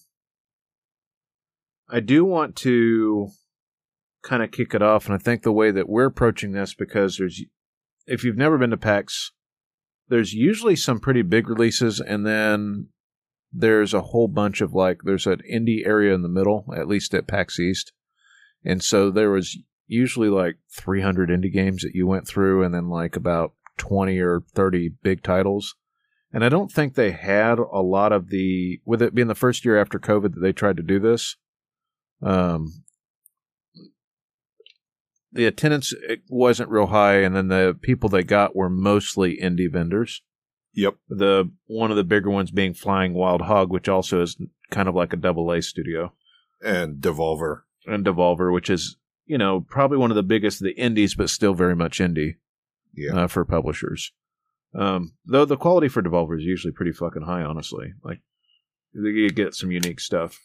I 1.87 1.99
do 1.99 2.25
want 2.25 2.55
to 2.57 3.29
kind 4.21 4.43
of 4.43 4.51
kick 4.51 4.73
it 4.73 4.81
off, 4.81 5.05
and 5.05 5.15
I 5.15 5.17
think 5.17 5.43
the 5.43 5.51
way 5.51 5.71
that 5.71 5.89
we're 5.89 6.05
approaching 6.05 6.51
this, 6.51 6.73
because 6.73 7.17
there's, 7.17 7.41
if 8.05 8.23
you've 8.23 8.37
never 8.37 8.57
been 8.57 8.71
to 8.71 8.77
PAX, 8.77 9.31
there's 10.09 10.33
usually 10.33 10.75
some 10.75 10.99
pretty 10.99 11.21
big 11.21 11.49
releases, 11.49 11.99
and 11.99 12.25
then 12.25 12.87
there's 13.51 13.93
a 13.93 14.01
whole 14.01 14.27
bunch 14.27 14.61
of 14.61 14.73
like, 14.73 15.01
there's 15.03 15.27
an 15.27 15.41
indie 15.51 15.85
area 15.85 16.13
in 16.13 16.21
the 16.21 16.29
middle, 16.29 16.65
at 16.75 16.87
least 16.87 17.13
at 17.13 17.27
PAX 17.27 17.59
East. 17.59 17.93
And 18.63 18.83
so 18.83 19.09
there 19.09 19.31
was 19.31 19.57
usually 19.87 20.29
like 20.29 20.57
300 20.77 21.29
indie 21.29 21.51
games 21.51 21.81
that 21.81 21.95
you 21.95 22.05
went 22.05 22.27
through, 22.27 22.63
and 22.63 22.73
then 22.73 22.89
like 22.89 23.15
about 23.15 23.53
20 23.77 24.19
or 24.19 24.41
30 24.53 24.91
big 25.01 25.23
titles. 25.23 25.75
And 26.31 26.45
I 26.45 26.49
don't 26.49 26.71
think 26.71 26.93
they 26.93 27.11
had 27.11 27.57
a 27.57 27.81
lot 27.81 28.11
of 28.11 28.29
the, 28.29 28.81
with 28.85 29.01
it 29.01 29.15
being 29.15 29.27
the 29.27 29.35
first 29.35 29.65
year 29.65 29.79
after 29.79 29.97
COVID 29.97 30.35
that 30.35 30.41
they 30.41 30.53
tried 30.53 30.77
to 30.77 30.83
do 30.83 30.99
this. 30.99 31.37
Um, 32.21 32.83
the 35.31 35.45
attendance 35.45 35.93
wasn't 36.29 36.69
real 36.69 36.87
high, 36.87 37.17
and 37.21 37.35
then 37.35 37.47
the 37.49 37.77
people 37.81 38.09
they 38.09 38.23
got 38.23 38.55
were 38.55 38.69
mostly 38.69 39.37
indie 39.37 39.71
vendors. 39.71 40.21
Yep. 40.73 40.95
The 41.09 41.51
one 41.67 41.91
of 41.91 41.97
the 41.97 42.03
bigger 42.03 42.29
ones 42.29 42.51
being 42.51 42.73
Flying 42.73 43.13
Wild 43.13 43.41
Hog, 43.41 43.69
which 43.71 43.89
also 43.89 44.21
is 44.21 44.37
kind 44.71 44.87
of 44.87 44.95
like 44.95 45.13
a 45.13 45.17
double 45.17 45.51
A 45.51 45.61
studio, 45.61 46.13
And 46.63 47.01
Devolver. 47.01 47.61
and 47.85 48.05
Devolver, 48.05 48.53
which 48.53 48.69
is 48.69 48.97
you 49.25 49.37
know 49.37 49.61
probably 49.61 49.97
one 49.97 50.11
of 50.11 50.15
the 50.15 50.23
biggest 50.23 50.61
of 50.61 50.65
the 50.65 50.77
indies, 50.79 51.15
but 51.15 51.29
still 51.29 51.53
very 51.53 51.75
much 51.75 51.99
indie 51.99 52.35
Yeah. 52.93 53.15
uh, 53.23 53.27
for 53.27 53.45
publishers. 53.45 54.11
Um, 54.75 55.13
though 55.25 55.45
the 55.45 55.57
quality 55.57 55.87
for 55.87 56.03
Devolver 56.03 56.37
is 56.37 56.43
usually 56.45 56.71
pretty 56.73 56.91
fucking 56.91 57.23
high, 57.23 57.41
honestly. 57.43 57.93
Like 58.03 58.21
you 58.93 59.29
get 59.31 59.55
some 59.55 59.71
unique 59.71 59.99
stuff. 59.99 60.39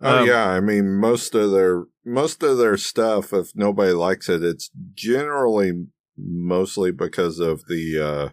Oh 0.00 0.22
Um, 0.22 0.28
yeah, 0.28 0.48
I 0.48 0.60
mean 0.60 0.94
most 0.94 1.34
of 1.34 1.52
their 1.52 1.84
most 2.04 2.42
of 2.42 2.58
their 2.58 2.76
stuff, 2.76 3.32
if 3.32 3.52
nobody 3.54 3.92
likes 3.92 4.28
it, 4.28 4.44
it's 4.44 4.70
generally 4.94 5.86
mostly 6.16 6.90
because 6.92 7.38
of 7.38 7.66
the 7.66 7.98
uh 7.98 8.28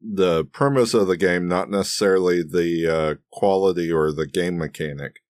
the 0.00 0.44
premise 0.44 0.94
of 0.94 1.06
the 1.06 1.16
game, 1.16 1.46
not 1.48 1.70
necessarily 1.70 2.42
the 2.42 2.86
uh 2.86 3.14
quality 3.30 3.90
or 3.90 4.12
the 4.12 4.26
game 4.26 4.58
mechanic. 4.58 5.20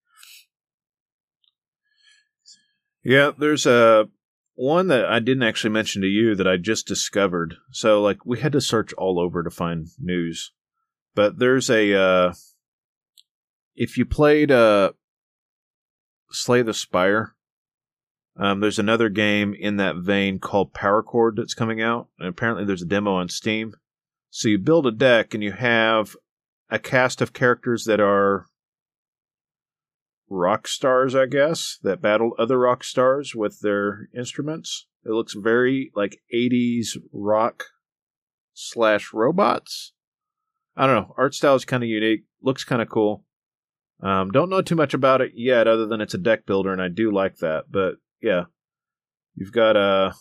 Yeah, 3.05 3.33
there's 3.37 3.67
a 3.67 4.09
one 4.55 4.89
that 4.89 5.07
I 5.07 5.19
didn't 5.19 5.43
actually 5.43 5.71
mention 5.71 6.03
to 6.03 6.09
you 6.09 6.35
that 6.35 6.47
I 6.47 6.57
just 6.57 6.87
discovered. 6.87 7.57
So 7.71 8.01
like 8.03 8.25
we 8.25 8.41
had 8.41 8.53
to 8.53 8.61
search 8.61 8.93
all 8.95 9.19
over 9.21 9.43
to 9.43 9.51
find 9.51 9.89
news. 9.99 10.53
But 11.15 11.39
there's 11.39 11.69
a 11.71 11.95
uh 11.95 12.33
if 13.75 13.97
you 13.97 14.05
played 14.05 14.51
uh 14.51 14.93
Slay 16.33 16.63
the 16.63 16.75
Spire, 16.75 17.35
um 18.37 18.61
there's 18.61 18.79
another 18.79 19.09
game 19.09 19.55
in 19.55 19.77
that 19.77 19.97
vein 19.97 20.39
called 20.39 20.73
Power 20.73 21.03
Chord 21.03 21.37
that's 21.37 21.55
coming 21.55 21.81
out. 21.83 22.09
And 22.19 22.29
apparently 22.29 22.65
there's 22.65 22.83
a 22.83 22.87
demo 22.87 23.15
on 23.15 23.29
Steam. 23.29 23.75
So 24.31 24.49
you 24.49 24.59
build 24.59 24.87
a 24.87 24.93
deck 24.93 25.35
and 25.35 25.43
you 25.43 25.53
have 25.53 26.17
a 26.71 26.79
cast 26.79 27.21
of 27.21 27.35
characters 27.35 27.85
that 27.85 28.01
are 28.01 28.47
rock 30.31 30.67
stars, 30.67 31.15
I 31.15 31.27
guess, 31.27 31.79
that 31.83 32.01
battle 32.01 32.33
other 32.39 32.59
rock 32.59 32.83
stars 32.83 33.35
with 33.35 33.61
their 33.61 34.09
instruments. 34.17 34.87
It 35.05 35.11
looks 35.11 35.35
very 35.35 35.93
like 35.95 36.23
80s 36.35 36.97
rock 37.13 37.65
slash 38.55 39.13
robots. 39.13 39.93
I 40.77 40.87
don't 40.87 40.97
know. 40.97 41.15
Art 41.19 41.35
style 41.35 41.55
is 41.55 41.67
kind 41.67 41.83
of 41.83 41.89
unique. 41.89 42.25
Looks 42.41 42.65
kind 42.65 42.81
of 42.81 42.89
cool. 42.89 43.27
Um, 44.03 44.31
don't 44.31 44.51
know 44.51 44.63
too 44.63 44.75
much 44.75 44.95
about 44.95 45.21
it 45.21 45.33
yet, 45.35 45.69
other 45.69 45.87
than 45.87 46.01
it's 46.01 46.15
a 46.15 46.19
deck 46.19 46.45
builder, 46.45 46.73
and 46.73 46.83
I 46.83 46.89
do 46.89 47.13
like 47.13 47.37
that. 47.37 47.67
But 47.71 47.95
yeah, 48.21 48.45
you've 49.37 49.53
got 49.53 49.77
uh, 49.77 50.13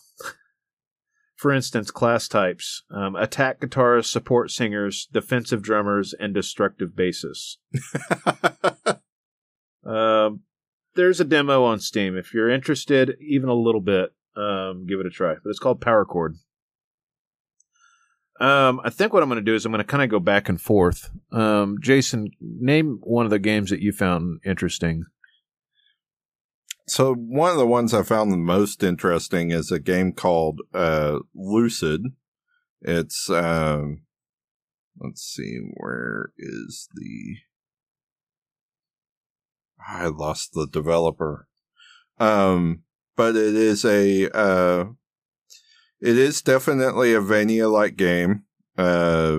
for 1.36 1.52
instance, 1.52 1.90
class 1.90 2.28
types: 2.28 2.84
um, 2.90 3.16
attack 3.16 3.60
guitarists, 3.60 4.06
support 4.06 4.50
singers, 4.50 5.08
defensive 5.12 5.62
drummers, 5.62 6.14
and 6.18 6.32
destructive 6.32 6.90
bassists. 6.90 7.56
Um, 9.84 10.40
there's 10.94 11.20
a 11.20 11.24
demo 11.24 11.64
on 11.64 11.80
Steam. 11.80 12.16
If 12.16 12.34
you're 12.34 12.50
interested, 12.50 13.16
even 13.20 13.48
a 13.48 13.54
little 13.54 13.80
bit, 13.80 14.10
um, 14.36 14.86
give 14.86 15.00
it 15.00 15.06
a 15.06 15.10
try. 15.10 15.34
But 15.42 15.50
it's 15.50 15.58
called 15.58 15.80
Power 15.80 16.04
Chord. 16.04 16.36
Um, 18.40 18.80
I 18.82 18.90
think 18.90 19.12
what 19.12 19.22
I'm 19.22 19.28
going 19.28 19.36
to 19.36 19.50
do 19.50 19.54
is 19.54 19.64
I'm 19.64 19.72
going 19.72 19.84
to 19.84 19.90
kind 19.90 20.02
of 20.02 20.08
go 20.08 20.18
back 20.18 20.48
and 20.48 20.60
forth. 20.60 21.10
Um, 21.30 21.78
Jason, 21.80 22.30
name 22.40 22.98
one 23.02 23.24
of 23.24 23.30
the 23.30 23.38
games 23.38 23.70
that 23.70 23.80
you 23.80 23.92
found 23.92 24.40
interesting. 24.44 25.04
So 26.88 27.14
one 27.14 27.52
of 27.52 27.58
the 27.58 27.66
ones 27.66 27.94
I 27.94 28.02
found 28.02 28.32
the 28.32 28.36
most 28.36 28.82
interesting 28.82 29.50
is 29.50 29.70
a 29.70 29.78
game 29.78 30.12
called 30.12 30.60
uh, 30.74 31.20
Lucid. 31.34 32.02
It's 32.80 33.30
um, 33.30 34.02
let's 34.98 35.22
see, 35.22 35.58
where 35.74 36.32
is 36.36 36.88
the? 36.94 37.36
I 39.86 40.06
lost 40.06 40.52
the 40.52 40.66
developer. 40.66 41.48
Um, 42.18 42.82
but 43.16 43.36
it 43.36 43.54
is 43.54 43.84
a 43.84 44.30
uh, 44.36 44.84
it 46.02 46.18
is 46.18 46.42
definitely 46.42 47.14
a 47.14 47.20
Vania 47.20 47.68
like 47.68 47.96
game. 47.96 48.44
Uh, 48.76 49.38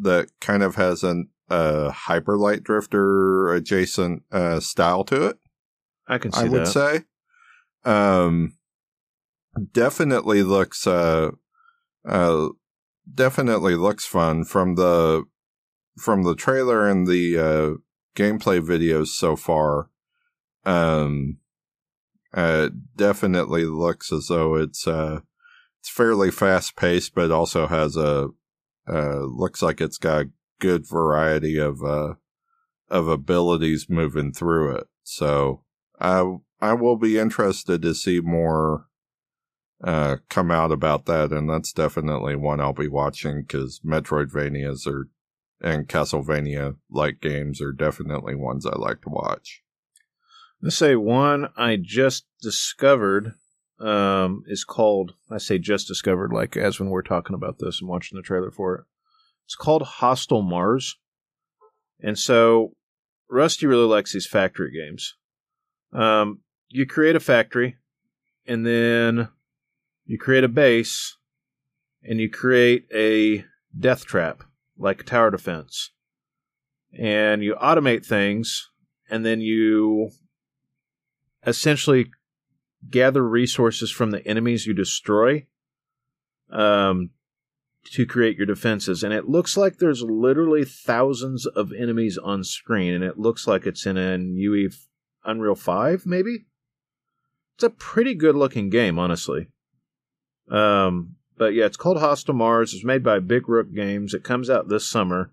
that 0.00 0.28
kind 0.40 0.62
of 0.62 0.76
has 0.76 1.02
an 1.02 1.28
uh 1.48 1.90
hyper 1.90 2.36
light 2.36 2.62
drifter 2.62 3.52
adjacent 3.52 4.22
uh 4.32 4.58
style 4.60 5.04
to 5.04 5.26
it. 5.26 5.38
I 6.08 6.18
can 6.18 6.32
see 6.32 6.40
I 6.40 6.48
would 6.48 6.66
that. 6.66 7.04
say. 7.84 7.90
Um, 7.90 8.54
definitely 9.72 10.42
looks 10.42 10.86
uh, 10.86 11.30
uh, 12.06 12.48
definitely 13.12 13.76
looks 13.76 14.06
fun 14.06 14.44
from 14.44 14.74
the 14.76 15.24
from 15.98 16.22
the 16.22 16.34
trailer 16.34 16.88
and 16.88 17.06
the 17.06 17.38
uh, 17.38 17.70
gameplay 18.16 18.60
videos 18.60 19.08
so 19.08 19.36
far. 19.36 19.90
Um, 20.64 21.38
uh, 22.32 22.70
definitely 22.96 23.64
looks 23.64 24.12
as 24.12 24.28
though 24.28 24.54
it's 24.54 24.86
uh, 24.86 25.20
it's 25.82 25.90
fairly 25.90 26.30
fast 26.30 26.76
paced, 26.76 27.12
but 27.12 27.32
also 27.32 27.66
has 27.66 27.96
a 27.96 28.28
uh, 28.88 29.18
looks 29.24 29.62
like 29.62 29.80
it's 29.80 29.98
got 29.98 30.22
a 30.22 30.30
good 30.60 30.88
variety 30.88 31.58
of 31.58 31.82
uh, 31.82 32.14
of 32.88 33.08
abilities 33.08 33.86
moving 33.88 34.32
through 34.32 34.76
it. 34.76 34.86
So 35.02 35.64
I 36.00 36.36
I 36.60 36.74
will 36.74 36.94
be 36.94 37.18
interested 37.18 37.82
to 37.82 37.96
see 37.96 38.20
more 38.20 38.86
uh, 39.82 40.18
come 40.28 40.52
out 40.52 40.70
about 40.70 41.06
that, 41.06 41.32
and 41.32 41.50
that's 41.50 41.72
definitely 41.72 42.36
one 42.36 42.60
I'll 42.60 42.72
be 42.72 42.86
watching 42.86 43.42
because 43.42 43.80
Metroidvanias 43.84 44.86
are 44.86 45.08
and 45.60 45.88
Castlevania 45.88 46.76
like 46.92 47.20
games 47.20 47.60
are 47.60 47.72
definitely 47.72 48.36
ones 48.36 48.66
I 48.66 48.76
like 48.76 49.02
to 49.02 49.10
watch. 49.10 49.64
Let's 50.60 50.76
say 50.76 50.94
one 50.94 51.48
I 51.56 51.76
just 51.76 52.26
discovered 52.40 53.34
um, 53.82 54.44
is 54.46 54.64
called. 54.64 55.14
I 55.30 55.38
say 55.38 55.58
just 55.58 55.88
discovered, 55.88 56.32
like 56.32 56.56
as 56.56 56.78
when 56.78 56.88
we're 56.88 57.02
talking 57.02 57.34
about 57.34 57.58
this 57.58 57.80
and 57.80 57.88
watching 57.88 58.16
the 58.16 58.22
trailer 58.22 58.50
for 58.50 58.74
it. 58.76 58.84
It's 59.44 59.56
called 59.56 59.82
Hostile 59.82 60.42
Mars, 60.42 60.96
and 62.00 62.18
so 62.18 62.74
Rusty 63.28 63.66
really 63.66 63.86
likes 63.86 64.12
these 64.12 64.26
factory 64.26 64.72
games. 64.72 65.16
Um, 65.92 66.40
you 66.68 66.86
create 66.86 67.16
a 67.16 67.20
factory, 67.20 67.76
and 68.46 68.64
then 68.64 69.28
you 70.06 70.16
create 70.18 70.44
a 70.44 70.48
base, 70.48 71.16
and 72.02 72.20
you 72.20 72.30
create 72.30 72.86
a 72.94 73.44
death 73.78 74.04
trap 74.04 74.44
like 74.78 75.04
tower 75.04 75.30
defense, 75.30 75.90
and 76.96 77.42
you 77.42 77.56
automate 77.56 78.06
things, 78.06 78.70
and 79.10 79.26
then 79.26 79.40
you 79.40 80.10
essentially 81.44 82.10
gather 82.88 83.26
resources 83.26 83.90
from 83.90 84.10
the 84.10 84.26
enemies 84.26 84.66
you 84.66 84.74
destroy 84.74 85.46
um, 86.50 87.10
to 87.92 88.06
create 88.06 88.36
your 88.36 88.46
defenses. 88.46 89.02
And 89.02 89.12
it 89.12 89.28
looks 89.28 89.56
like 89.56 89.76
there's 89.76 90.02
literally 90.02 90.64
thousands 90.64 91.46
of 91.46 91.72
enemies 91.72 92.18
on 92.18 92.44
screen, 92.44 92.94
and 92.94 93.04
it 93.04 93.18
looks 93.18 93.46
like 93.46 93.66
it's 93.66 93.86
in 93.86 93.96
an 93.96 94.36
UE 94.36 94.70
Unreal 95.24 95.54
5, 95.54 96.06
maybe? 96.06 96.46
It's 97.56 97.64
a 97.64 97.70
pretty 97.70 98.14
good 98.14 98.34
looking 98.34 98.70
game, 98.70 98.98
honestly. 98.98 99.48
Um, 100.50 101.16
but 101.36 101.54
yeah, 101.54 101.66
it's 101.66 101.76
called 101.76 101.98
Hostile 101.98 102.34
Mars. 102.34 102.74
It's 102.74 102.84
made 102.84 103.02
by 103.02 103.18
Big 103.20 103.48
Rook 103.48 103.72
Games. 103.72 104.14
It 104.14 104.24
comes 104.24 104.50
out 104.50 104.68
this 104.68 104.88
summer. 104.88 105.32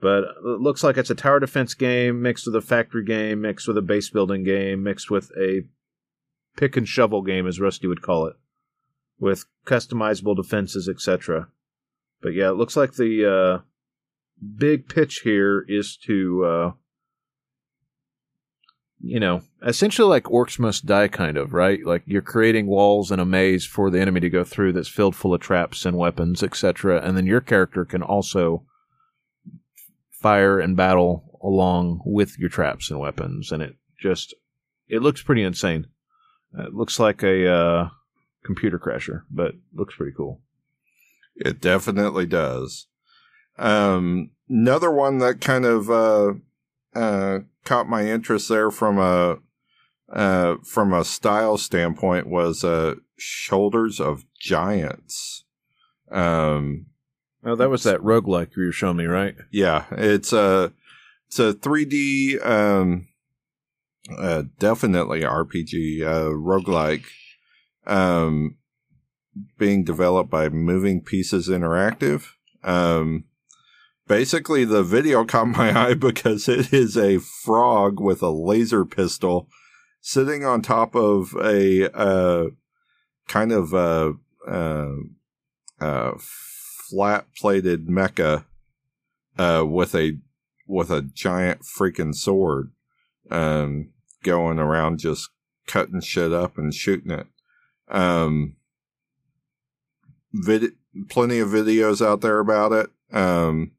But 0.00 0.24
it 0.24 0.60
looks 0.60 0.84
like 0.84 0.96
it's 0.96 1.10
a 1.10 1.14
tower 1.16 1.40
defense 1.40 1.74
game 1.74 2.22
mixed 2.22 2.46
with 2.46 2.54
a 2.54 2.60
factory 2.60 3.04
game, 3.04 3.40
mixed 3.40 3.66
with 3.66 3.76
a 3.76 3.82
base 3.82 4.10
building 4.10 4.44
game, 4.44 4.84
mixed 4.84 5.10
with 5.10 5.32
a 5.36 5.62
pick 6.58 6.76
and 6.76 6.88
shovel 6.88 7.22
game, 7.22 7.46
as 7.46 7.60
Rusty 7.60 7.86
would 7.86 8.02
call 8.02 8.26
it, 8.26 8.36
with 9.18 9.46
customizable 9.64 10.36
defenses, 10.36 10.88
etc. 10.88 11.48
But 12.20 12.34
yeah, 12.34 12.48
it 12.48 12.56
looks 12.56 12.76
like 12.76 12.94
the 12.94 13.62
uh, 13.62 13.62
big 14.56 14.88
pitch 14.88 15.20
here 15.20 15.64
is 15.68 15.96
to, 16.06 16.44
uh, 16.44 16.72
you 19.00 19.20
know, 19.20 19.42
essentially 19.64 20.08
like 20.08 20.24
Orcs 20.24 20.58
Must 20.58 20.84
Die, 20.84 21.08
kind 21.08 21.36
of, 21.36 21.52
right? 21.52 21.84
Like 21.84 22.02
you're 22.06 22.22
creating 22.22 22.66
walls 22.66 23.12
and 23.12 23.20
a 23.20 23.24
maze 23.24 23.64
for 23.64 23.88
the 23.88 24.00
enemy 24.00 24.18
to 24.20 24.30
go 24.30 24.42
through 24.42 24.72
that's 24.72 24.88
filled 24.88 25.14
full 25.14 25.34
of 25.34 25.40
traps 25.40 25.86
and 25.86 25.96
weapons, 25.96 26.42
etc. 26.42 27.00
And 27.00 27.16
then 27.16 27.26
your 27.26 27.40
character 27.40 27.84
can 27.84 28.02
also 28.02 28.64
fire 30.10 30.58
and 30.58 30.76
battle 30.76 31.38
along 31.40 32.00
with 32.04 32.36
your 32.36 32.48
traps 32.48 32.90
and 32.90 32.98
weapons, 32.98 33.52
and 33.52 33.62
it 33.62 33.76
just 34.00 34.34
it 34.88 35.02
looks 35.02 35.22
pretty 35.22 35.44
insane. 35.44 35.86
It 36.56 36.74
looks 36.74 36.98
like 36.98 37.22
a 37.22 37.52
uh, 37.52 37.88
computer 38.44 38.78
crasher, 38.78 39.22
but 39.30 39.54
looks 39.72 39.96
pretty 39.96 40.14
cool. 40.16 40.40
It 41.36 41.60
definitely 41.60 42.26
does. 42.26 42.86
Um, 43.58 44.30
another 44.48 44.90
one 44.90 45.18
that 45.18 45.40
kind 45.40 45.64
of 45.64 45.90
uh, 45.90 46.34
uh, 46.94 47.40
caught 47.64 47.88
my 47.88 48.06
interest 48.06 48.48
there 48.48 48.70
from 48.70 48.98
a 48.98 49.38
uh, 50.10 50.56
from 50.64 50.94
a 50.94 51.04
style 51.04 51.58
standpoint 51.58 52.26
was 52.26 52.64
uh, 52.64 52.94
Shoulders 53.18 54.00
of 54.00 54.24
Giants. 54.40 55.44
Um, 56.10 56.86
Oh, 57.44 57.54
that 57.54 57.70
was 57.70 57.84
that 57.84 58.00
roguelike 58.00 58.56
you 58.56 58.64
were 58.64 58.72
showing 58.72 58.96
me, 58.96 59.06
right? 59.06 59.34
Yeah, 59.50 59.84
it's 59.92 60.32
a 60.32 60.72
it's 61.28 61.38
a 61.38 61.54
3D, 61.54 62.44
um, 62.44 63.07
uh, 64.16 64.44
definitely 64.58 65.22
RPG 65.22 66.02
uh, 66.02 66.30
roguelike, 66.30 67.04
um, 67.86 68.56
being 69.58 69.84
developed 69.84 70.30
by 70.30 70.48
Moving 70.48 71.02
Pieces 71.02 71.48
Interactive. 71.48 72.26
Um, 72.62 73.24
basically, 74.06 74.64
the 74.64 74.82
video 74.82 75.24
caught 75.26 75.48
my 75.48 75.88
eye 75.88 75.94
because 75.94 76.48
it 76.48 76.72
is 76.72 76.96
a 76.96 77.18
frog 77.18 78.00
with 78.00 78.22
a 78.22 78.30
laser 78.30 78.84
pistol 78.84 79.48
sitting 80.00 80.44
on 80.44 80.62
top 80.62 80.94
of 80.94 81.34
a 81.42 81.90
uh, 81.92 82.48
kind 83.26 83.52
of 83.52 83.74
uh, 83.74 84.12
uh, 84.46 84.92
uh, 85.80 86.12
flat 86.18 87.26
plated 87.36 87.88
mecha 87.88 88.44
with 89.38 89.94
a 89.94 90.18
with 90.66 90.90
a 90.90 91.02
giant 91.02 91.62
freaking 91.62 92.14
sword 92.14 92.72
um, 93.30 93.90
going 94.22 94.58
around 94.58 94.98
just 94.98 95.30
cutting 95.66 96.00
shit 96.00 96.32
up 96.32 96.58
and 96.58 96.74
shooting 96.74 97.10
it. 97.10 97.26
Um, 97.88 98.56
vid- 100.32 100.76
plenty 101.08 101.38
of 101.38 101.48
videos 101.48 102.04
out 102.04 102.20
there 102.20 102.38
about 102.38 102.72
it. 102.72 102.90
Um, 103.12 103.72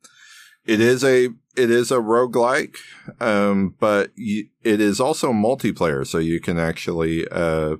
it 0.65 0.79
is 0.79 1.03
a 1.03 1.29
it 1.55 1.71
is 1.71 1.91
a 1.91 1.97
roguelike, 1.97 2.77
um, 3.19 3.75
but 3.79 4.11
it 4.17 4.49
is 4.63 4.99
also 4.99 5.33
multiplayer, 5.33 6.05
so 6.05 6.19
you 6.19 6.39
can 6.39 6.57
actually 6.59 7.27
uh, 7.29 7.77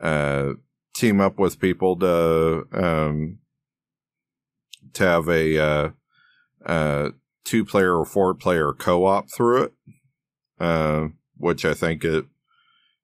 uh, 0.00 0.54
team 0.94 1.20
up 1.20 1.38
with 1.38 1.60
people 1.60 1.96
to 1.98 2.66
um, 2.72 3.38
to 4.94 5.04
have 5.04 5.28
a 5.28 5.58
uh, 5.58 5.90
uh, 6.66 7.10
two 7.44 7.64
player 7.64 7.96
or 7.96 8.04
four 8.04 8.34
player 8.34 8.72
co 8.72 9.04
op 9.04 9.30
through 9.30 9.64
it, 9.64 9.72
uh, 10.58 11.08
which 11.42 11.64
I 11.64 11.74
think 11.74 12.04
it, 12.04 12.24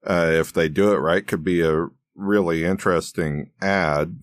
uh, 0.06 0.30
if 0.30 0.52
they 0.52 0.68
do 0.68 0.92
it 0.92 0.98
right, 0.98 1.26
could 1.26 1.42
be 1.42 1.60
a 1.60 1.88
really 2.14 2.64
interesting 2.64 3.50
add 3.60 4.20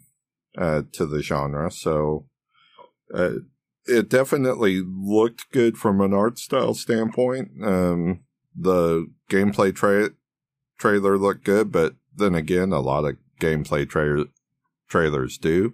uh, 0.58 0.84
to 0.94 1.06
the 1.06 1.22
genre. 1.22 1.70
So 1.70 2.26
uh, 3.14 3.40
it 3.86 4.08
definitely 4.08 4.82
looked 4.82 5.52
good 5.52 5.78
from 5.78 6.00
an 6.00 6.14
art 6.14 6.40
style 6.40 6.74
standpoint. 6.74 7.52
Um, 7.62 8.22
the 8.56 9.12
gameplay 9.30 9.76
tra- 9.76 10.12
trailer 10.80 11.18
looked 11.18 11.44
good, 11.44 11.74
but 11.74 11.96
then 12.16 12.36
again, 12.36 12.72
a 12.72 12.80
lot 12.80 13.04
of 13.04 13.18
gameplay 13.42 13.88
tra- 13.88 14.28
trailers 14.88 15.38
do. 15.38 15.74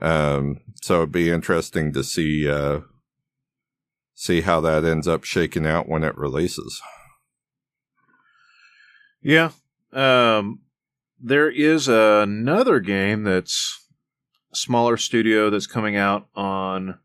Um, 0.00 0.60
so 0.82 0.98
it'd 0.98 1.12
be 1.12 1.30
interesting 1.30 1.92
to 1.94 2.04
see 2.04 2.48
uh, 2.48 2.82
see 4.14 4.42
how 4.42 4.60
that 4.60 4.84
ends 4.84 5.08
up 5.08 5.24
shaking 5.24 5.66
out 5.66 5.88
when 5.88 6.04
it 6.04 6.16
releases. 6.16 6.80
Yeah. 9.22 9.50
Um, 9.92 10.60
there 11.20 11.50
is 11.50 11.88
another 11.88 12.80
game 12.80 13.24
that's 13.24 13.86
smaller 14.52 14.96
studio 14.96 15.50
that's 15.50 15.66
coming 15.66 15.96
out 15.96 16.26
on 16.34 16.98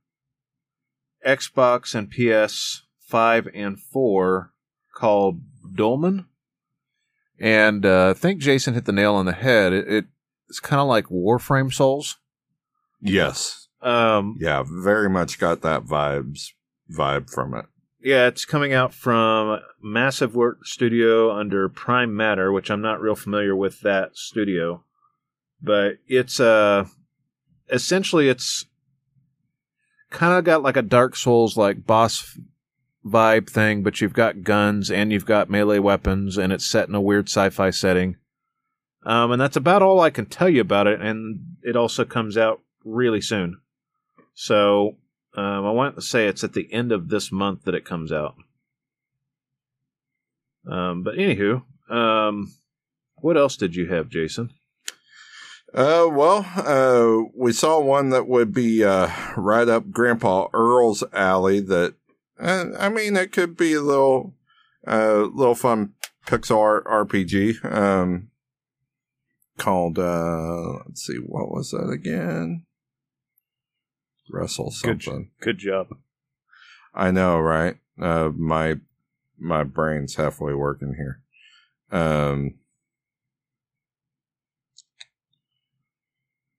Xbox 1.26 1.96
and 1.96 2.10
PS 2.10 2.84
5 3.00 3.50
and 3.54 3.80
4 3.80 4.52
called 4.94 5.42
Dolmen. 5.76 6.26
And 7.40 7.86
uh, 7.86 8.12
I 8.12 8.14
think 8.14 8.40
Jason 8.40 8.74
hit 8.74 8.86
the 8.86 8.92
nail 8.92 9.16
on 9.16 9.26
the 9.26 9.34
head. 9.34 9.74
It, 9.74 9.88
it 9.88 10.06
it's 10.48 10.60
kind 10.60 10.80
of 10.80 10.88
like 10.88 11.08
Warframe 11.08 11.74
Souls. 11.74 12.18
Yes. 13.02 13.68
Um, 13.82 14.38
Yeah, 14.40 14.64
very 14.66 15.10
much 15.10 15.40
got 15.40 15.62
that 15.62 15.84
vibes 15.84 16.52
vibe 16.90 17.30
from 17.30 17.54
it. 17.56 17.66
Yeah, 18.06 18.28
it's 18.28 18.46
coming 18.46 18.72
out 18.72 18.94
from 18.94 19.60
Massive 19.82 20.36
Work 20.36 20.68
Studio 20.68 21.32
under 21.32 21.68
Prime 21.68 22.16
Matter, 22.16 22.52
which 22.52 22.70
I'm 22.70 22.82
not 22.82 23.02
real 23.02 23.16
familiar 23.16 23.56
with 23.56 23.82
that 23.82 24.16
studio, 24.16 24.84
but 25.60 25.98
it's 26.08 26.40
uh 26.40 26.86
essentially 27.72 28.30
it's 28.30 28.68
kind 30.12 30.38
of 30.38 30.44
got 30.44 30.62
like 30.62 30.78
a 30.78 30.84
Dark 30.84 31.16
Souls 31.16 31.58
like 31.58 31.88
boss 31.88 32.38
vibe 33.04 33.50
thing, 33.50 33.82
but 33.82 34.00
you've 34.00 34.14
got 34.14 34.44
guns 34.44 34.92
and 34.92 35.12
you've 35.12 35.26
got 35.26 35.50
melee 35.50 35.80
weapons, 35.80 36.38
and 36.38 36.54
it's 36.54 36.66
set 36.66 36.88
in 36.88 36.94
a 36.94 37.02
weird 37.02 37.28
sci-fi 37.28 37.72
setting. 37.72 38.18
Um, 39.04 39.32
and 39.32 39.42
that's 39.42 39.58
about 39.58 39.82
all 39.82 40.00
I 40.00 40.12
can 40.12 40.28
tell 40.28 40.50
you 40.50 40.62
about 40.62 40.86
it. 40.86 41.02
And 41.02 41.58
it 41.64 41.76
also 41.76 42.06
comes 42.06 42.38
out 42.38 42.62
really 42.84 43.22
soon. 43.22 43.62
So 44.36 44.98
um, 45.36 45.66
I 45.66 45.72
want 45.72 45.96
to 45.96 46.02
say 46.02 46.28
it's 46.28 46.44
at 46.44 46.54
the 46.54 46.72
end 46.72 46.92
of 46.92 47.10
this 47.10 47.32
month 47.32 47.64
that 47.64 47.76
it 47.76 47.86
comes 47.86 48.12
out. 48.12 48.36
Um, 50.70 51.04
but 51.04 51.16
anywho, 51.16 51.64
um, 51.90 52.54
what 53.16 53.38
else 53.38 53.56
did 53.58 53.76
you 53.76 53.88
have, 53.88 54.10
Jason? 54.10 54.52
Uh, 55.74 56.08
well, 56.10 56.46
uh, 56.56 57.30
we 57.36 57.52
saw 57.52 57.80
one 57.80 58.10
that 58.10 58.28
would 58.28 58.54
be 58.54 58.84
uh, 58.84 59.10
right 59.36 59.68
up 59.68 59.92
Grandpa 59.92 60.48
Earl's 60.54 61.04
alley. 61.12 61.60
That 61.60 61.96
uh, 62.40 62.66
I 62.80 62.90
mean, 62.90 63.18
it 63.18 63.32
could 63.32 63.58
be 63.58 63.74
a 63.74 63.82
little, 63.82 64.34
uh, 64.88 65.24
little 65.34 65.56
fun 65.56 65.94
pixel 66.26 66.82
RPG. 66.84 67.64
Um, 67.70 68.30
called 69.58 70.00
uh, 70.00 70.80
let's 70.86 71.06
see, 71.06 71.18
what 71.18 71.50
was 71.50 71.72
that 71.72 71.90
again? 71.90 72.66
Wrestle 74.30 74.74
Good, 74.82 75.04
something. 75.04 75.32
good 75.42 75.58
job. 75.58 75.88
I 76.94 77.12
know, 77.12 77.40
right? 77.40 77.76
Uh, 78.00 78.30
my 78.36 78.76
my 79.38 79.64
brain's 79.64 80.16
halfway 80.16 80.54
working 80.54 80.96
here. 80.96 81.22
Um, 81.92 82.56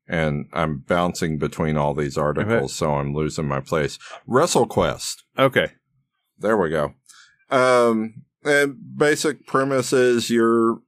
and 0.09 0.47
I'm 0.53 0.79
bouncing 0.79 1.39
between 1.39 1.77
all 1.77 1.95
these 1.95 2.17
articles, 2.17 2.75
so 2.75 2.95
I'm 2.95 3.15
losing 3.15 3.47
my 3.47 3.61
place. 3.61 3.99
WrestleQuest. 4.29 5.23
Okay. 5.39 5.73
There 6.39 6.57
we 6.57 6.71
go. 6.71 6.95
Um, 7.51 8.23
and 8.45 8.77
basic 8.97 9.47
premise 9.47 9.93
is 9.93 10.31
you're 10.31 10.81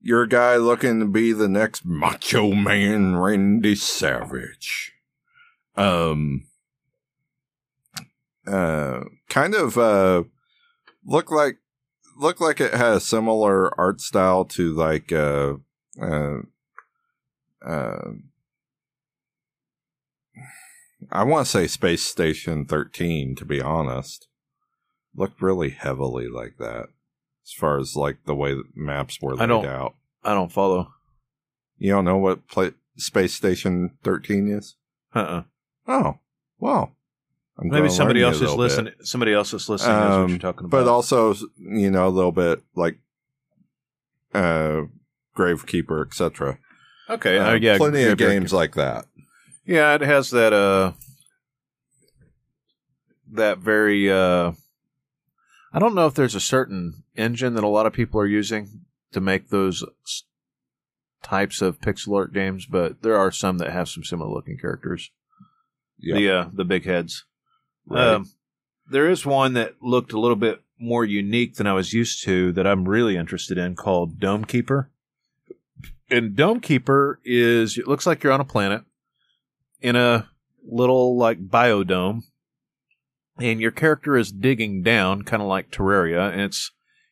you're 0.00 0.22
a 0.22 0.28
guy 0.28 0.56
looking 0.56 1.00
to 1.00 1.06
be 1.06 1.32
the 1.32 1.48
next 1.48 1.84
Macho 1.84 2.52
Man 2.52 3.16
Randy 3.16 3.74
Savage. 3.74 4.93
Um, 5.76 6.46
uh, 8.46 9.00
kind 9.28 9.54
of 9.54 9.76
uh, 9.78 10.24
look 11.04 11.30
like 11.30 11.56
look 12.16 12.40
like 12.40 12.60
it 12.60 12.74
has 12.74 13.04
similar 13.04 13.78
art 13.78 14.00
style 14.00 14.44
to 14.44 14.72
like 14.72 15.10
uh, 15.12 15.54
uh, 16.00 16.38
uh, 17.64 18.10
I 21.10 21.22
want 21.24 21.46
to 21.46 21.50
say 21.50 21.66
Space 21.66 22.04
Station 22.04 22.64
13 22.66 23.34
to 23.36 23.44
be 23.44 23.60
honest. 23.60 24.28
Looked 25.16 25.40
really 25.40 25.70
heavily 25.70 26.28
like 26.28 26.56
that 26.58 26.86
as 27.44 27.52
far 27.52 27.78
as 27.78 27.94
like 27.94 28.18
the 28.26 28.34
way 28.34 28.54
that 28.54 28.76
maps 28.76 29.20
were 29.20 29.34
I 29.34 29.40
laid 29.40 29.46
don't- 29.48 29.66
out. 29.66 29.94
I 30.26 30.32
don't 30.34 30.50
follow. 30.52 30.88
You 31.76 31.90
don't 31.92 32.04
know 32.06 32.16
what 32.16 32.48
pla 32.48 32.70
Space 32.96 33.34
Station 33.34 33.90
13 34.04 34.48
is? 34.48 34.76
Uh-uh. 35.14 35.42
Oh, 35.86 36.18
well. 36.58 36.96
I'm 37.58 37.68
Maybe 37.68 37.88
somebody 37.88 38.20
else 38.22 38.36
is 38.40 38.50
bit. 38.50 38.58
listening. 38.58 38.92
Somebody 39.02 39.32
else 39.32 39.54
is 39.54 39.68
listening. 39.68 39.96
what 39.96 40.10
Um, 40.10 40.28
you're 40.30 40.38
talking 40.38 40.64
about. 40.66 40.70
But 40.70 40.88
also, 40.88 41.34
you 41.56 41.90
know, 41.90 42.08
a 42.08 42.10
little 42.10 42.32
bit 42.32 42.62
like 42.74 42.98
uh, 44.34 44.82
Gravekeeper, 45.36 46.04
etc. 46.04 46.58
okay, 47.08 47.38
Uh, 47.38 47.50
uh, 47.50 47.54
yeah, 47.54 47.76
plenty 47.76 48.02
of 48.04 48.18
games 48.18 48.52
like 48.52 48.74
that. 48.74 49.06
Yeah, 49.64 49.94
it 49.94 50.00
has 50.00 50.30
that 50.30 50.52
uh 50.52 50.92
that 53.32 53.58
very 53.58 54.10
uh 54.10 54.52
I 55.72 55.78
don't 55.78 55.94
know 55.94 56.06
if 56.06 56.14
there's 56.14 56.34
a 56.34 56.40
certain 56.40 57.04
engine 57.16 57.54
that 57.54 57.64
a 57.64 57.68
lot 57.68 57.86
of 57.86 57.92
people 57.92 58.20
are 58.20 58.26
using 58.26 58.82
to 59.12 59.20
make 59.20 59.48
those 59.48 59.84
types 61.22 61.62
of 61.62 61.80
pixel 61.80 62.16
art 62.16 62.32
games, 62.32 62.66
but 62.66 63.02
there 63.02 63.16
are 63.16 63.30
some 63.30 63.58
that 63.58 63.70
have 63.72 63.88
some 63.88 64.04
similar 64.04 64.30
looking 64.30 64.58
characters. 64.58 65.10
Yeah, 65.98 66.14
The 66.16 66.30
uh 66.30 66.48
the 66.52 66.64
big 66.64 66.84
heads. 66.84 67.24
right. 67.86 68.14
Um 68.14 68.30
there 68.90 69.08
is 69.08 69.24
one 69.24 69.54
that 69.54 69.74
looked 69.80 70.12
a 70.12 70.20
little 70.20 70.36
bit 70.36 70.60
more 70.78 71.04
unique 71.04 71.54
than 71.54 71.66
I 71.66 71.72
was 71.72 71.92
used 71.94 72.22
to 72.24 72.52
that 72.52 72.66
I'm 72.66 72.86
really 72.88 73.16
interested 73.16 73.56
in 73.56 73.74
called 73.76 74.20
Dome 74.20 74.44
Keeper. 74.44 74.90
And 76.10 76.36
Dome 76.36 76.60
Keeper 76.60 77.18
is 77.24 77.78
it 77.78 77.88
looks 77.88 78.06
like 78.06 78.22
you're 78.22 78.32
on 78.32 78.40
a 78.40 78.44
planet 78.44 78.82
in 79.80 79.96
a 79.96 80.28
little 80.66 81.16
like 81.16 81.48
biodome 81.48 82.24
and 83.38 83.60
your 83.60 83.70
character 83.70 84.16
is 84.16 84.30
digging 84.32 84.82
down 84.82 85.22
kind 85.22 85.42
of 85.42 85.48
like 85.48 85.70
Terraria 85.70 86.30
and 86.30 86.40
it's 86.42 86.70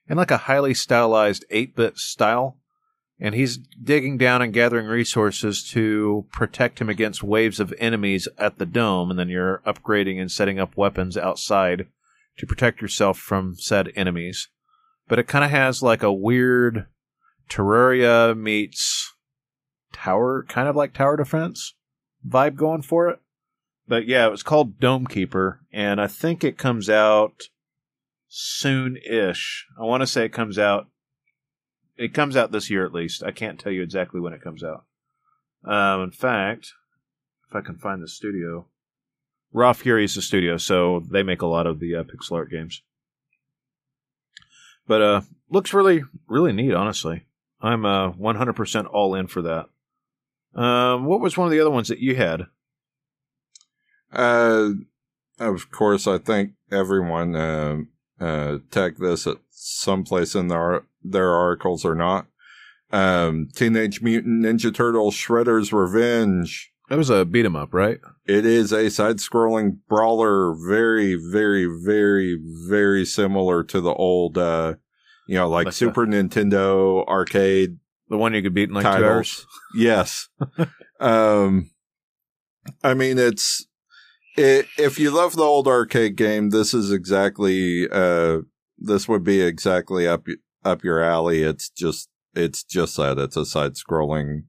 in 0.09 0.17
like 0.17 0.31
a 0.31 0.37
highly 0.37 0.75
stylized 0.75 1.45
8-bit 1.51 1.97
style 1.99 2.59
and 3.23 3.37
he's 3.37 3.57
digging 3.57 4.19
down 4.19 4.43
and 4.43 4.53
gathering 4.53 4.87
resources 4.87 5.63
to 5.71 6.27
protect 6.33 6.81
him 6.81 6.89
against 6.89 7.23
waves 7.23 7.61
of 7.61 7.73
enemies 7.79 8.27
at 8.37 8.59
the 8.59 8.67
dome. 8.67 9.11
And 9.11 9.19
then 9.19 9.29
you're 9.29 9.63
upgrading 9.65 10.21
and 10.21 10.29
setting 10.29 10.59
up 10.59 10.77
weapons 10.77 11.17
outside 11.17 11.87
to 12.39 12.47
protect 12.49 12.83
yourself 12.83 13.17
from 13.17 13.55
said 13.55 13.93
enemies. 13.95 14.49
But 15.07 15.21
it 15.21 15.29
kind 15.29 15.45
of 15.45 15.53
has 15.53 15.85
like 15.85 16.03
a 16.03 16.13
weird 16.13 16.87
Terraria 17.49 18.37
meets 18.37 19.15
tower 19.93 20.45
kind 20.49 20.69
of 20.69 20.75
like 20.75 20.93
tower 20.93 21.17
defense 21.17 21.75
vibe 22.27 22.57
going 22.57 22.83
for 22.83 23.09
it. 23.09 23.21
But 23.87 24.09
yeah 24.09 24.27
it 24.27 24.31
was 24.31 24.43
called 24.43 24.81
Dome 24.81 25.07
Keeper 25.07 25.61
and 25.73 26.01
I 26.01 26.09
think 26.09 26.43
it 26.43 26.59
comes 26.59 26.91
out 26.91 27.43
soon-ish. 28.27 29.67
I 29.79 29.85
want 29.85 30.01
to 30.01 30.07
say 30.09 30.25
it 30.25 30.33
comes 30.33 30.59
out 30.59 30.89
it 31.97 32.15
comes 32.15 32.37
out 32.37 32.53
this 32.53 32.71
year 32.71 32.85
at 32.85 32.95
least. 32.95 33.23
I 33.23 33.31
can't 33.31 33.59
tell 33.59 33.73
you 33.73 33.83
exactly 33.83 34.21
when 34.21 34.33
it 34.33 34.43
comes 34.43 34.63
out. 34.63 34.85
Um, 35.65 36.03
in 36.03 36.11
fact, 36.11 36.73
if 37.49 37.55
I 37.55 37.61
can 37.61 37.77
find 37.77 38.03
the 38.03 38.09
studio, 38.09 38.67
Raw 39.53 39.73
Fury 39.73 40.05
is 40.05 40.15
the 40.15 40.23
studio, 40.23 40.57
so 40.57 41.01
they 41.11 41.23
make 41.23 41.43
a 41.43 41.47
lot 41.47 41.67
of 41.67 41.79
the 41.79 41.95
uh, 41.95 42.03
pixel 42.05 42.37
art 42.37 42.51
games. 42.51 42.83
But 44.87 45.03
uh, 45.03 45.21
looks 45.51 45.75
really, 45.75 46.03
really 46.27 46.53
neat. 46.53 46.75
Honestly, 46.75 47.27
I'm 47.61 47.85
uh 47.85 48.13
100% 48.13 48.87
all 48.93 49.15
in 49.15 49.27
for 49.27 49.43
that. 49.43 49.67
Um, 50.55 51.07
what 51.07 51.21
was 51.21 51.37
one 51.37 51.47
of 51.47 51.53
the 51.53 51.61
other 51.61 51.71
ones 51.71 51.89
that 51.89 52.01
you 52.01 52.17
had? 52.17 52.47
Uh, 54.13 54.71
of 55.39 55.71
course, 55.71 56.07
I 56.07 56.19
think 56.19 56.53
everyone 56.71 57.35
uh, 57.35 57.79
uh, 58.21 58.59
tagged 58.71 59.01
this 59.01 59.27
at 59.27 59.39
some 59.63 60.05
place 60.05 60.35
in 60.35 60.49
their 60.49 60.85
their 61.03 61.31
articles 61.31 61.85
or 61.85 61.95
not. 61.95 62.27
Um, 62.91 63.49
Teenage 63.55 64.03
Mutant 64.03 64.45
Ninja 64.45 64.75
Turtles 64.75 65.15
Shredder's 65.15 65.73
Revenge. 65.73 66.71
That 66.89 66.99
was 66.99 67.09
a 67.11 67.25
beat 67.25 67.47
'em 67.47 67.57
up, 67.57 67.73
right? 67.73 67.99
It 68.27 68.45
is 68.45 68.71
a 68.73 68.91
side-scrolling 68.91 69.79
brawler, 69.89 70.55
very, 70.69 71.15
very, 71.15 71.67
very, 71.67 72.39
very 72.69 73.07
similar 73.07 73.65
to 73.65 73.81
the 73.81 73.95
old, 73.95 74.37
uh, 74.37 74.75
you 75.27 75.37
know, 75.37 75.49
like 75.49 75.67
Like 75.67 75.73
the- 75.73 75.79
Super 75.79 76.07
Nintendo 76.07 77.07
arcade 77.07 77.79
The 78.11 78.19
one 78.19 78.35
you 78.35 78.43
could 78.43 78.53
beat 78.53 78.69
in 78.69 78.75
like 78.75 78.85
two 78.85 79.05
hours. 79.05 79.47
Yes. 79.75 80.29
um, 81.01 81.71
I 82.85 82.93
mean, 82.95 83.19
it's 83.19 83.67
i 84.37 84.65
if 84.79 84.99
you 84.99 85.11
love 85.11 85.35
the 85.37 85.43
old 85.43 85.67
arcade 85.69 86.17
game, 86.17 86.51
this 86.51 86.75
is 86.75 86.91
exactly 86.93 87.89
uh, 87.91 88.39
this 88.85 89.09
would 89.09 89.25
be 89.25 89.41
exactly 89.41 90.07
up 90.07 90.27
up 90.65 90.85
your 90.85 91.03
alley. 91.03 91.43
It's 91.43 91.69
just 91.71 92.09
it's 92.35 92.65
just 92.65 92.97
that 92.97 93.19
it's 93.19 93.37
a 93.37 93.47
side 93.47 93.75
scrolling 93.75 94.45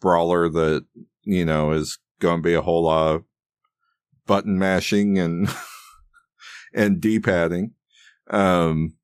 brawler 0.00 0.48
that 0.48 0.84
you 1.22 1.44
know 1.44 1.72
is 1.72 1.98
going 2.20 2.38
to 2.38 2.46
be 2.46 2.54
a 2.54 2.62
whole 2.62 2.84
lot 2.84 3.14
of 3.14 3.24
button 4.26 4.58
mashing 4.58 5.18
and 5.18 5.48
and 6.74 7.00
d 7.00 7.18
padding. 7.18 7.72
Um, 8.28 8.94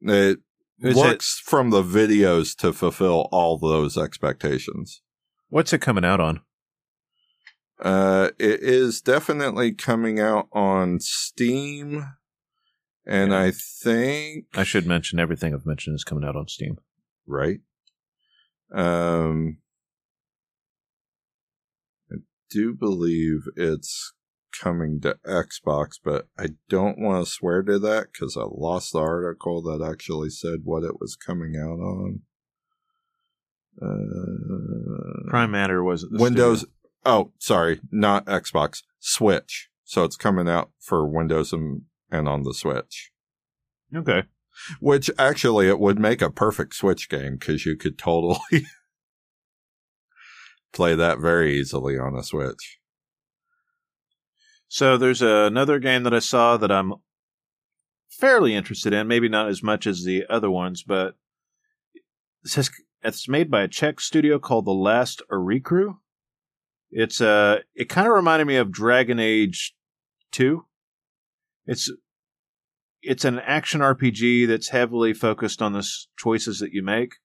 it 0.00 0.38
Is 0.80 0.96
looks 0.96 1.38
from 1.38 1.70
the 1.70 1.82
videos 1.82 2.56
to 2.58 2.72
fulfill 2.72 3.28
all 3.30 3.58
those 3.58 3.96
expectations. 3.96 5.02
What's 5.48 5.72
it 5.72 5.80
coming 5.80 6.04
out 6.04 6.20
on? 6.20 6.40
Uh, 7.80 8.30
it 8.38 8.60
is 8.60 9.00
definitely 9.00 9.72
coming 9.72 10.20
out 10.20 10.48
on 10.52 11.00
Steam, 11.00 12.04
and 13.06 13.30
Yeah. 13.32 13.40
I 13.40 13.50
think 13.52 14.46
I 14.54 14.64
should 14.64 14.86
mention 14.86 15.18
everything 15.20 15.54
I've 15.54 15.66
mentioned 15.66 15.94
is 15.96 16.04
coming 16.04 16.24
out 16.24 16.36
on 16.36 16.48
Steam. 16.48 16.78
right. 17.26 17.60
Um, 18.72 19.58
I 22.10 22.16
do 22.50 22.74
believe 22.74 23.42
it's 23.56 24.12
coming 24.58 25.00
to 25.02 25.16
Xbox, 25.26 25.92
but 26.02 26.28
I 26.38 26.48
don't 26.68 26.98
want 26.98 27.24
to 27.24 27.30
swear 27.30 27.62
to 27.62 27.78
that 27.78 28.08
because 28.12 28.36
I 28.36 28.44
lost 28.50 28.92
the 28.92 28.98
article 29.00 29.62
that 29.62 29.84
actually 29.84 30.30
said 30.30 30.60
what 30.64 30.82
it 30.82 30.98
was 31.00 31.14
coming 31.16 31.54
out 31.56 31.78
on. 31.78 32.20
Uh, 33.80 35.28
Prime 35.28 35.50
Matter 35.50 35.82
was 35.82 36.06
Windows. 36.10 36.64
Oh, 37.04 37.32
sorry, 37.38 37.80
not 37.90 38.24
Xbox. 38.26 38.82
Switch. 38.98 39.68
So 39.84 40.04
it's 40.04 40.16
coming 40.16 40.48
out 40.48 40.70
for 40.80 41.06
Windows 41.06 41.52
and, 41.52 41.82
and 42.10 42.28
on 42.28 42.42
the 42.42 42.54
Switch. 42.54 43.10
Okay. 43.94 44.24
Which 44.80 45.10
actually 45.18 45.68
it 45.68 45.80
would 45.80 45.98
make 45.98 46.22
a 46.22 46.30
perfect 46.30 46.74
Switch 46.74 47.08
game 47.08 47.36
because 47.36 47.66
you 47.66 47.76
could 47.76 47.98
totally 47.98 48.38
play 50.72 50.94
that 50.94 51.18
very 51.18 51.58
easily 51.58 51.98
on 51.98 52.16
a 52.16 52.22
Switch. 52.22 52.78
So 54.68 54.96
there's 54.96 55.22
another 55.22 55.78
game 55.78 56.02
that 56.02 56.14
I 56.14 56.18
saw 56.18 56.56
that 56.56 56.72
I'm 56.72 56.94
fairly 58.10 58.54
interested 58.54 58.92
in. 58.92 59.08
Maybe 59.08 59.28
not 59.28 59.48
as 59.48 59.62
much 59.62 59.86
as 59.86 60.04
the 60.04 60.24
other 60.28 60.50
ones, 60.50 60.82
but 60.82 61.14
it's 63.02 63.28
made 63.28 63.50
by 63.50 63.62
a 63.62 63.68
Czech 63.68 64.00
studio 64.00 64.38
called 64.38 64.64
The 64.64 64.72
Last 64.72 65.22
Oricru. 65.30 65.96
It's 66.90 67.20
uh, 67.20 67.60
it 67.74 67.88
kind 67.88 68.06
of 68.06 68.14
reminded 68.14 68.46
me 68.46 68.56
of 68.56 68.70
Dragon 68.70 69.18
Age 69.18 69.74
Two. 70.30 70.66
It's 71.66 71.90
it's 73.02 73.24
an 73.24 73.38
action 73.40 73.80
RPG 73.80 74.48
that's 74.48 74.68
heavily 74.68 75.12
focused 75.12 75.60
on 75.60 75.72
the 75.72 75.86
choices 76.16 76.58
that 76.60 76.72
you 76.72 76.82
make. 76.82 77.16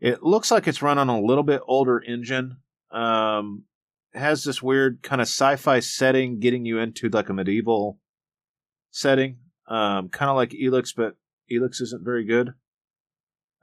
It 0.00 0.22
looks 0.22 0.50
like 0.50 0.68
it's 0.68 0.82
run 0.82 0.98
on 0.98 1.08
a 1.08 1.20
little 1.20 1.42
bit 1.42 1.62
older 1.66 2.00
engine. 2.00 2.58
Um, 2.90 3.64
has 4.14 4.44
this 4.44 4.62
weird 4.62 5.02
kind 5.02 5.20
of 5.20 5.26
sci-fi 5.26 5.80
setting, 5.80 6.38
getting 6.38 6.64
you 6.64 6.78
into 6.78 7.08
like 7.08 7.28
a 7.28 7.34
medieval 7.34 7.98
setting, 8.90 9.38
um, 9.68 10.08
kind 10.08 10.30
of 10.30 10.36
like 10.36 10.50
Elex, 10.50 10.94
but 10.96 11.16
Elex 11.50 11.80
isn't 11.80 12.04
very 12.04 12.24
good. 12.24 12.54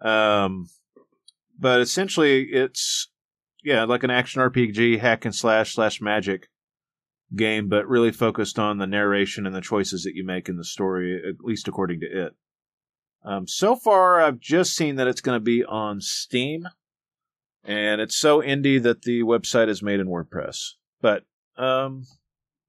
Um, 0.02 0.70
but 1.60 1.82
essentially, 1.82 2.44
it's 2.44 3.10
yeah, 3.64 3.84
like 3.84 4.04
an 4.04 4.12
action 4.12 4.42
RPG, 4.42 5.00
hack 5.00 5.26
and 5.26 5.36
slash 5.36 5.74
slash 5.74 6.02
magic 6.02 6.50
game, 7.36 7.68
but 7.68 7.88
really 7.88 8.12
focused 8.12 8.58
on 8.58 8.78
the 8.78 8.88
narration 8.88 9.46
and 9.46 9.56
the 9.56 9.62
choices 9.62 10.04
that 10.04 10.16
you 10.16 10.26
make 10.26 10.50
in 10.50 10.58
the 10.58 10.64
story, 10.64 11.22
at 11.28 11.44
least 11.44 11.68
according 11.68 12.00
to 12.02 12.06
it. 12.06 12.36
Um, 13.24 13.48
so 13.48 13.76
far, 13.76 14.22
I've 14.22 14.40
just 14.40 14.76
seen 14.76 14.96
that 14.96 15.08
it's 15.08 15.22
going 15.22 15.36
to 15.36 15.44
be 15.44 15.64
on 15.64 16.00
Steam, 16.00 16.68
and 17.64 18.00
it's 18.00 18.18
so 18.18 18.42
indie 18.42 18.82
that 18.82 19.02
the 19.02 19.24
website 19.24 19.68
is 19.68 19.84
made 19.84 20.00
in 20.00 20.08
WordPress. 20.08 20.74
But 21.02 21.24
um, 21.58 22.04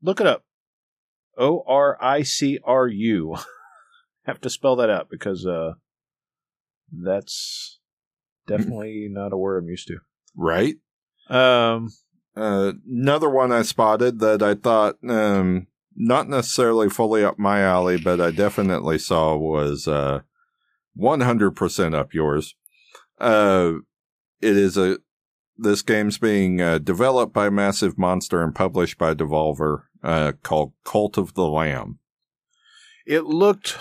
look 0.02 0.20
it 0.20 0.26
up. 0.26 0.44
O 1.36 1.62
R 1.66 1.96
I 2.02 2.22
C 2.22 2.59
R 2.64 2.88
U. 2.88 3.36
Have 4.24 4.40
to 4.40 4.50
spell 4.50 4.76
that 4.76 4.90
out 4.90 5.09
because 5.09 5.46
uh, 5.46 5.74
that's 6.92 7.78
definitely 8.48 9.06
not 9.09 9.32
a 9.32 9.36
word 9.36 9.62
I'm 9.62 9.68
used 9.68 9.86
to. 9.88 9.98
Right? 10.36 10.74
Um, 11.30 11.90
Uh, 12.39 12.72
another 12.89 13.28
one 13.28 13.51
I 13.51 13.62
spotted 13.62 14.20
that 14.20 14.43
I 14.43 14.55
thought, 14.55 14.97
um, 15.09 15.66
not 15.97 16.28
necessarily 16.28 16.89
fully 16.89 17.24
up 17.24 17.39
my 17.39 17.62
alley, 17.62 17.99
but 17.99 18.20
I 18.20 18.30
definitely 18.30 18.99
saw 18.99 19.36
was, 19.36 19.89
uh, 19.89 20.20
100% 20.97 21.95
up 21.95 22.14
yours. 22.14 22.55
Uh, 23.18 23.72
it 24.41 24.57
is 24.57 24.76
a 24.76 24.99
this 25.61 25.82
game's 25.82 26.18
being 26.18 26.61
uh, 26.61 26.78
developed 26.78 27.32
by 27.32 27.51
Massive 27.51 27.99
Monster 27.99 28.45
and 28.45 28.55
published 28.55 28.97
by 28.97 29.12
Devolver, 29.12 29.82
uh, 30.05 30.32
called 30.45 30.72
Cult 30.84 31.18
of 31.18 31.34
the 31.34 31.49
Lamb. 31.49 31.99
It 33.05 33.24
looked 33.24 33.76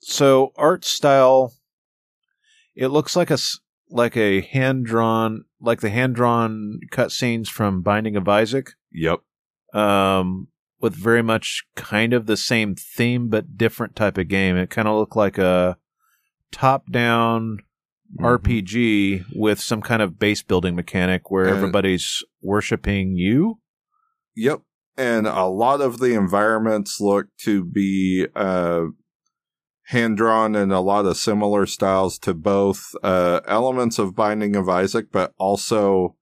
so 0.00 0.52
art 0.56 0.84
style. 0.84 1.54
It 2.74 2.88
looks 2.88 3.16
like 3.16 3.30
a 3.30 3.38
like 3.90 4.16
a 4.16 4.40
hand 4.40 4.86
drawn, 4.86 5.44
like 5.60 5.80
the 5.80 5.90
hand 5.90 6.14
drawn 6.14 6.80
cutscenes 6.90 7.48
from 7.48 7.82
Binding 7.82 8.16
of 8.16 8.28
Isaac, 8.28 8.70
Yep. 8.92 9.20
um, 9.72 10.48
with 10.80 10.94
very 10.94 11.22
much 11.22 11.64
kind 11.76 12.12
of 12.12 12.26
the 12.26 12.36
same 12.36 12.74
theme 12.74 13.28
but 13.28 13.56
different 13.56 13.94
type 13.96 14.18
of 14.18 14.28
game. 14.28 14.56
It 14.56 14.70
kind 14.70 14.88
of 14.88 14.96
looked 14.96 15.16
like 15.16 15.38
a 15.38 15.76
top 16.52 16.90
down 16.90 17.58
Mm-hmm. 18.20 18.26
RPG 18.26 19.24
with 19.34 19.58
some 19.58 19.80
kind 19.80 20.00
of 20.02 20.18
base 20.20 20.40
building 20.42 20.76
mechanic 20.76 21.30
where 21.32 21.46
And- 21.46 21.56
everybody's 21.56 22.22
worshiping 22.42 23.16
you. 23.16 23.58
Yep. 24.36 24.60
And 24.96 25.26
a 25.26 25.46
lot 25.46 25.80
of 25.80 25.98
the 25.98 26.14
environments 26.14 27.00
look 27.00 27.26
to 27.38 27.64
be 27.64 28.26
uh, 28.36 28.82
hand 29.88 30.16
drawn 30.16 30.54
in 30.54 30.72
a 30.72 30.80
lot 30.80 31.06
of 31.06 31.16
similar 31.16 31.66
styles 31.66 32.18
to 32.20 32.34
both 32.34 32.94
uh, 33.02 33.40
elements 33.46 33.98
of 33.98 34.14
Binding 34.14 34.56
of 34.56 34.68
Isaac, 34.68 35.06
but 35.12 35.32
also 35.38 36.16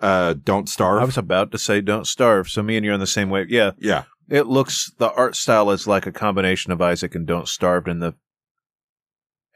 uh, 0.00 0.34
Don't 0.34 0.68
Starve. 0.68 1.02
I 1.02 1.06
was 1.06 1.18
about 1.18 1.50
to 1.52 1.58
say 1.58 1.80
"Don't 1.80 2.06
Starve," 2.06 2.48
so 2.48 2.62
me 2.62 2.76
and 2.76 2.84
you're 2.84 2.94
on 2.94 3.00
the 3.00 3.06
same 3.06 3.30
wave. 3.30 3.50
Yeah, 3.50 3.72
yeah. 3.78 4.04
it 4.28 4.46
looks 4.46 4.92
the 4.98 5.12
art 5.12 5.36
style 5.36 5.70
is 5.70 5.86
like 5.86 6.06
a 6.06 6.12
combination 6.12 6.72
of 6.72 6.82
Isaac 6.82 7.14
and 7.14 7.26
Don't 7.26 7.48
Starve, 7.48 7.86
and 7.86 8.02
the 8.02 8.14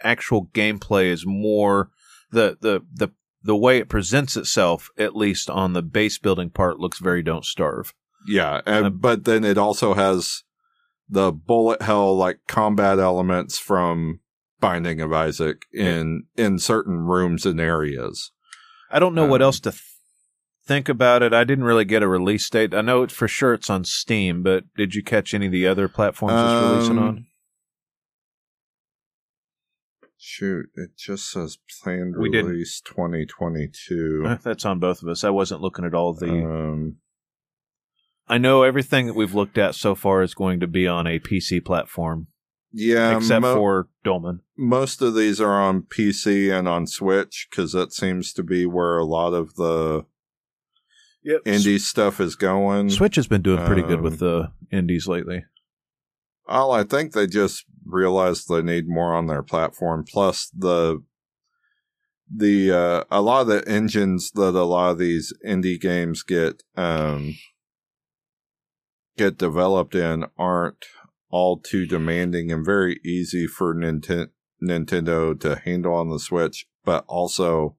actual 0.03 0.47
gameplay 0.47 1.07
is 1.07 1.25
more 1.27 1.91
the 2.31 2.57
the 2.61 2.81
the 2.93 3.13
the 3.45 3.57
way 3.57 3.79
it 3.79 3.89
presents 3.89 4.37
itself, 4.37 4.89
at 4.97 5.17
least 5.17 5.51
on 5.51 5.73
the 5.73 5.83
base 5.83 6.19
building 6.19 6.49
part, 6.49 6.79
looks 6.79 6.99
very 6.99 7.23
Don't 7.23 7.45
Starve. 7.45 7.93
Yeah. 8.27 8.61
And, 8.67 8.87
Um, 8.87 8.99
but 8.99 9.25
then 9.25 9.45
it 9.45 9.59
also 9.59 9.95
has 9.95 10.45
the 11.13 11.31
bullet 11.31 11.83
hell 11.83 12.17
like 12.17 12.39
combat 12.49 12.99
elements 12.99 13.59
from 13.59 14.21
Binding 14.61 15.01
of 15.01 15.13
Isaac 15.13 15.63
in 15.73 16.25
in 16.37 16.59
certain 16.59 16.99
rooms 16.99 17.45
and 17.47 17.61
areas. 17.61 18.33
I 18.91 18.99
don't 18.99 19.15
know 19.15 19.27
what 19.27 19.43
Um, 19.43 19.47
else 19.47 19.61
to 19.61 19.71
th- 19.73 19.83
think 20.67 20.89
about 20.89 21.23
it. 21.23 21.33
I 21.35 21.45
didn't 21.45 21.65
really 21.65 21.85
get 21.85 22.03
a 22.03 22.09
release 22.09 22.49
date. 22.49 22.73
I 22.75 22.81
know 22.81 23.07
for 23.09 23.27
sure 23.29 23.53
it's 23.55 23.69
on 23.71 23.85
Steam, 23.85 24.43
but 24.43 24.65
did 24.77 24.95
you 24.95 25.03
catch 25.03 25.35
any 25.35 25.47
of 25.47 25.53
the 25.53 25.67
other 25.67 25.89
platforms 25.89 26.35
it's 26.35 26.71
releasing 26.71 26.99
Um, 26.99 27.05
on? 27.05 27.27
Shoot, 30.25 30.67
it 30.77 30.97
just 30.97 31.31
says 31.31 31.59
planned 31.83 32.15
We 32.17 32.31
didn't- 32.31 32.51
release 32.53 32.81
2022. 32.81 34.25
Eh, 34.27 34.37
That's 34.45 34.65
on 34.65 34.79
both 34.79 35.03
of 35.03 35.09
us. 35.09 35.25
I 35.25 35.31
wasn't 35.31 35.61
looking 35.63 35.85
at 35.85 35.95
all 35.95 36.15
the. 36.15 36.31
um, 36.31 36.97
I 38.33 38.39
know 38.39 38.63
everything 38.63 39.07
that 39.07 39.15
we've 39.15 39.35
looked 39.35 39.59
at 39.59 39.75
so 39.75 39.95
far 39.95 40.23
is 40.23 40.35
going 40.35 40.61
to 40.61 40.67
be 40.67 40.87
on 40.87 41.07
a 41.07 41.19
PC 41.19 41.65
platform, 41.65 42.29
yeah, 42.73 43.17
except 43.17 43.43
mo- 43.43 43.55
for 43.55 43.89
Dolmen. 44.05 44.41
most 44.57 45.03
of 45.03 45.15
these 45.15 45.41
are 45.41 45.61
on 45.61 45.83
PC 45.83 46.51
and 46.51 46.67
on 46.67 46.87
Switch 46.87 47.47
because 47.51 47.73
that 47.73 47.93
seems 47.93 48.33
to 48.33 48.43
be 48.43 48.65
where 48.67 48.97
a 48.99 49.05
lot 49.05 49.35
of 49.35 49.55
the 49.57 50.05
Yep. 51.25 51.45
indie 51.45 51.79
stuff 51.79 52.21
is 52.21 52.35
going. 52.35 52.91
Switch 52.91 53.15
has 53.17 53.27
been 53.29 53.43
doing 53.43 53.65
pretty 53.67 53.83
good 53.83 53.99
Um, 53.99 54.03
with 54.03 54.19
the 54.19 54.51
indies 54.73 55.07
lately. 55.07 55.45
Well, 56.49 56.73
I 56.73 56.83
think 56.83 57.13
they 57.13 57.27
just 57.29 57.65
realized 57.87 58.49
they 58.49 58.63
need 58.63 58.89
more 58.89 59.15
on 59.15 59.27
their 59.27 59.43
platform. 59.43 60.05
Plus 60.11 60.49
the 60.57 61.03
the 62.35 62.73
uh, 62.73 63.05
a 63.11 63.21
lot 63.21 63.43
of 63.43 63.47
the 63.49 63.69
engines 63.69 64.31
that 64.33 64.55
a 64.55 64.65
lot 64.65 64.91
of 64.93 64.99
these 64.99 65.33
indie 65.47 65.79
games 65.81 66.23
get 66.23 66.63
um 66.77 67.35
get 69.17 69.39
developed 69.39 69.95
in 69.95 70.27
aren't 70.39 70.85
all 71.31 71.59
too 71.59 71.87
demanding 71.87 72.53
and 72.53 72.65
very 72.65 73.01
easy 73.05 73.47
for 73.47 73.75
Ninten- 73.75 74.31
Nintendo 74.63 75.39
to 75.41 75.57
handle 75.57 75.95
on 75.95 76.11
the 76.11 76.19
Switch, 76.19 76.67
but 76.85 77.05
also 77.09 77.77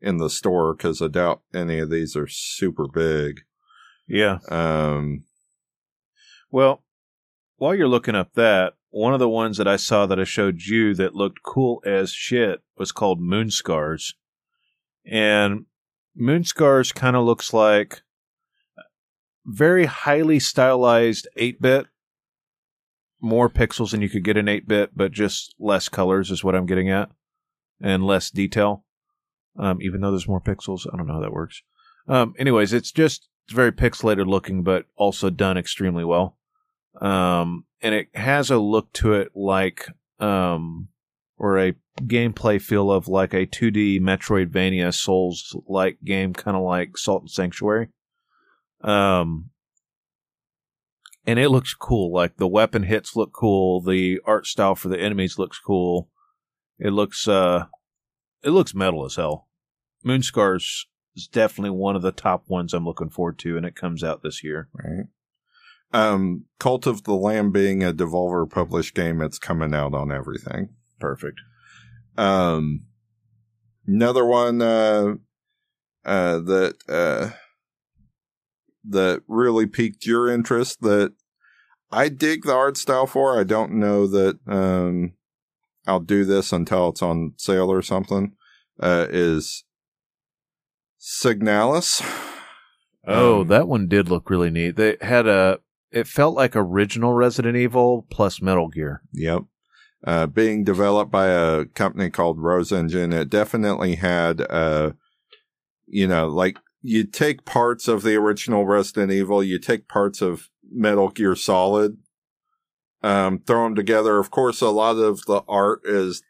in 0.00 0.18
the 0.18 0.30
store 0.30 0.74
because 0.74 1.00
I 1.00 1.08
doubt 1.08 1.42
any 1.54 1.78
of 1.78 1.90
these 1.90 2.16
are 2.16 2.28
super 2.28 2.86
big. 2.92 3.40
Yeah. 4.06 4.38
Um, 4.50 5.24
Well, 6.50 6.84
while 7.56 7.74
you're 7.74 7.88
looking 7.88 8.14
up 8.14 8.34
that, 8.34 8.74
one 8.90 9.12
of 9.12 9.20
the 9.20 9.28
ones 9.28 9.56
that 9.58 9.68
I 9.68 9.76
saw 9.76 10.06
that 10.06 10.20
I 10.20 10.24
showed 10.24 10.62
you 10.62 10.94
that 10.94 11.14
looked 11.14 11.42
cool 11.42 11.82
as 11.84 12.12
shit 12.12 12.62
was 12.76 12.92
called 12.92 13.20
Moonscars. 13.20 14.14
And 15.04 15.66
Moonscars 16.18 16.94
kind 16.94 17.16
of 17.16 17.24
looks 17.24 17.52
like 17.52 18.02
very 19.46 19.86
highly 19.86 20.38
stylized 20.38 21.28
8 21.36 21.60
bit. 21.60 21.86
More 23.20 23.48
pixels 23.48 23.92
than 23.92 24.02
you 24.02 24.08
could 24.08 24.24
get 24.24 24.36
in 24.36 24.48
8 24.48 24.68
bit, 24.68 24.90
but 24.94 25.12
just 25.12 25.54
less 25.58 25.88
colors 25.88 26.30
is 26.30 26.44
what 26.44 26.54
I'm 26.54 26.66
getting 26.66 26.90
at. 26.90 27.10
And 27.80 28.04
less 28.04 28.30
detail. 28.30 28.84
Um, 29.58 29.80
even 29.80 30.00
though 30.00 30.10
there's 30.10 30.28
more 30.28 30.40
pixels. 30.40 30.86
I 30.92 30.96
don't 30.96 31.06
know 31.06 31.14
how 31.14 31.20
that 31.20 31.32
works. 31.32 31.62
Um, 32.08 32.34
anyways, 32.38 32.72
it's 32.72 32.92
just 32.92 33.28
it's 33.46 33.54
very 33.54 33.72
pixelated 33.72 34.26
looking, 34.26 34.62
but 34.62 34.86
also 34.96 35.30
done 35.30 35.56
extremely 35.56 36.04
well. 36.04 36.36
Um, 37.00 37.64
and 37.80 37.94
it 37.94 38.08
has 38.14 38.50
a 38.50 38.58
look 38.58 38.92
to 38.94 39.14
it 39.14 39.32
like, 39.34 39.88
um, 40.18 40.88
or 41.38 41.58
a 41.58 41.74
gameplay 42.00 42.60
feel 42.60 42.90
of 42.90 43.08
like 43.08 43.34
a 43.34 43.46
2D 43.46 44.00
Metroidvania 44.00 44.92
Souls 44.92 45.56
like 45.68 45.98
game, 46.04 46.32
kind 46.32 46.56
of 46.56 46.62
like 46.62 46.98
Salt 46.98 47.22
and 47.22 47.30
Sanctuary. 47.30 47.88
Um, 48.86 49.50
and 51.26 51.38
it 51.38 51.50
looks 51.50 51.74
cool. 51.74 52.12
Like 52.12 52.36
the 52.36 52.46
weapon 52.46 52.84
hits 52.84 53.16
look 53.16 53.32
cool. 53.32 53.80
The 53.82 54.20
art 54.24 54.46
style 54.46 54.76
for 54.76 54.88
the 54.88 55.00
enemies 55.00 55.38
looks 55.38 55.58
cool. 55.58 56.08
It 56.78 56.90
looks, 56.90 57.26
uh, 57.26 57.66
it 58.44 58.50
looks 58.50 58.74
metal 58.74 59.04
as 59.04 59.16
hell. 59.16 59.48
Moonscars 60.04 60.84
is 61.16 61.26
definitely 61.26 61.70
one 61.70 61.96
of 61.96 62.02
the 62.02 62.12
top 62.12 62.44
ones 62.48 62.72
I'm 62.72 62.84
looking 62.84 63.10
forward 63.10 63.38
to, 63.40 63.56
and 63.56 63.66
it 63.66 63.74
comes 63.74 64.04
out 64.04 64.22
this 64.22 64.44
year. 64.44 64.68
Right. 64.72 65.06
Um, 65.92 66.44
Cult 66.60 66.86
of 66.86 67.04
the 67.04 67.14
Lamb 67.14 67.50
being 67.50 67.82
a 67.82 67.92
Devolver 67.92 68.48
published 68.48 68.94
game, 68.94 69.20
it's 69.20 69.38
coming 69.38 69.74
out 69.74 69.94
on 69.94 70.12
everything. 70.12 70.70
Perfect. 71.00 71.40
Um, 72.16 72.84
another 73.86 74.24
one, 74.24 74.62
uh, 74.62 75.14
uh, 76.04 76.38
that, 76.40 76.74
uh, 76.88 77.30
that 78.88 79.22
really 79.28 79.66
piqued 79.66 80.06
your 80.06 80.28
interest 80.28 80.80
that 80.82 81.12
I 81.90 82.08
dig 82.08 82.44
the 82.44 82.54
art 82.54 82.76
style 82.76 83.06
for. 83.06 83.38
I 83.38 83.44
don't 83.44 83.72
know 83.72 84.06
that, 84.06 84.38
um, 84.46 85.12
I'll 85.86 86.00
do 86.00 86.24
this 86.24 86.52
until 86.52 86.88
it's 86.88 87.02
on 87.02 87.34
sale 87.36 87.70
or 87.70 87.82
something, 87.82 88.32
uh, 88.80 89.06
is 89.08 89.64
Signalis. 91.00 92.02
Oh, 93.06 93.42
Um, 93.42 93.48
that 93.48 93.68
one 93.68 93.86
did 93.86 94.08
look 94.08 94.28
really 94.28 94.50
neat. 94.50 94.74
They 94.76 94.96
had 95.00 95.28
a. 95.28 95.60
It 95.92 96.08
felt 96.08 96.34
like 96.34 96.56
original 96.56 97.12
Resident 97.14 97.56
Evil 97.56 98.04
plus 98.10 98.42
Metal 98.42 98.68
Gear. 98.68 99.02
Yep. 99.12 99.42
Uh, 100.04 100.26
being 100.26 100.64
developed 100.64 101.10
by 101.12 101.28
a 101.28 101.64
company 101.66 102.10
called 102.10 102.40
Rose 102.40 102.72
Engine, 102.72 103.12
it 103.12 103.30
definitely 103.30 103.94
had, 103.94 104.40
uh, 104.50 104.92
you 105.86 106.08
know, 106.08 106.26
like 106.26 106.58
you 106.86 107.04
take 107.04 107.44
parts 107.44 107.88
of 107.88 108.02
the 108.02 108.14
original 108.14 108.64
Resident 108.64 109.10
Evil, 109.10 109.42
you 109.42 109.58
take 109.58 109.88
parts 109.88 110.22
of 110.22 110.48
Metal 110.70 111.08
Gear 111.08 111.34
Solid, 111.34 111.98
um, 113.02 113.40
throw 113.40 113.64
them 113.64 113.74
together. 113.74 114.18
Of 114.18 114.30
course, 114.30 114.60
a 114.60 114.70
lot 114.70 114.96
of 114.96 115.24
the 115.26 115.42
art 115.48 115.80
is, 115.84 116.22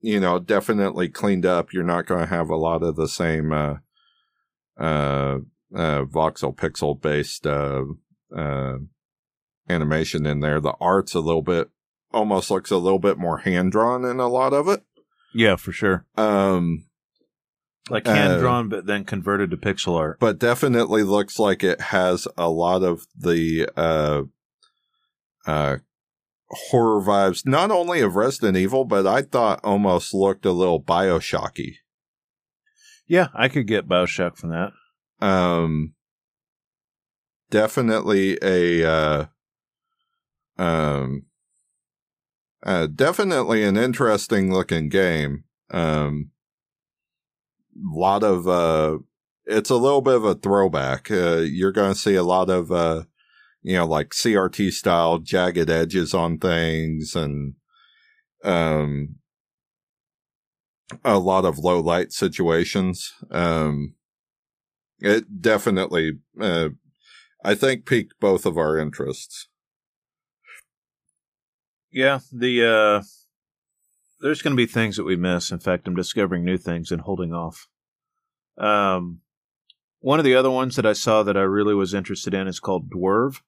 you 0.00 0.20
know, 0.20 0.38
definitely 0.38 1.08
cleaned 1.08 1.46
up. 1.46 1.72
You're 1.72 1.82
not 1.82 2.06
going 2.06 2.20
to 2.20 2.26
have 2.34 2.50
a 2.50 2.56
lot 2.56 2.82
of 2.82 2.96
the 2.96 3.08
same, 3.08 3.52
uh, 3.52 3.76
uh, 4.78 5.38
uh, 5.74 6.04
voxel 6.04 6.54
pixel 6.54 7.00
based, 7.00 7.46
uh, 7.46 7.84
uh, 8.36 8.78
animation 9.70 10.26
in 10.26 10.40
there. 10.40 10.60
The 10.60 10.74
art's 10.78 11.14
a 11.14 11.20
little 11.20 11.42
bit 11.42 11.70
almost 12.12 12.50
looks 12.50 12.70
a 12.70 12.76
little 12.76 12.98
bit 12.98 13.16
more 13.16 13.38
hand 13.38 13.72
drawn 13.72 14.04
in 14.04 14.20
a 14.20 14.28
lot 14.28 14.52
of 14.52 14.68
it. 14.68 14.82
Yeah, 15.34 15.56
for 15.56 15.72
sure. 15.72 16.04
Um, 16.18 16.84
Like 17.90 18.06
Uh, 18.06 18.14
hand 18.14 18.40
drawn, 18.40 18.68
but 18.68 18.86
then 18.86 19.04
converted 19.04 19.50
to 19.50 19.56
pixel 19.56 19.98
art. 19.98 20.18
but 20.20 20.38
definitely 20.38 21.02
looks 21.02 21.38
like 21.38 21.64
it 21.64 21.80
has 21.80 22.28
a 22.38 22.48
lot 22.48 22.82
of 22.82 23.06
the 23.18 23.68
uh, 23.76 24.22
uh, 25.46 25.78
horror 26.48 27.02
vibes, 27.02 27.44
not 27.46 27.70
only 27.72 28.00
of 28.00 28.14
Resident 28.14 28.56
Evil, 28.56 28.84
but 28.84 29.06
I 29.06 29.22
thought 29.22 29.60
almost 29.64 30.14
looked 30.14 30.46
a 30.46 30.52
little 30.52 30.80
Bioshocky. 30.82 31.76
Yeah, 33.08 33.28
I 33.34 33.48
could 33.48 33.66
get 33.66 33.88
Bioshock 33.88 34.36
from 34.36 34.50
that. 34.50 34.72
Um, 35.20 35.94
definitely 37.50 38.38
a 38.42 38.84
uh, 38.88 39.26
um, 40.56 41.26
uh, 42.64 42.86
definitely 42.86 43.64
an 43.64 43.76
interesting 43.76 44.52
looking 44.52 44.88
game. 44.88 45.44
Um, 45.70 46.30
lot 47.80 48.22
of 48.22 48.48
uh, 48.48 48.98
it's 49.46 49.70
a 49.70 49.76
little 49.76 50.00
bit 50.00 50.14
of 50.14 50.24
a 50.24 50.34
throwback. 50.34 51.10
Uh, 51.10 51.38
you're 51.38 51.72
going 51.72 51.92
to 51.92 51.98
see 51.98 52.14
a 52.14 52.22
lot 52.22 52.48
of, 52.50 52.70
uh, 52.70 53.04
you 53.62 53.76
know, 53.76 53.86
like 53.86 54.10
CRT 54.10 54.72
style 54.72 55.18
jagged 55.18 55.70
edges 55.70 56.14
on 56.14 56.38
things 56.38 57.14
and, 57.16 57.54
um, 58.44 59.16
a 61.04 61.18
lot 61.18 61.44
of 61.44 61.58
low 61.58 61.80
light 61.80 62.12
situations. 62.12 63.12
Um, 63.30 63.94
it 65.00 65.40
definitely, 65.40 66.18
uh, 66.40 66.70
I 67.44 67.54
think 67.54 67.86
piqued 67.86 68.14
both 68.20 68.46
of 68.46 68.56
our 68.56 68.78
interests. 68.78 69.48
Yeah, 71.90 72.20
the 72.32 72.64
uh 72.64 73.02
there's 74.22 74.42
going 74.42 74.52
to 74.52 74.56
be 74.56 74.66
things 74.66 74.96
that 74.96 75.04
we 75.04 75.16
miss. 75.16 75.50
In 75.50 75.58
fact, 75.58 75.86
I'm 75.86 75.96
discovering 75.96 76.44
new 76.44 76.56
things 76.56 76.90
and 76.90 77.02
holding 77.02 77.32
off. 77.32 77.66
Um 78.58 79.20
one 80.00 80.18
of 80.18 80.24
the 80.24 80.34
other 80.34 80.50
ones 80.50 80.74
that 80.74 80.84
I 80.84 80.94
saw 80.94 81.22
that 81.22 81.36
I 81.36 81.42
really 81.42 81.74
was 81.74 81.94
interested 81.94 82.34
in 82.34 82.48
is 82.48 82.58
called 82.58 82.90
Dwerve. 82.90 83.40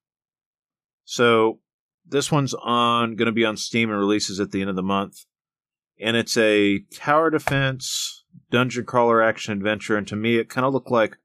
So, 1.04 1.58
this 2.06 2.30
one's 2.30 2.54
on 2.54 3.16
going 3.16 3.26
to 3.26 3.32
be 3.32 3.44
on 3.44 3.56
Steam 3.56 3.90
and 3.90 3.98
releases 3.98 4.38
at 4.38 4.52
the 4.52 4.60
end 4.60 4.70
of 4.70 4.76
the 4.76 4.82
month. 4.82 5.24
And 6.00 6.16
it's 6.16 6.36
a 6.36 6.78
tower 6.92 7.30
defense 7.30 8.24
dungeon 8.50 8.84
crawler 8.84 9.22
action 9.22 9.52
adventure 9.52 9.96
and 9.96 10.06
to 10.08 10.16
me 10.16 10.38
it 10.38 10.48
kind 10.48 10.66
of 10.66 10.72
looked 10.72 10.90
like 10.90 11.16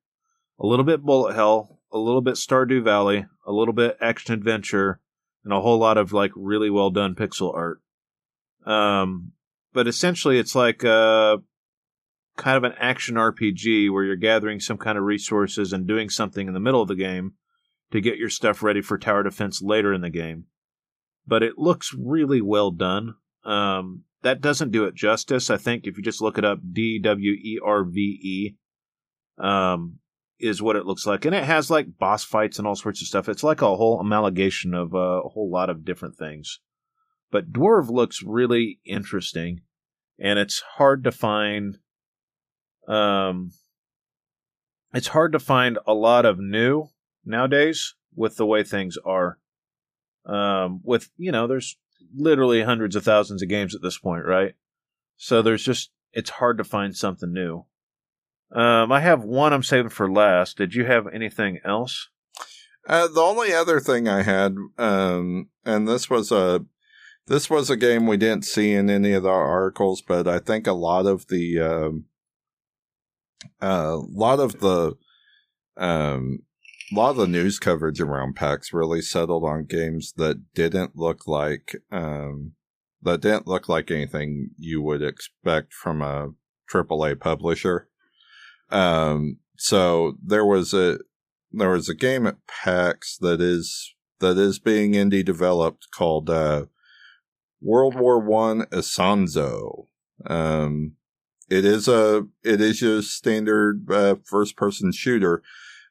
a 0.60 0.66
little 0.66 0.86
bit 0.86 1.02
bullet 1.02 1.36
hell, 1.36 1.80
a 1.91 1.97
little 1.97 2.22
bit 2.22 2.36
Stardew 2.36 2.84
Valley, 2.84 3.26
a 3.45 3.52
little 3.52 3.74
bit 3.74 3.97
action 4.02 4.34
adventure, 4.34 5.00
and 5.43 5.54
a 5.54 5.62
whole 5.62 5.78
lot 5.78 5.97
of 5.97 6.12
like 6.12 6.32
really 6.36 6.70
well 6.70 6.89
done 6.89 7.16
pixel 7.16 7.54
art. 7.54 7.82
Um, 8.66 9.32
but 9.74 9.88
essentially, 9.88 10.39
it's 10.39 10.55
like 10.55 10.84
a 10.84 11.38
kind 12.38 12.57
of 12.57 12.63
an 12.63 12.78
action 12.80 13.15
RPG 13.15 13.91
where 13.91 14.03
you're 14.03 14.15
gathering 14.15 14.59
some 14.59 14.78
kind 14.78 14.97
of 14.97 15.03
resources 15.03 15.74
and 15.74 15.88
doing 15.88 16.09
something 16.09 16.47
in 16.47 16.53
the 16.53 16.59
middle 16.59 16.82
of 16.82 16.88
the 16.88 16.95
game 16.95 17.34
to 17.91 18.01
get 18.01 18.17
your 18.17 18.30
stuff 18.30 18.63
ready 18.63 18.82
for 18.82 18.97
tower 18.97 19.24
defense 19.24 19.61
later 19.61 19.93
in 19.93 20.01
the 20.01 20.09
game. 20.09 20.45
But 21.28 21.43
it 21.43 21.57
looks 21.57 21.93
really 21.93 22.41
well 22.41 22.72
done. 22.72 23.15
Um, 23.43 24.03
that 24.22 24.41
doesn't 24.41 24.72
do 24.72 24.86
it 24.86 24.95
justice. 24.95 25.49
I 25.49 25.57
think 25.57 25.86
if 25.86 25.97
you 25.97 26.03
just 26.03 26.22
look 26.22 26.38
it 26.38 26.45
up, 26.45 26.59
D 26.72 26.99
W 26.99 27.32
E 27.32 27.59
R 27.63 27.84
V 27.84 27.99
E, 27.99 28.55
um, 29.43 29.99
is 30.39 30.61
what 30.61 30.76
it 30.76 30.86
looks 30.86 31.05
like, 31.05 31.26
and 31.26 31.36
it 31.36 31.43
has 31.43 31.70
like 31.70 31.97
boss 31.97 32.24
fights 32.24 32.57
and 32.57 32.67
all 32.67 32.76
sorts 32.76 33.01
of 33.01 33.07
stuff. 33.07 33.30
It's 33.30 33.43
like 33.43 33.61
a 33.61 33.76
whole 33.76 33.99
amalgamation 33.99 34.74
of 34.74 34.95
uh, 34.95 35.22
a 35.24 35.30
whole 35.30 35.49
lot 35.51 35.70
of 35.70 35.86
different 35.86 36.15
things. 36.15 36.59
But 37.32 37.53
Dwerve 37.53 37.89
looks 37.89 38.23
really 38.23 38.80
interesting, 38.86 39.61
and 40.19 40.39
it's 40.39 40.61
hard 40.77 41.03
to 41.03 41.11
find. 41.11 41.77
Um, 42.88 43.51
it's 44.93 45.09
hard 45.09 45.32
to 45.34 45.39
find 45.39 45.77
a 45.86 45.93
lot 45.93 46.25
of 46.25 46.39
new 46.39 46.89
nowadays 47.23 47.93
with 48.15 48.38
the 48.38 48.45
way 48.45 48.63
things 48.63 48.97
are. 49.05 49.38
Um, 50.25 50.82
with 50.84 51.09
you 51.17 51.32
know, 51.32 51.47
there's 51.47 51.77
literally 52.15 52.63
hundreds 52.63 52.95
of 52.95 53.03
thousands 53.03 53.41
of 53.41 53.49
games 53.49 53.75
at 53.75 53.82
this 53.82 53.97
point, 53.97 54.25
right? 54.25 54.55
So 55.17 55.41
there's 55.41 55.63
just 55.63 55.91
it's 56.13 56.32
hard 56.32 56.57
to 56.57 56.63
find 56.63 56.95
something 56.95 57.32
new. 57.32 57.65
Um, 58.51 58.91
I 58.91 59.01
have 59.01 59.23
one 59.23 59.53
I'm 59.53 59.63
saving 59.63 59.89
for 59.89 60.11
last. 60.11 60.57
Did 60.57 60.73
you 60.73 60.86
have 60.86 61.05
anything 61.07 61.59
else? 61.63 62.09
Uh, 62.88 63.07
the 63.07 63.21
only 63.21 63.53
other 63.53 63.80
thing 63.80 64.07
I 64.07 64.23
had, 64.23 64.55
um, 64.77 65.49
and 65.63 65.88
this 65.88 66.09
was 66.09 66.32
a 66.32 66.65
this 67.30 67.49
was 67.49 67.69
a 67.69 67.77
game 67.77 68.07
we 68.07 68.17
didn't 68.17 68.43
see 68.43 68.73
in 68.73 68.89
any 68.89 69.13
of 69.13 69.23
the 69.23 69.30
articles, 69.30 70.01
but 70.01 70.27
I 70.27 70.39
think 70.39 70.65
a 70.65 70.73
lot 70.73 71.05
of 71.05 71.27
the 71.27 71.59
um, 71.59 72.05
a 73.61 73.65
uh, 73.65 73.97
lot 74.09 74.39
of 74.39 74.59
the 74.59 74.97
um, 75.77 76.39
a 76.91 76.95
lot 76.95 77.11
of 77.11 77.17
the 77.17 77.27
news 77.27 77.59
coverage 77.59 78.01
around 78.01 78.36
PAX 78.36 78.73
really 78.73 79.01
settled 79.01 79.43
on 79.43 79.65
games 79.65 80.13
that 80.17 80.53
didn't 80.55 80.95
look 80.95 81.27
like 81.27 81.75
um, 81.91 82.53
that 83.03 83.21
didn't 83.21 83.47
look 83.47 83.69
like 83.69 83.91
anything 83.91 84.49
you 84.57 84.82
would 84.82 85.03
expect 85.03 85.71
from 85.71 86.01
a 86.01 86.32
AAA 86.73 87.19
publisher. 87.19 87.89
Um, 88.71 89.38
so 89.55 90.13
there 90.23 90.45
was 90.45 90.73
a 90.73 90.97
there 91.51 91.69
was 91.69 91.89
a 91.89 91.95
game 91.95 92.25
at 92.25 92.38
PAX 92.47 93.17
that 93.19 93.39
is 93.39 93.93
that 94.19 94.38
is 94.39 94.57
being 94.57 94.93
indie 94.93 95.23
developed 95.23 95.88
called 95.95 96.30
uh, 96.32 96.65
World 97.62 97.95
War 97.95 98.20
One 98.20 98.64
Isonzo. 98.72 99.88
Um, 100.26 100.93
it 101.49 101.66
is 101.66 101.88
a 101.88 102.28
it 102.43 102.62
is 102.62 102.82
a 102.82 103.01
standard 103.01 103.89
uh, 103.91 104.16
first 104.26 104.55
person 104.55 104.91
shooter, 104.91 105.41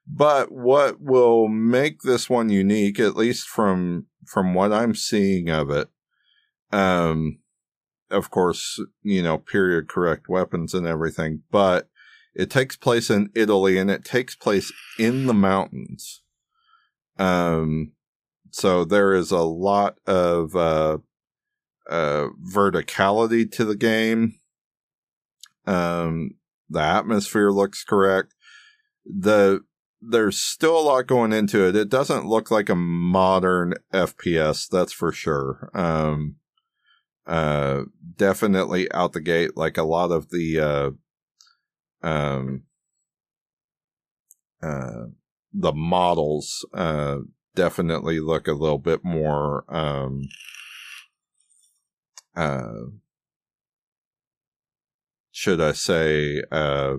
but 0.07 0.53
what 0.53 1.01
will 1.01 1.49
make 1.49 2.03
this 2.03 2.31
one 2.31 2.49
unique, 2.49 3.01
at 3.01 3.16
least 3.16 3.49
from 3.49 4.07
from 4.27 4.55
what 4.55 4.73
I'm 4.73 4.95
seeing 4.95 5.49
of 5.49 5.71
it, 5.71 5.89
um, 6.71 7.39
of 8.11 8.31
course, 8.31 8.81
you 9.03 9.23
know, 9.23 9.39
period 9.39 9.89
correct 9.89 10.29
weapons 10.29 10.75
and 10.75 10.87
everything, 10.87 11.43
but 11.51 11.89
it 12.35 12.51
takes 12.51 12.77
place 12.77 13.11
in 13.11 13.31
Italy 13.35 13.79
and 13.79 13.91
it 13.91 14.05
takes 14.05 14.37
place 14.37 14.73
in 14.99 15.27
the 15.27 15.35
mountains. 15.35 16.23
Um, 17.19 17.93
so 18.51 18.85
there 18.85 19.12
is 19.12 19.31
a 19.31 19.43
lot 19.43 19.99
of, 20.07 20.55
uh, 20.55 20.99
uh, 21.89 22.28
verticality 22.53 23.51
to 23.53 23.64
the 23.64 23.76
game. 23.76 24.34
Um, 25.66 26.32
the 26.68 26.80
atmosphere 26.80 27.51
looks 27.51 27.84
correct. 27.84 28.34
The, 29.05 29.61
there's 30.01 30.39
still 30.39 30.78
a 30.78 30.82
lot 30.82 31.07
going 31.07 31.32
into 31.32 31.66
it. 31.66 31.76
It 31.76 31.89
doesn't 31.89 32.26
look 32.26 32.51
like 32.51 32.68
a 32.68 32.74
modern 32.74 33.74
FPS, 33.93 34.68
that's 34.68 34.93
for 34.93 35.12
sure. 35.12 35.70
Um, 35.74 36.36
uh, 37.26 37.82
definitely 38.16 38.91
out 38.93 39.12
the 39.12 39.20
gate, 39.20 39.57
like 39.57 39.76
a 39.76 39.82
lot 39.82 40.11
of 40.11 40.30
the, 40.30 40.61
uh, 40.61 40.91
um, 42.07 42.64
uh, 44.62 45.07
the 45.53 45.72
models 45.72 46.66
uh, 46.74 47.18
definitely 47.55 48.20
look 48.20 48.47
a 48.47 48.53
little 48.53 48.78
bit 48.78 49.01
more 49.05 49.64
um, 49.74 50.28
uh, 52.39 52.86
should 55.32 55.61
I 55.61 55.72
say 55.72 56.43
uh, 56.53 56.95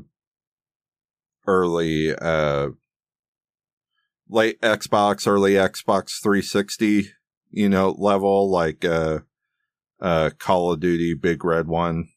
early 1.48 2.14
uh, 2.14 2.70
late 4.28 4.60
Xbox, 4.62 5.26
early 5.26 5.54
Xbox 5.54 6.22
360, 6.22 7.12
you 7.52 7.70
know, 7.70 7.96
level 7.98 8.52
like 8.52 8.84
uh, 8.84 9.20
uh, 10.02 10.32
Call 10.38 10.74
of 10.74 10.82
Duty, 10.82 11.14
Big 11.14 11.44
Red 11.46 11.68
One, 11.68 12.10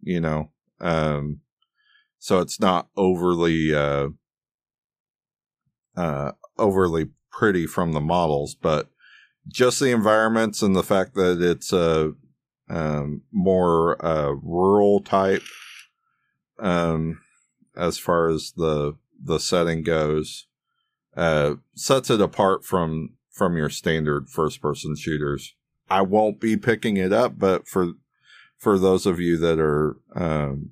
you 0.00 0.20
know, 0.20 0.50
um, 0.80 1.40
so 2.18 2.40
it's 2.40 2.60
not 2.60 2.88
overly 2.96 3.74
uh, 3.74 4.08
uh, 5.96 6.32
overly 6.58 7.08
pretty 7.30 7.66
from 7.66 7.92
the 7.92 8.00
models, 8.00 8.54
but 8.54 8.88
just 9.48 9.80
the 9.80 9.90
environments 9.90 10.62
and 10.62 10.74
the 10.74 10.82
fact 10.82 11.14
that 11.14 11.42
it's 11.42 11.74
a 11.74 12.12
um, 12.70 13.22
more 13.32 14.02
uh, 14.04 14.30
rural 14.30 15.00
type 15.00 15.42
um, 16.58 17.20
as 17.76 17.98
far 17.98 18.28
as 18.28 18.52
the 18.56 18.96
the 19.22 19.38
setting 19.38 19.82
goes 19.82 20.46
uh, 21.16 21.56
sets 21.74 22.10
it 22.10 22.20
apart 22.20 22.64
from 22.64 23.10
from 23.30 23.56
your 23.56 23.70
standard 23.70 24.28
first 24.28 24.62
person 24.62 24.96
shooters. 24.96 25.54
I 25.88 26.02
won't 26.02 26.40
be 26.40 26.56
picking 26.56 26.96
it 26.96 27.12
up, 27.12 27.38
but 27.38 27.66
for 27.66 27.92
for 28.56 28.78
those 28.78 29.06
of 29.06 29.18
you 29.18 29.36
that 29.38 29.58
are 29.58 29.96
um, 30.14 30.70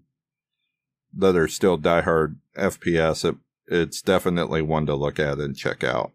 that 1.13 1.37
are 1.37 1.49
still 1.49 1.79
diehard 1.79 2.37
FPS, 2.57 3.29
it, 3.29 3.37
it's 3.67 4.01
definitely 4.01 4.63
one 4.63 4.87
to 4.87 4.95
look 4.95 5.19
at 5.19 5.39
and 5.39 5.57
check 5.57 5.83
out. 5.83 6.13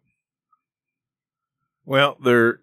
Well, 1.86 2.18
there 2.24 2.62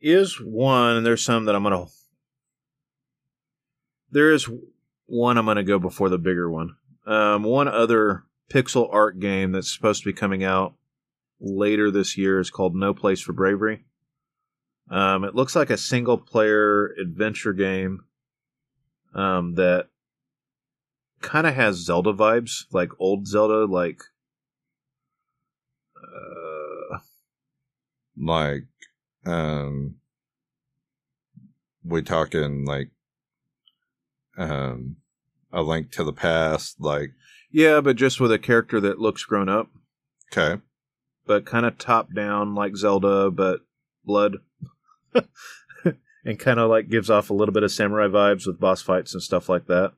is 0.00 0.40
one, 0.40 0.96
and 0.96 1.06
there's 1.06 1.24
some 1.24 1.44
that 1.46 1.54
I'm 1.54 1.62
gonna. 1.62 1.86
There 4.10 4.32
is 4.32 4.48
one 5.06 5.38
I'm 5.38 5.46
gonna 5.46 5.62
go 5.62 5.78
before 5.78 6.08
the 6.08 6.18
bigger 6.18 6.50
one. 6.50 6.76
Um, 7.06 7.42
one 7.42 7.68
other 7.68 8.24
pixel 8.50 8.88
art 8.92 9.18
game 9.20 9.52
that's 9.52 9.72
supposed 9.72 10.02
to 10.02 10.08
be 10.08 10.12
coming 10.12 10.44
out 10.44 10.74
later 11.40 11.90
this 11.90 12.16
year 12.16 12.40
is 12.40 12.50
called 12.50 12.74
No 12.74 12.94
Place 12.94 13.20
for 13.20 13.32
Bravery. 13.32 13.84
Um, 14.90 15.24
it 15.24 15.34
looks 15.34 15.54
like 15.54 15.70
a 15.70 15.76
single 15.76 16.16
player 16.16 16.94
adventure 17.00 17.52
game 17.52 18.04
um, 19.14 19.54
that 19.54 19.88
kind 21.20 21.46
of 21.46 21.54
has 21.54 21.76
Zelda 21.76 22.12
vibes, 22.12 22.64
like 22.72 22.90
old 22.98 23.26
Zelda, 23.26 23.66
like 23.66 24.02
uh, 25.96 26.98
like 28.16 28.64
um, 29.28 29.96
we 31.84 32.02
talking 32.02 32.64
like 32.64 32.90
um, 34.36 34.96
a 35.52 35.62
link 35.62 35.90
to 35.92 36.04
the 36.04 36.12
past, 36.12 36.80
like 36.80 37.10
Yeah, 37.50 37.80
but 37.80 37.96
just 37.96 38.20
with 38.20 38.32
a 38.32 38.38
character 38.38 38.80
that 38.80 38.98
looks 39.00 39.24
grown 39.24 39.48
up, 39.48 39.68
Okay. 40.32 40.60
but 41.26 41.44
kind 41.46 41.66
of 41.66 41.78
top 41.78 42.12
down 42.14 42.54
like 42.54 42.76
Zelda, 42.76 43.30
but 43.30 43.60
blood. 44.04 44.38
and 46.24 46.38
kind 46.38 46.58
of 46.60 46.68
like 46.68 46.88
gives 46.88 47.08
off 47.10 47.30
a 47.30 47.34
little 47.34 47.52
bit 47.54 47.62
of 47.62 47.72
samurai 47.72 48.06
vibes 48.06 48.46
with 48.46 48.60
boss 48.60 48.82
fights 48.82 49.14
and 49.14 49.22
stuff 49.22 49.48
like 49.48 49.66
that. 49.66 49.92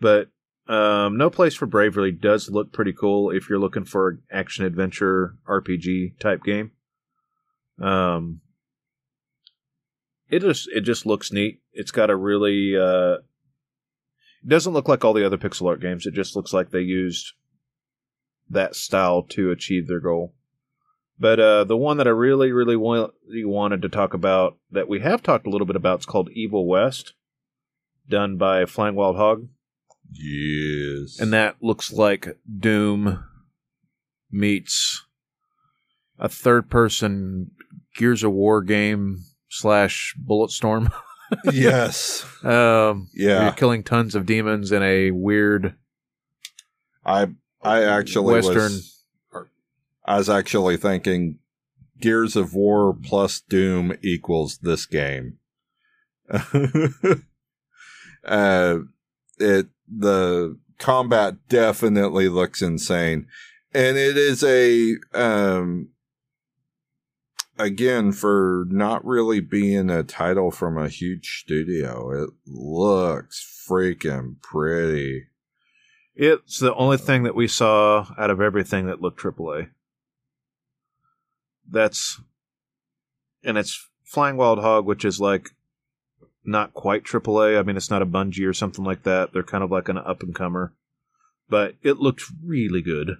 But 0.00 0.28
um, 0.72 1.16
No 1.16 1.28
Place 1.30 1.54
for 1.54 1.66
Bravery 1.66 2.12
does 2.12 2.48
look 2.50 2.72
pretty 2.72 2.92
cool 2.92 3.30
if 3.30 3.48
you're 3.48 3.58
looking 3.58 3.84
for 3.84 4.08
an 4.08 4.22
action 4.30 4.64
adventure 4.64 5.34
RPG 5.48 6.18
type 6.18 6.42
game. 6.44 6.72
Um, 7.80 8.40
it 10.30 10.40
just 10.40 10.68
it 10.74 10.82
just 10.82 11.06
looks 11.06 11.32
neat. 11.32 11.60
It's 11.72 11.90
got 11.90 12.10
a 12.10 12.16
really 12.16 12.76
uh, 12.76 13.18
it 14.42 14.48
doesn't 14.48 14.72
look 14.72 14.88
like 14.88 15.04
all 15.04 15.12
the 15.14 15.26
other 15.26 15.38
pixel 15.38 15.66
art 15.68 15.80
games. 15.80 16.06
It 16.06 16.14
just 16.14 16.36
looks 16.36 16.52
like 16.52 16.70
they 16.70 16.80
used 16.80 17.32
that 18.50 18.74
style 18.76 19.22
to 19.30 19.50
achieve 19.50 19.86
their 19.88 20.00
goal. 20.00 20.34
But 21.20 21.40
uh, 21.40 21.64
the 21.64 21.76
one 21.76 21.96
that 21.96 22.06
I 22.06 22.10
really, 22.10 22.52
really 22.52 22.76
wa- 22.76 23.10
wanted 23.26 23.82
to 23.82 23.88
talk 23.88 24.14
about 24.14 24.56
that 24.70 24.88
we 24.88 25.00
have 25.00 25.22
talked 25.22 25.46
a 25.46 25.50
little 25.50 25.66
bit 25.66 25.74
about 25.76 25.98
is 26.00 26.06
called 26.06 26.30
Evil 26.30 26.66
West, 26.66 27.14
done 28.08 28.36
by 28.36 28.64
Flying 28.66 28.94
Wild 28.94 29.16
Hog, 29.16 29.48
Yes. 30.12 31.18
and 31.18 31.32
that 31.32 31.56
looks 31.60 31.92
like 31.92 32.38
Doom 32.58 33.24
meets 34.30 35.04
a 36.20 36.28
third-person 36.28 37.50
Gears 37.96 38.22
of 38.22 38.32
War 38.32 38.62
game 38.62 39.24
slash 39.48 40.14
Bulletstorm. 40.22 40.92
yes. 41.52 42.24
um, 42.44 43.08
Yeah. 43.14 43.44
you're 43.44 43.52
killing 43.52 43.82
tons 43.82 44.14
of 44.14 44.24
demons 44.26 44.72
in 44.72 44.82
a 44.82 45.10
weird 45.10 45.74
I 47.04 47.28
I 47.62 47.82
actually 47.84 48.34
Western. 48.34 48.54
was 48.54 49.02
I 50.04 50.16
was 50.18 50.28
actually 50.30 50.76
thinking 50.76 51.38
Gears 52.00 52.36
of 52.36 52.54
War 52.54 52.94
plus 52.94 53.40
Doom 53.40 53.94
equals 54.02 54.58
this 54.58 54.86
game. 54.86 55.38
uh 58.24 58.78
it 59.38 59.66
the 59.88 60.58
combat 60.78 61.34
definitely 61.48 62.28
looks 62.28 62.62
insane. 62.62 63.26
And 63.74 63.96
it 63.96 64.16
is 64.16 64.42
a 64.44 64.96
um 65.14 65.88
again 67.58 68.12
for 68.12 68.66
not 68.70 69.04
really 69.04 69.40
being 69.40 69.90
a 69.90 70.02
title 70.02 70.50
from 70.50 70.78
a 70.78 70.88
huge 70.88 71.40
studio, 71.40 72.10
it 72.24 72.30
looks 72.46 73.64
freaking 73.68 74.40
pretty. 74.40 75.26
It's 76.14 76.58
the 76.58 76.74
only 76.74 76.96
thing 76.96 77.22
that 77.24 77.34
we 77.34 77.46
saw 77.46 78.06
out 78.18 78.30
of 78.30 78.40
everything 78.40 78.86
that 78.86 79.00
looked 79.00 79.20
AAA. 79.20 79.70
That's, 81.70 82.20
and 83.44 83.58
it's 83.58 83.86
Flying 84.04 84.36
Wild 84.36 84.58
Hog, 84.58 84.86
which 84.86 85.04
is 85.04 85.20
like 85.20 85.50
not 86.44 86.72
quite 86.74 87.04
AAA. 87.04 87.58
I 87.58 87.62
mean, 87.62 87.76
it's 87.76 87.90
not 87.90 88.02
a 88.02 88.06
Bungie 88.06 88.48
or 88.48 88.54
something 88.54 88.84
like 88.84 89.02
that. 89.02 89.32
They're 89.32 89.42
kind 89.42 89.62
of 89.62 89.70
like 89.70 89.88
an 89.88 89.98
up 89.98 90.22
and 90.22 90.34
comer, 90.34 90.72
but 91.48 91.74
it 91.82 91.98
looked 91.98 92.22
really 92.44 92.82
good. 92.82 93.18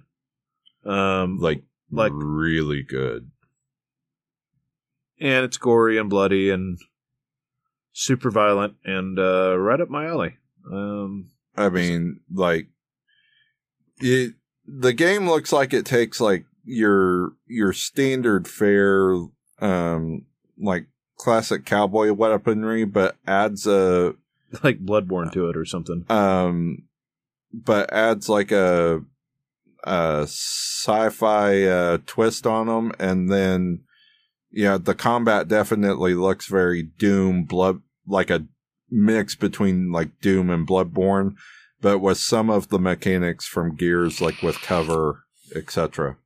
Um, 0.83 1.37
Like 1.39 1.63
Like- 1.91 2.11
really 2.15 2.83
good. 2.83 3.31
And 5.19 5.45
it's 5.45 5.57
gory 5.57 5.97
and 5.97 6.09
bloody 6.09 6.49
and 6.49 6.79
super 7.93 8.31
violent 8.31 8.75
and 8.85 9.19
uh, 9.19 9.57
right 9.57 9.81
up 9.81 9.89
my 9.89 10.07
alley. 10.07 10.37
Um, 10.71 11.31
I 11.57 11.69
mean, 11.69 12.21
like 12.33 12.67
it. 13.99 14.35
The 14.71 14.93
game 14.93 15.27
looks 15.27 15.51
like 15.51 15.73
it 15.73 15.85
takes 15.85 16.21
like 16.21 16.45
your 16.63 17.33
your 17.47 17.73
standard 17.73 18.47
fare, 18.47 19.15
um, 19.59 20.25
like 20.59 20.85
classic 21.17 21.65
cowboy 21.65 22.11
weaponry, 22.13 22.85
but 22.85 23.17
adds 23.25 23.65
a 23.65 24.13
like 24.63 24.85
Bloodborne 24.85 25.31
to 25.33 25.49
it 25.49 25.57
or 25.57 25.65
something. 25.65 26.05
um, 26.09 26.83
but 27.51 27.91
adds 27.91 28.29
like 28.29 28.51
a 28.51 29.01
a 29.83 30.23
sci-fi 30.23 31.63
uh, 31.63 31.97
twist 32.05 32.45
on 32.45 32.67
them, 32.67 32.91
and 32.99 33.31
then 33.31 33.81
yeah, 34.51 34.77
the 34.77 34.95
combat 34.95 35.47
definitely 35.47 36.13
looks 36.15 36.47
very 36.47 36.83
Doom 36.83 37.43
blood 37.43 37.81
like 38.07 38.29
a 38.29 38.45
mix 38.89 39.35
between 39.35 39.91
like 39.91 40.19
Doom 40.21 40.49
and 40.49 40.67
Bloodborne, 40.67 41.35
but 41.81 41.99
with 41.99 42.17
some 42.17 42.49
of 42.49 42.69
the 42.69 42.79
mechanics 42.79 43.45
from 43.45 43.75
Gears, 43.75 44.21
like 44.21 44.41
with 44.41 44.61
cover, 44.61 45.23
etc. 45.55 46.17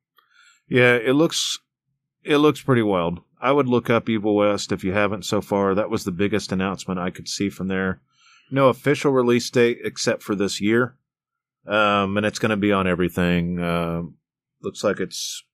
Yeah, 0.68 0.94
it 0.94 1.12
looks 1.12 1.58
it 2.22 2.38
looks 2.38 2.62
pretty 2.62 2.82
wild. 2.82 3.20
I 3.40 3.52
would 3.52 3.68
look 3.68 3.90
up 3.90 4.08
Evil 4.08 4.36
West 4.36 4.72
if 4.72 4.82
you 4.82 4.92
haven't 4.92 5.26
so 5.26 5.42
far. 5.42 5.74
That 5.74 5.90
was 5.90 6.04
the 6.04 6.12
biggest 6.12 6.50
announcement 6.50 6.98
I 6.98 7.10
could 7.10 7.28
see 7.28 7.50
from 7.50 7.68
there. 7.68 8.00
No 8.50 8.68
official 8.68 9.12
release 9.12 9.50
date 9.50 9.78
except 9.84 10.22
for 10.22 10.34
this 10.34 10.60
year, 10.60 10.96
um, 11.66 12.16
and 12.16 12.24
it's 12.24 12.38
going 12.38 12.50
to 12.50 12.56
be 12.56 12.72
on 12.72 12.86
everything. 12.86 13.60
Uh, 13.60 14.02
looks 14.62 14.82
like 14.82 15.00
it's 15.00 15.44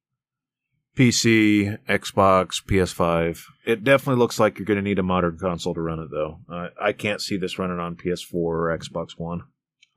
PC, 0.96 1.78
Xbox, 1.86 2.62
PS5. 2.64 3.42
It 3.64 3.84
definitely 3.84 4.18
looks 4.18 4.38
like 4.38 4.58
you're 4.58 4.66
going 4.66 4.76
to 4.76 4.82
need 4.82 4.98
a 4.98 5.04
modern 5.04 5.38
console 5.38 5.74
to 5.74 5.80
run 5.80 6.00
it, 6.00 6.10
though. 6.10 6.40
Uh, 6.48 6.68
I 6.80 6.92
can't 6.92 7.20
see 7.20 7.36
this 7.36 7.58
running 7.58 7.78
on 7.78 7.96
PS4 7.96 8.34
or 8.34 8.78
Xbox 8.78 9.18
One. 9.18 9.42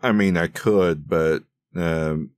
I 0.01 0.11
mean, 0.11 0.37
I 0.37 0.47
could, 0.47 1.07
but 1.07 1.43
um, 1.75 2.31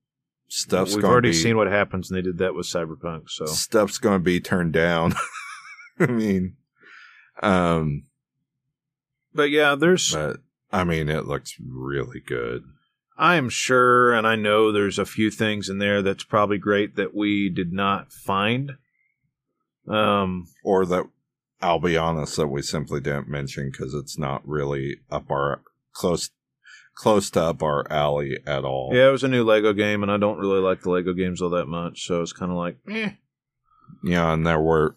stuff's 0.47 0.95
We've 0.95 1.03
already 1.03 1.29
be 1.29 1.33
seen 1.33 1.57
what 1.57 1.67
happens, 1.67 2.09
and 2.09 2.17
they 2.17 2.21
did 2.21 2.37
that 2.37 2.55
with 2.55 2.67
Cyberpunk. 2.67 3.29
So 3.29 3.45
stuff's 3.45 3.97
going 3.97 4.19
to 4.19 4.23
be 4.23 4.39
turned 4.39 4.73
down. 4.73 5.13
I 5.99 6.07
mean, 6.07 6.57
um, 7.41 8.03
but 9.33 9.49
yeah, 9.49 9.75
there's 9.75 10.13
but 10.13 10.37
I 10.71 10.83
mean, 10.83 11.09
it 11.09 11.25
looks 11.25 11.55
really 11.59 12.19
good. 12.19 12.63
I 13.17 13.35
am 13.35 13.49
sure, 13.49 14.13
and 14.13 14.27
I 14.27 14.35
know 14.35 14.71
there's 14.71 14.99
a 14.99 15.05
few 15.05 15.31
things 15.31 15.69
in 15.69 15.77
there 15.77 16.01
that's 16.01 16.23
probably 16.23 16.57
great 16.57 16.95
that 16.95 17.15
we 17.15 17.49
did 17.49 17.71
not 17.71 18.11
find. 18.11 18.73
Um, 19.87 20.47
Or 20.63 20.85
that 20.85 21.05
I'll 21.61 21.79
be 21.79 21.95
honest 21.97 22.35
that 22.37 22.47
we 22.47 22.61
simply 22.61 22.99
didn't 22.99 23.29
mention 23.29 23.69
because 23.71 23.93
it's 23.93 24.17
not 24.17 24.45
really 24.47 24.97
up 25.09 25.29
our 25.31 25.61
close 25.93 26.29
close 26.95 27.29
to 27.29 27.41
up 27.41 27.61
our 27.61 27.89
alley 27.91 28.37
at 28.47 28.63
all. 28.63 28.91
yeah, 28.93 29.09
it 29.09 29.11
was 29.11 29.23
a 29.23 29.27
new 29.27 29.43
Lego 29.43 29.73
game, 29.73 30.01
and 30.01 30.11
I 30.11 30.17
don't 30.17 30.39
really 30.39 30.59
like 30.61 30.81
the 30.81 30.89
Lego 30.89 31.13
games 31.13 31.41
all 31.41 31.49
that 31.51 31.67
much, 31.67 32.05
so 32.05 32.21
it's 32.21 32.33
kind 32.33 32.51
of 32.51 32.57
like, 32.57 32.77
eh. 32.89 33.11
Yeah, 34.03 34.31
and 34.33 34.45
there 34.47 34.59
were 34.59 34.95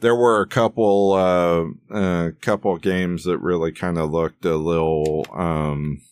there 0.00 0.14
were 0.14 0.40
a 0.40 0.46
couple 0.46 1.12
uh 1.12 1.64
uh 1.94 2.30
couple 2.40 2.76
games 2.78 3.24
that 3.24 3.38
really 3.38 3.72
kind 3.72 3.96
of 3.98 4.10
looked 4.10 4.44
a 4.44 4.56
little 4.56 5.26
um 5.32 6.02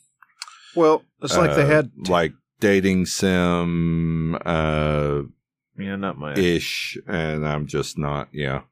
Well, 0.74 1.02
it's 1.24 1.36
like 1.36 1.54
they 1.56 1.62
uh, 1.62 1.66
had, 1.66 1.90
like 2.08 2.32
dating 2.60 3.06
sim 3.06 4.36
uh 4.44 5.22
yeah, 5.76 5.96
not 5.96 6.18
my, 6.18 6.34
ish 6.34 6.96
and 7.06 7.46
I'm 7.46 7.66
just 7.66 7.98
not 7.98 8.28
yeah. 8.32 8.62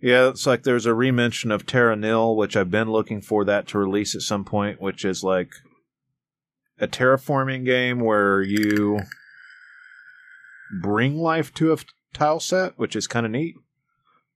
yeah, 0.00 0.28
it's 0.28 0.46
like 0.46 0.64
there's 0.64 0.86
a 0.86 0.94
remention 0.94 1.50
of 1.50 1.64
Terra 1.64 1.96
Nil, 1.96 2.36
which 2.36 2.56
I've 2.56 2.70
been 2.70 2.90
looking 2.90 3.22
for 3.22 3.44
that 3.46 3.66
to 3.68 3.78
release 3.78 4.14
at 4.14 4.20
some 4.20 4.44
point, 4.44 4.82
which 4.82 5.04
is 5.04 5.24
like 5.24 5.52
a 6.78 6.86
terraforming 6.86 7.64
game 7.64 8.00
where 8.00 8.42
you 8.42 9.00
bring 10.82 11.16
life 11.16 11.52
to 11.54 11.70
a 11.70 11.74
f- 11.74 11.84
tile 12.12 12.40
set, 12.40 12.78
which 12.78 12.94
is 12.94 13.06
kind 13.06 13.26
of 13.26 13.32
neat. 13.32 13.54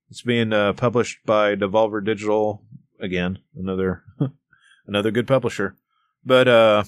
It's 0.09 0.21
being 0.21 0.53
uh, 0.53 0.73
published 0.73 1.19
by 1.25 1.55
Devolver 1.55 2.03
Digital 2.03 2.63
again, 2.99 3.39
another 3.55 4.03
another 4.87 5.11
good 5.11 5.27
publisher. 5.27 5.75
But 6.23 6.47
uh, 6.47 6.83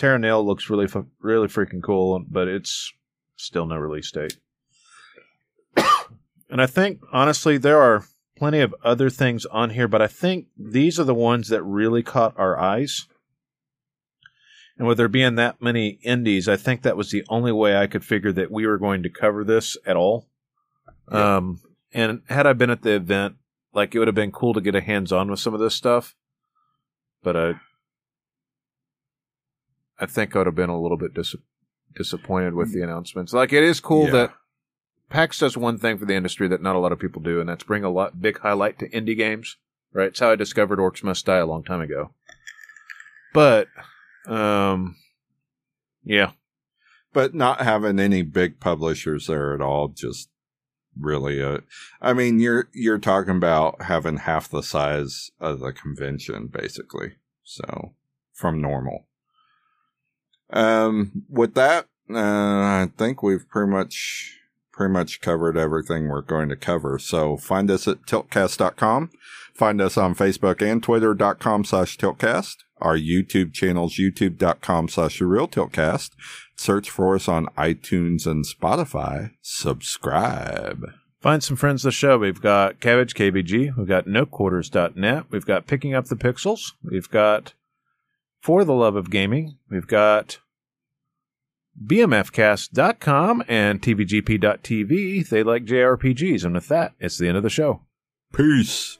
Terra 0.00 0.18
Nil 0.18 0.44
looks 0.44 0.70
really 0.70 0.88
really 1.20 1.46
freaking 1.46 1.82
cool, 1.82 2.24
but 2.26 2.48
it's 2.48 2.90
still 3.36 3.66
no 3.66 3.76
release 3.76 4.10
date. 4.10 4.38
and 5.76 6.62
I 6.62 6.66
think 6.66 7.00
honestly 7.12 7.58
there 7.58 7.80
are 7.80 8.04
plenty 8.34 8.60
of 8.60 8.74
other 8.82 9.10
things 9.10 9.44
on 9.46 9.70
here, 9.70 9.86
but 9.86 10.00
I 10.00 10.06
think 10.06 10.46
these 10.56 10.98
are 10.98 11.04
the 11.04 11.14
ones 11.14 11.48
that 11.48 11.62
really 11.62 12.02
caught 12.02 12.32
our 12.38 12.58
eyes. 12.58 13.06
And 14.78 14.88
with 14.88 14.96
there 14.96 15.08
being 15.08 15.34
that 15.34 15.60
many 15.60 15.98
indies, 16.02 16.48
I 16.48 16.56
think 16.56 16.80
that 16.80 16.96
was 16.96 17.10
the 17.10 17.22
only 17.28 17.52
way 17.52 17.76
I 17.76 17.86
could 17.86 18.02
figure 18.02 18.32
that 18.32 18.50
we 18.50 18.66
were 18.66 18.78
going 18.78 19.02
to 19.02 19.10
cover 19.10 19.44
this 19.44 19.76
at 19.84 19.96
all. 19.96 20.26
Yeah. 21.12 21.36
Um, 21.36 21.60
and 21.92 22.22
had 22.30 22.46
I 22.46 22.54
been 22.54 22.70
at 22.70 22.80
the 22.80 22.94
event, 22.94 23.36
like 23.74 23.94
it 23.94 23.98
would 23.98 24.08
have 24.08 24.14
been 24.14 24.32
cool 24.32 24.54
to 24.54 24.62
get 24.62 24.74
a 24.74 24.80
hands 24.80 25.12
on 25.12 25.30
with 25.30 25.40
some 25.40 25.52
of 25.52 25.60
this 25.60 25.74
stuff. 25.74 26.16
But 27.22 27.36
I, 27.36 27.54
I 30.00 30.06
think 30.06 30.34
I 30.34 30.38
would 30.40 30.46
have 30.46 30.54
been 30.56 30.70
a 30.70 30.80
little 30.80 30.96
bit 30.96 31.14
dis- 31.14 31.36
disappointed 31.94 32.54
with 32.54 32.72
the 32.72 32.82
announcements. 32.82 33.32
Like 33.32 33.52
it 33.52 33.62
is 33.62 33.78
cool 33.80 34.06
Yeah. 34.06 34.10
that 34.12 34.34
PAX 35.10 35.38
does 35.38 35.56
one 35.56 35.76
thing 35.78 35.98
for 35.98 36.06
the 36.06 36.14
industry 36.14 36.48
that 36.48 36.62
not 36.62 36.76
a 36.76 36.78
lot 36.78 36.92
of 36.92 36.98
people 36.98 37.20
do, 37.20 37.40
and 37.40 37.48
that's 37.48 37.64
bring 37.64 37.84
a 37.84 37.90
lot 37.90 38.20
big 38.20 38.38
highlight 38.38 38.78
to 38.78 38.88
indie 38.90 39.16
games. 39.16 39.56
Right? 39.92 40.08
It's 40.08 40.20
how 40.20 40.30
I 40.30 40.36
discovered 40.36 40.78
Orcs 40.78 41.02
Must 41.02 41.24
Die 41.26 41.36
a 41.36 41.46
long 41.46 41.64
time 41.64 41.80
ago. 41.80 42.10
But, 43.34 43.68
um, 44.26 44.96
yeah, 46.04 46.32
but 47.12 47.34
not 47.34 47.60
having 47.60 47.98
any 47.98 48.22
big 48.22 48.60
publishers 48.60 49.26
there 49.26 49.52
at 49.54 49.60
all 49.60 49.88
just 49.88 50.28
really 50.98 51.40
uh 51.42 51.58
I 52.00 52.12
mean 52.12 52.40
you're 52.40 52.68
you're 52.72 52.98
talking 52.98 53.36
about 53.36 53.82
having 53.82 54.16
half 54.18 54.48
the 54.50 54.62
size 54.62 55.30
of 55.40 55.60
the 55.60 55.72
convention 55.72 56.48
basically. 56.48 57.12
So 57.44 57.94
from 58.32 58.60
normal. 58.60 59.06
Um 60.52 61.24
with 61.28 61.54
that, 61.54 61.86
uh 62.12 62.18
I 62.18 62.90
think 62.96 63.22
we've 63.22 63.48
pretty 63.48 63.70
much 63.70 64.36
pretty 64.72 64.92
much 64.92 65.20
covered 65.20 65.58
everything 65.58 66.08
we're 66.08 66.22
going 66.22 66.48
to 66.48 66.56
cover. 66.56 66.98
So 66.98 67.36
find 67.36 67.70
us 67.70 67.86
at 67.86 68.02
tiltcast.com. 68.02 69.10
Find 69.54 69.80
us 69.80 69.98
on 69.98 70.14
Facebook 70.14 70.62
and 70.62 70.82
Twitter.com 70.82 71.64
slash 71.64 71.98
tiltcast. 71.98 72.56
Our 72.80 72.96
YouTube 72.96 73.52
channels, 73.52 73.96
youtube.com 73.96 74.88
slash 74.88 75.20
real 75.20 75.46
tiltcast. 75.46 76.12
Search 76.56 76.88
for 76.88 77.14
us 77.14 77.28
on 77.28 77.46
iTunes 77.58 78.26
and 78.26 78.46
Spotify. 78.46 79.32
Subscribe. 79.42 80.86
Find 81.20 81.44
some 81.44 81.56
friends 81.58 81.84
of 81.84 81.88
the 81.88 81.92
show. 81.92 82.16
We've 82.16 82.40
got 82.40 82.80
Cabbage 82.80 83.12
KBG. 83.12 83.76
We've 83.76 83.86
got 83.86 84.06
NoQuarters.net. 84.06 85.24
We've 85.30 85.44
got 85.44 85.66
Picking 85.66 85.94
Up 85.94 86.06
the 86.06 86.16
Pixels. 86.16 86.72
We've 86.82 87.10
got 87.10 87.52
For 88.40 88.64
the 88.64 88.72
Love 88.72 88.96
of 88.96 89.10
Gaming. 89.10 89.58
We've 89.68 89.86
got 89.86 90.38
BMFcast.com 91.84 93.44
and 93.48 93.82
TVGP.tv. 93.82 95.28
They 95.28 95.42
like 95.42 95.64
JRPGs. 95.64 96.44
And 96.44 96.54
with 96.54 96.68
that, 96.68 96.92
it's 96.98 97.18
the 97.18 97.28
end 97.28 97.36
of 97.36 97.42
the 97.42 97.50
show. 97.50 97.82
Peace. 98.32 98.99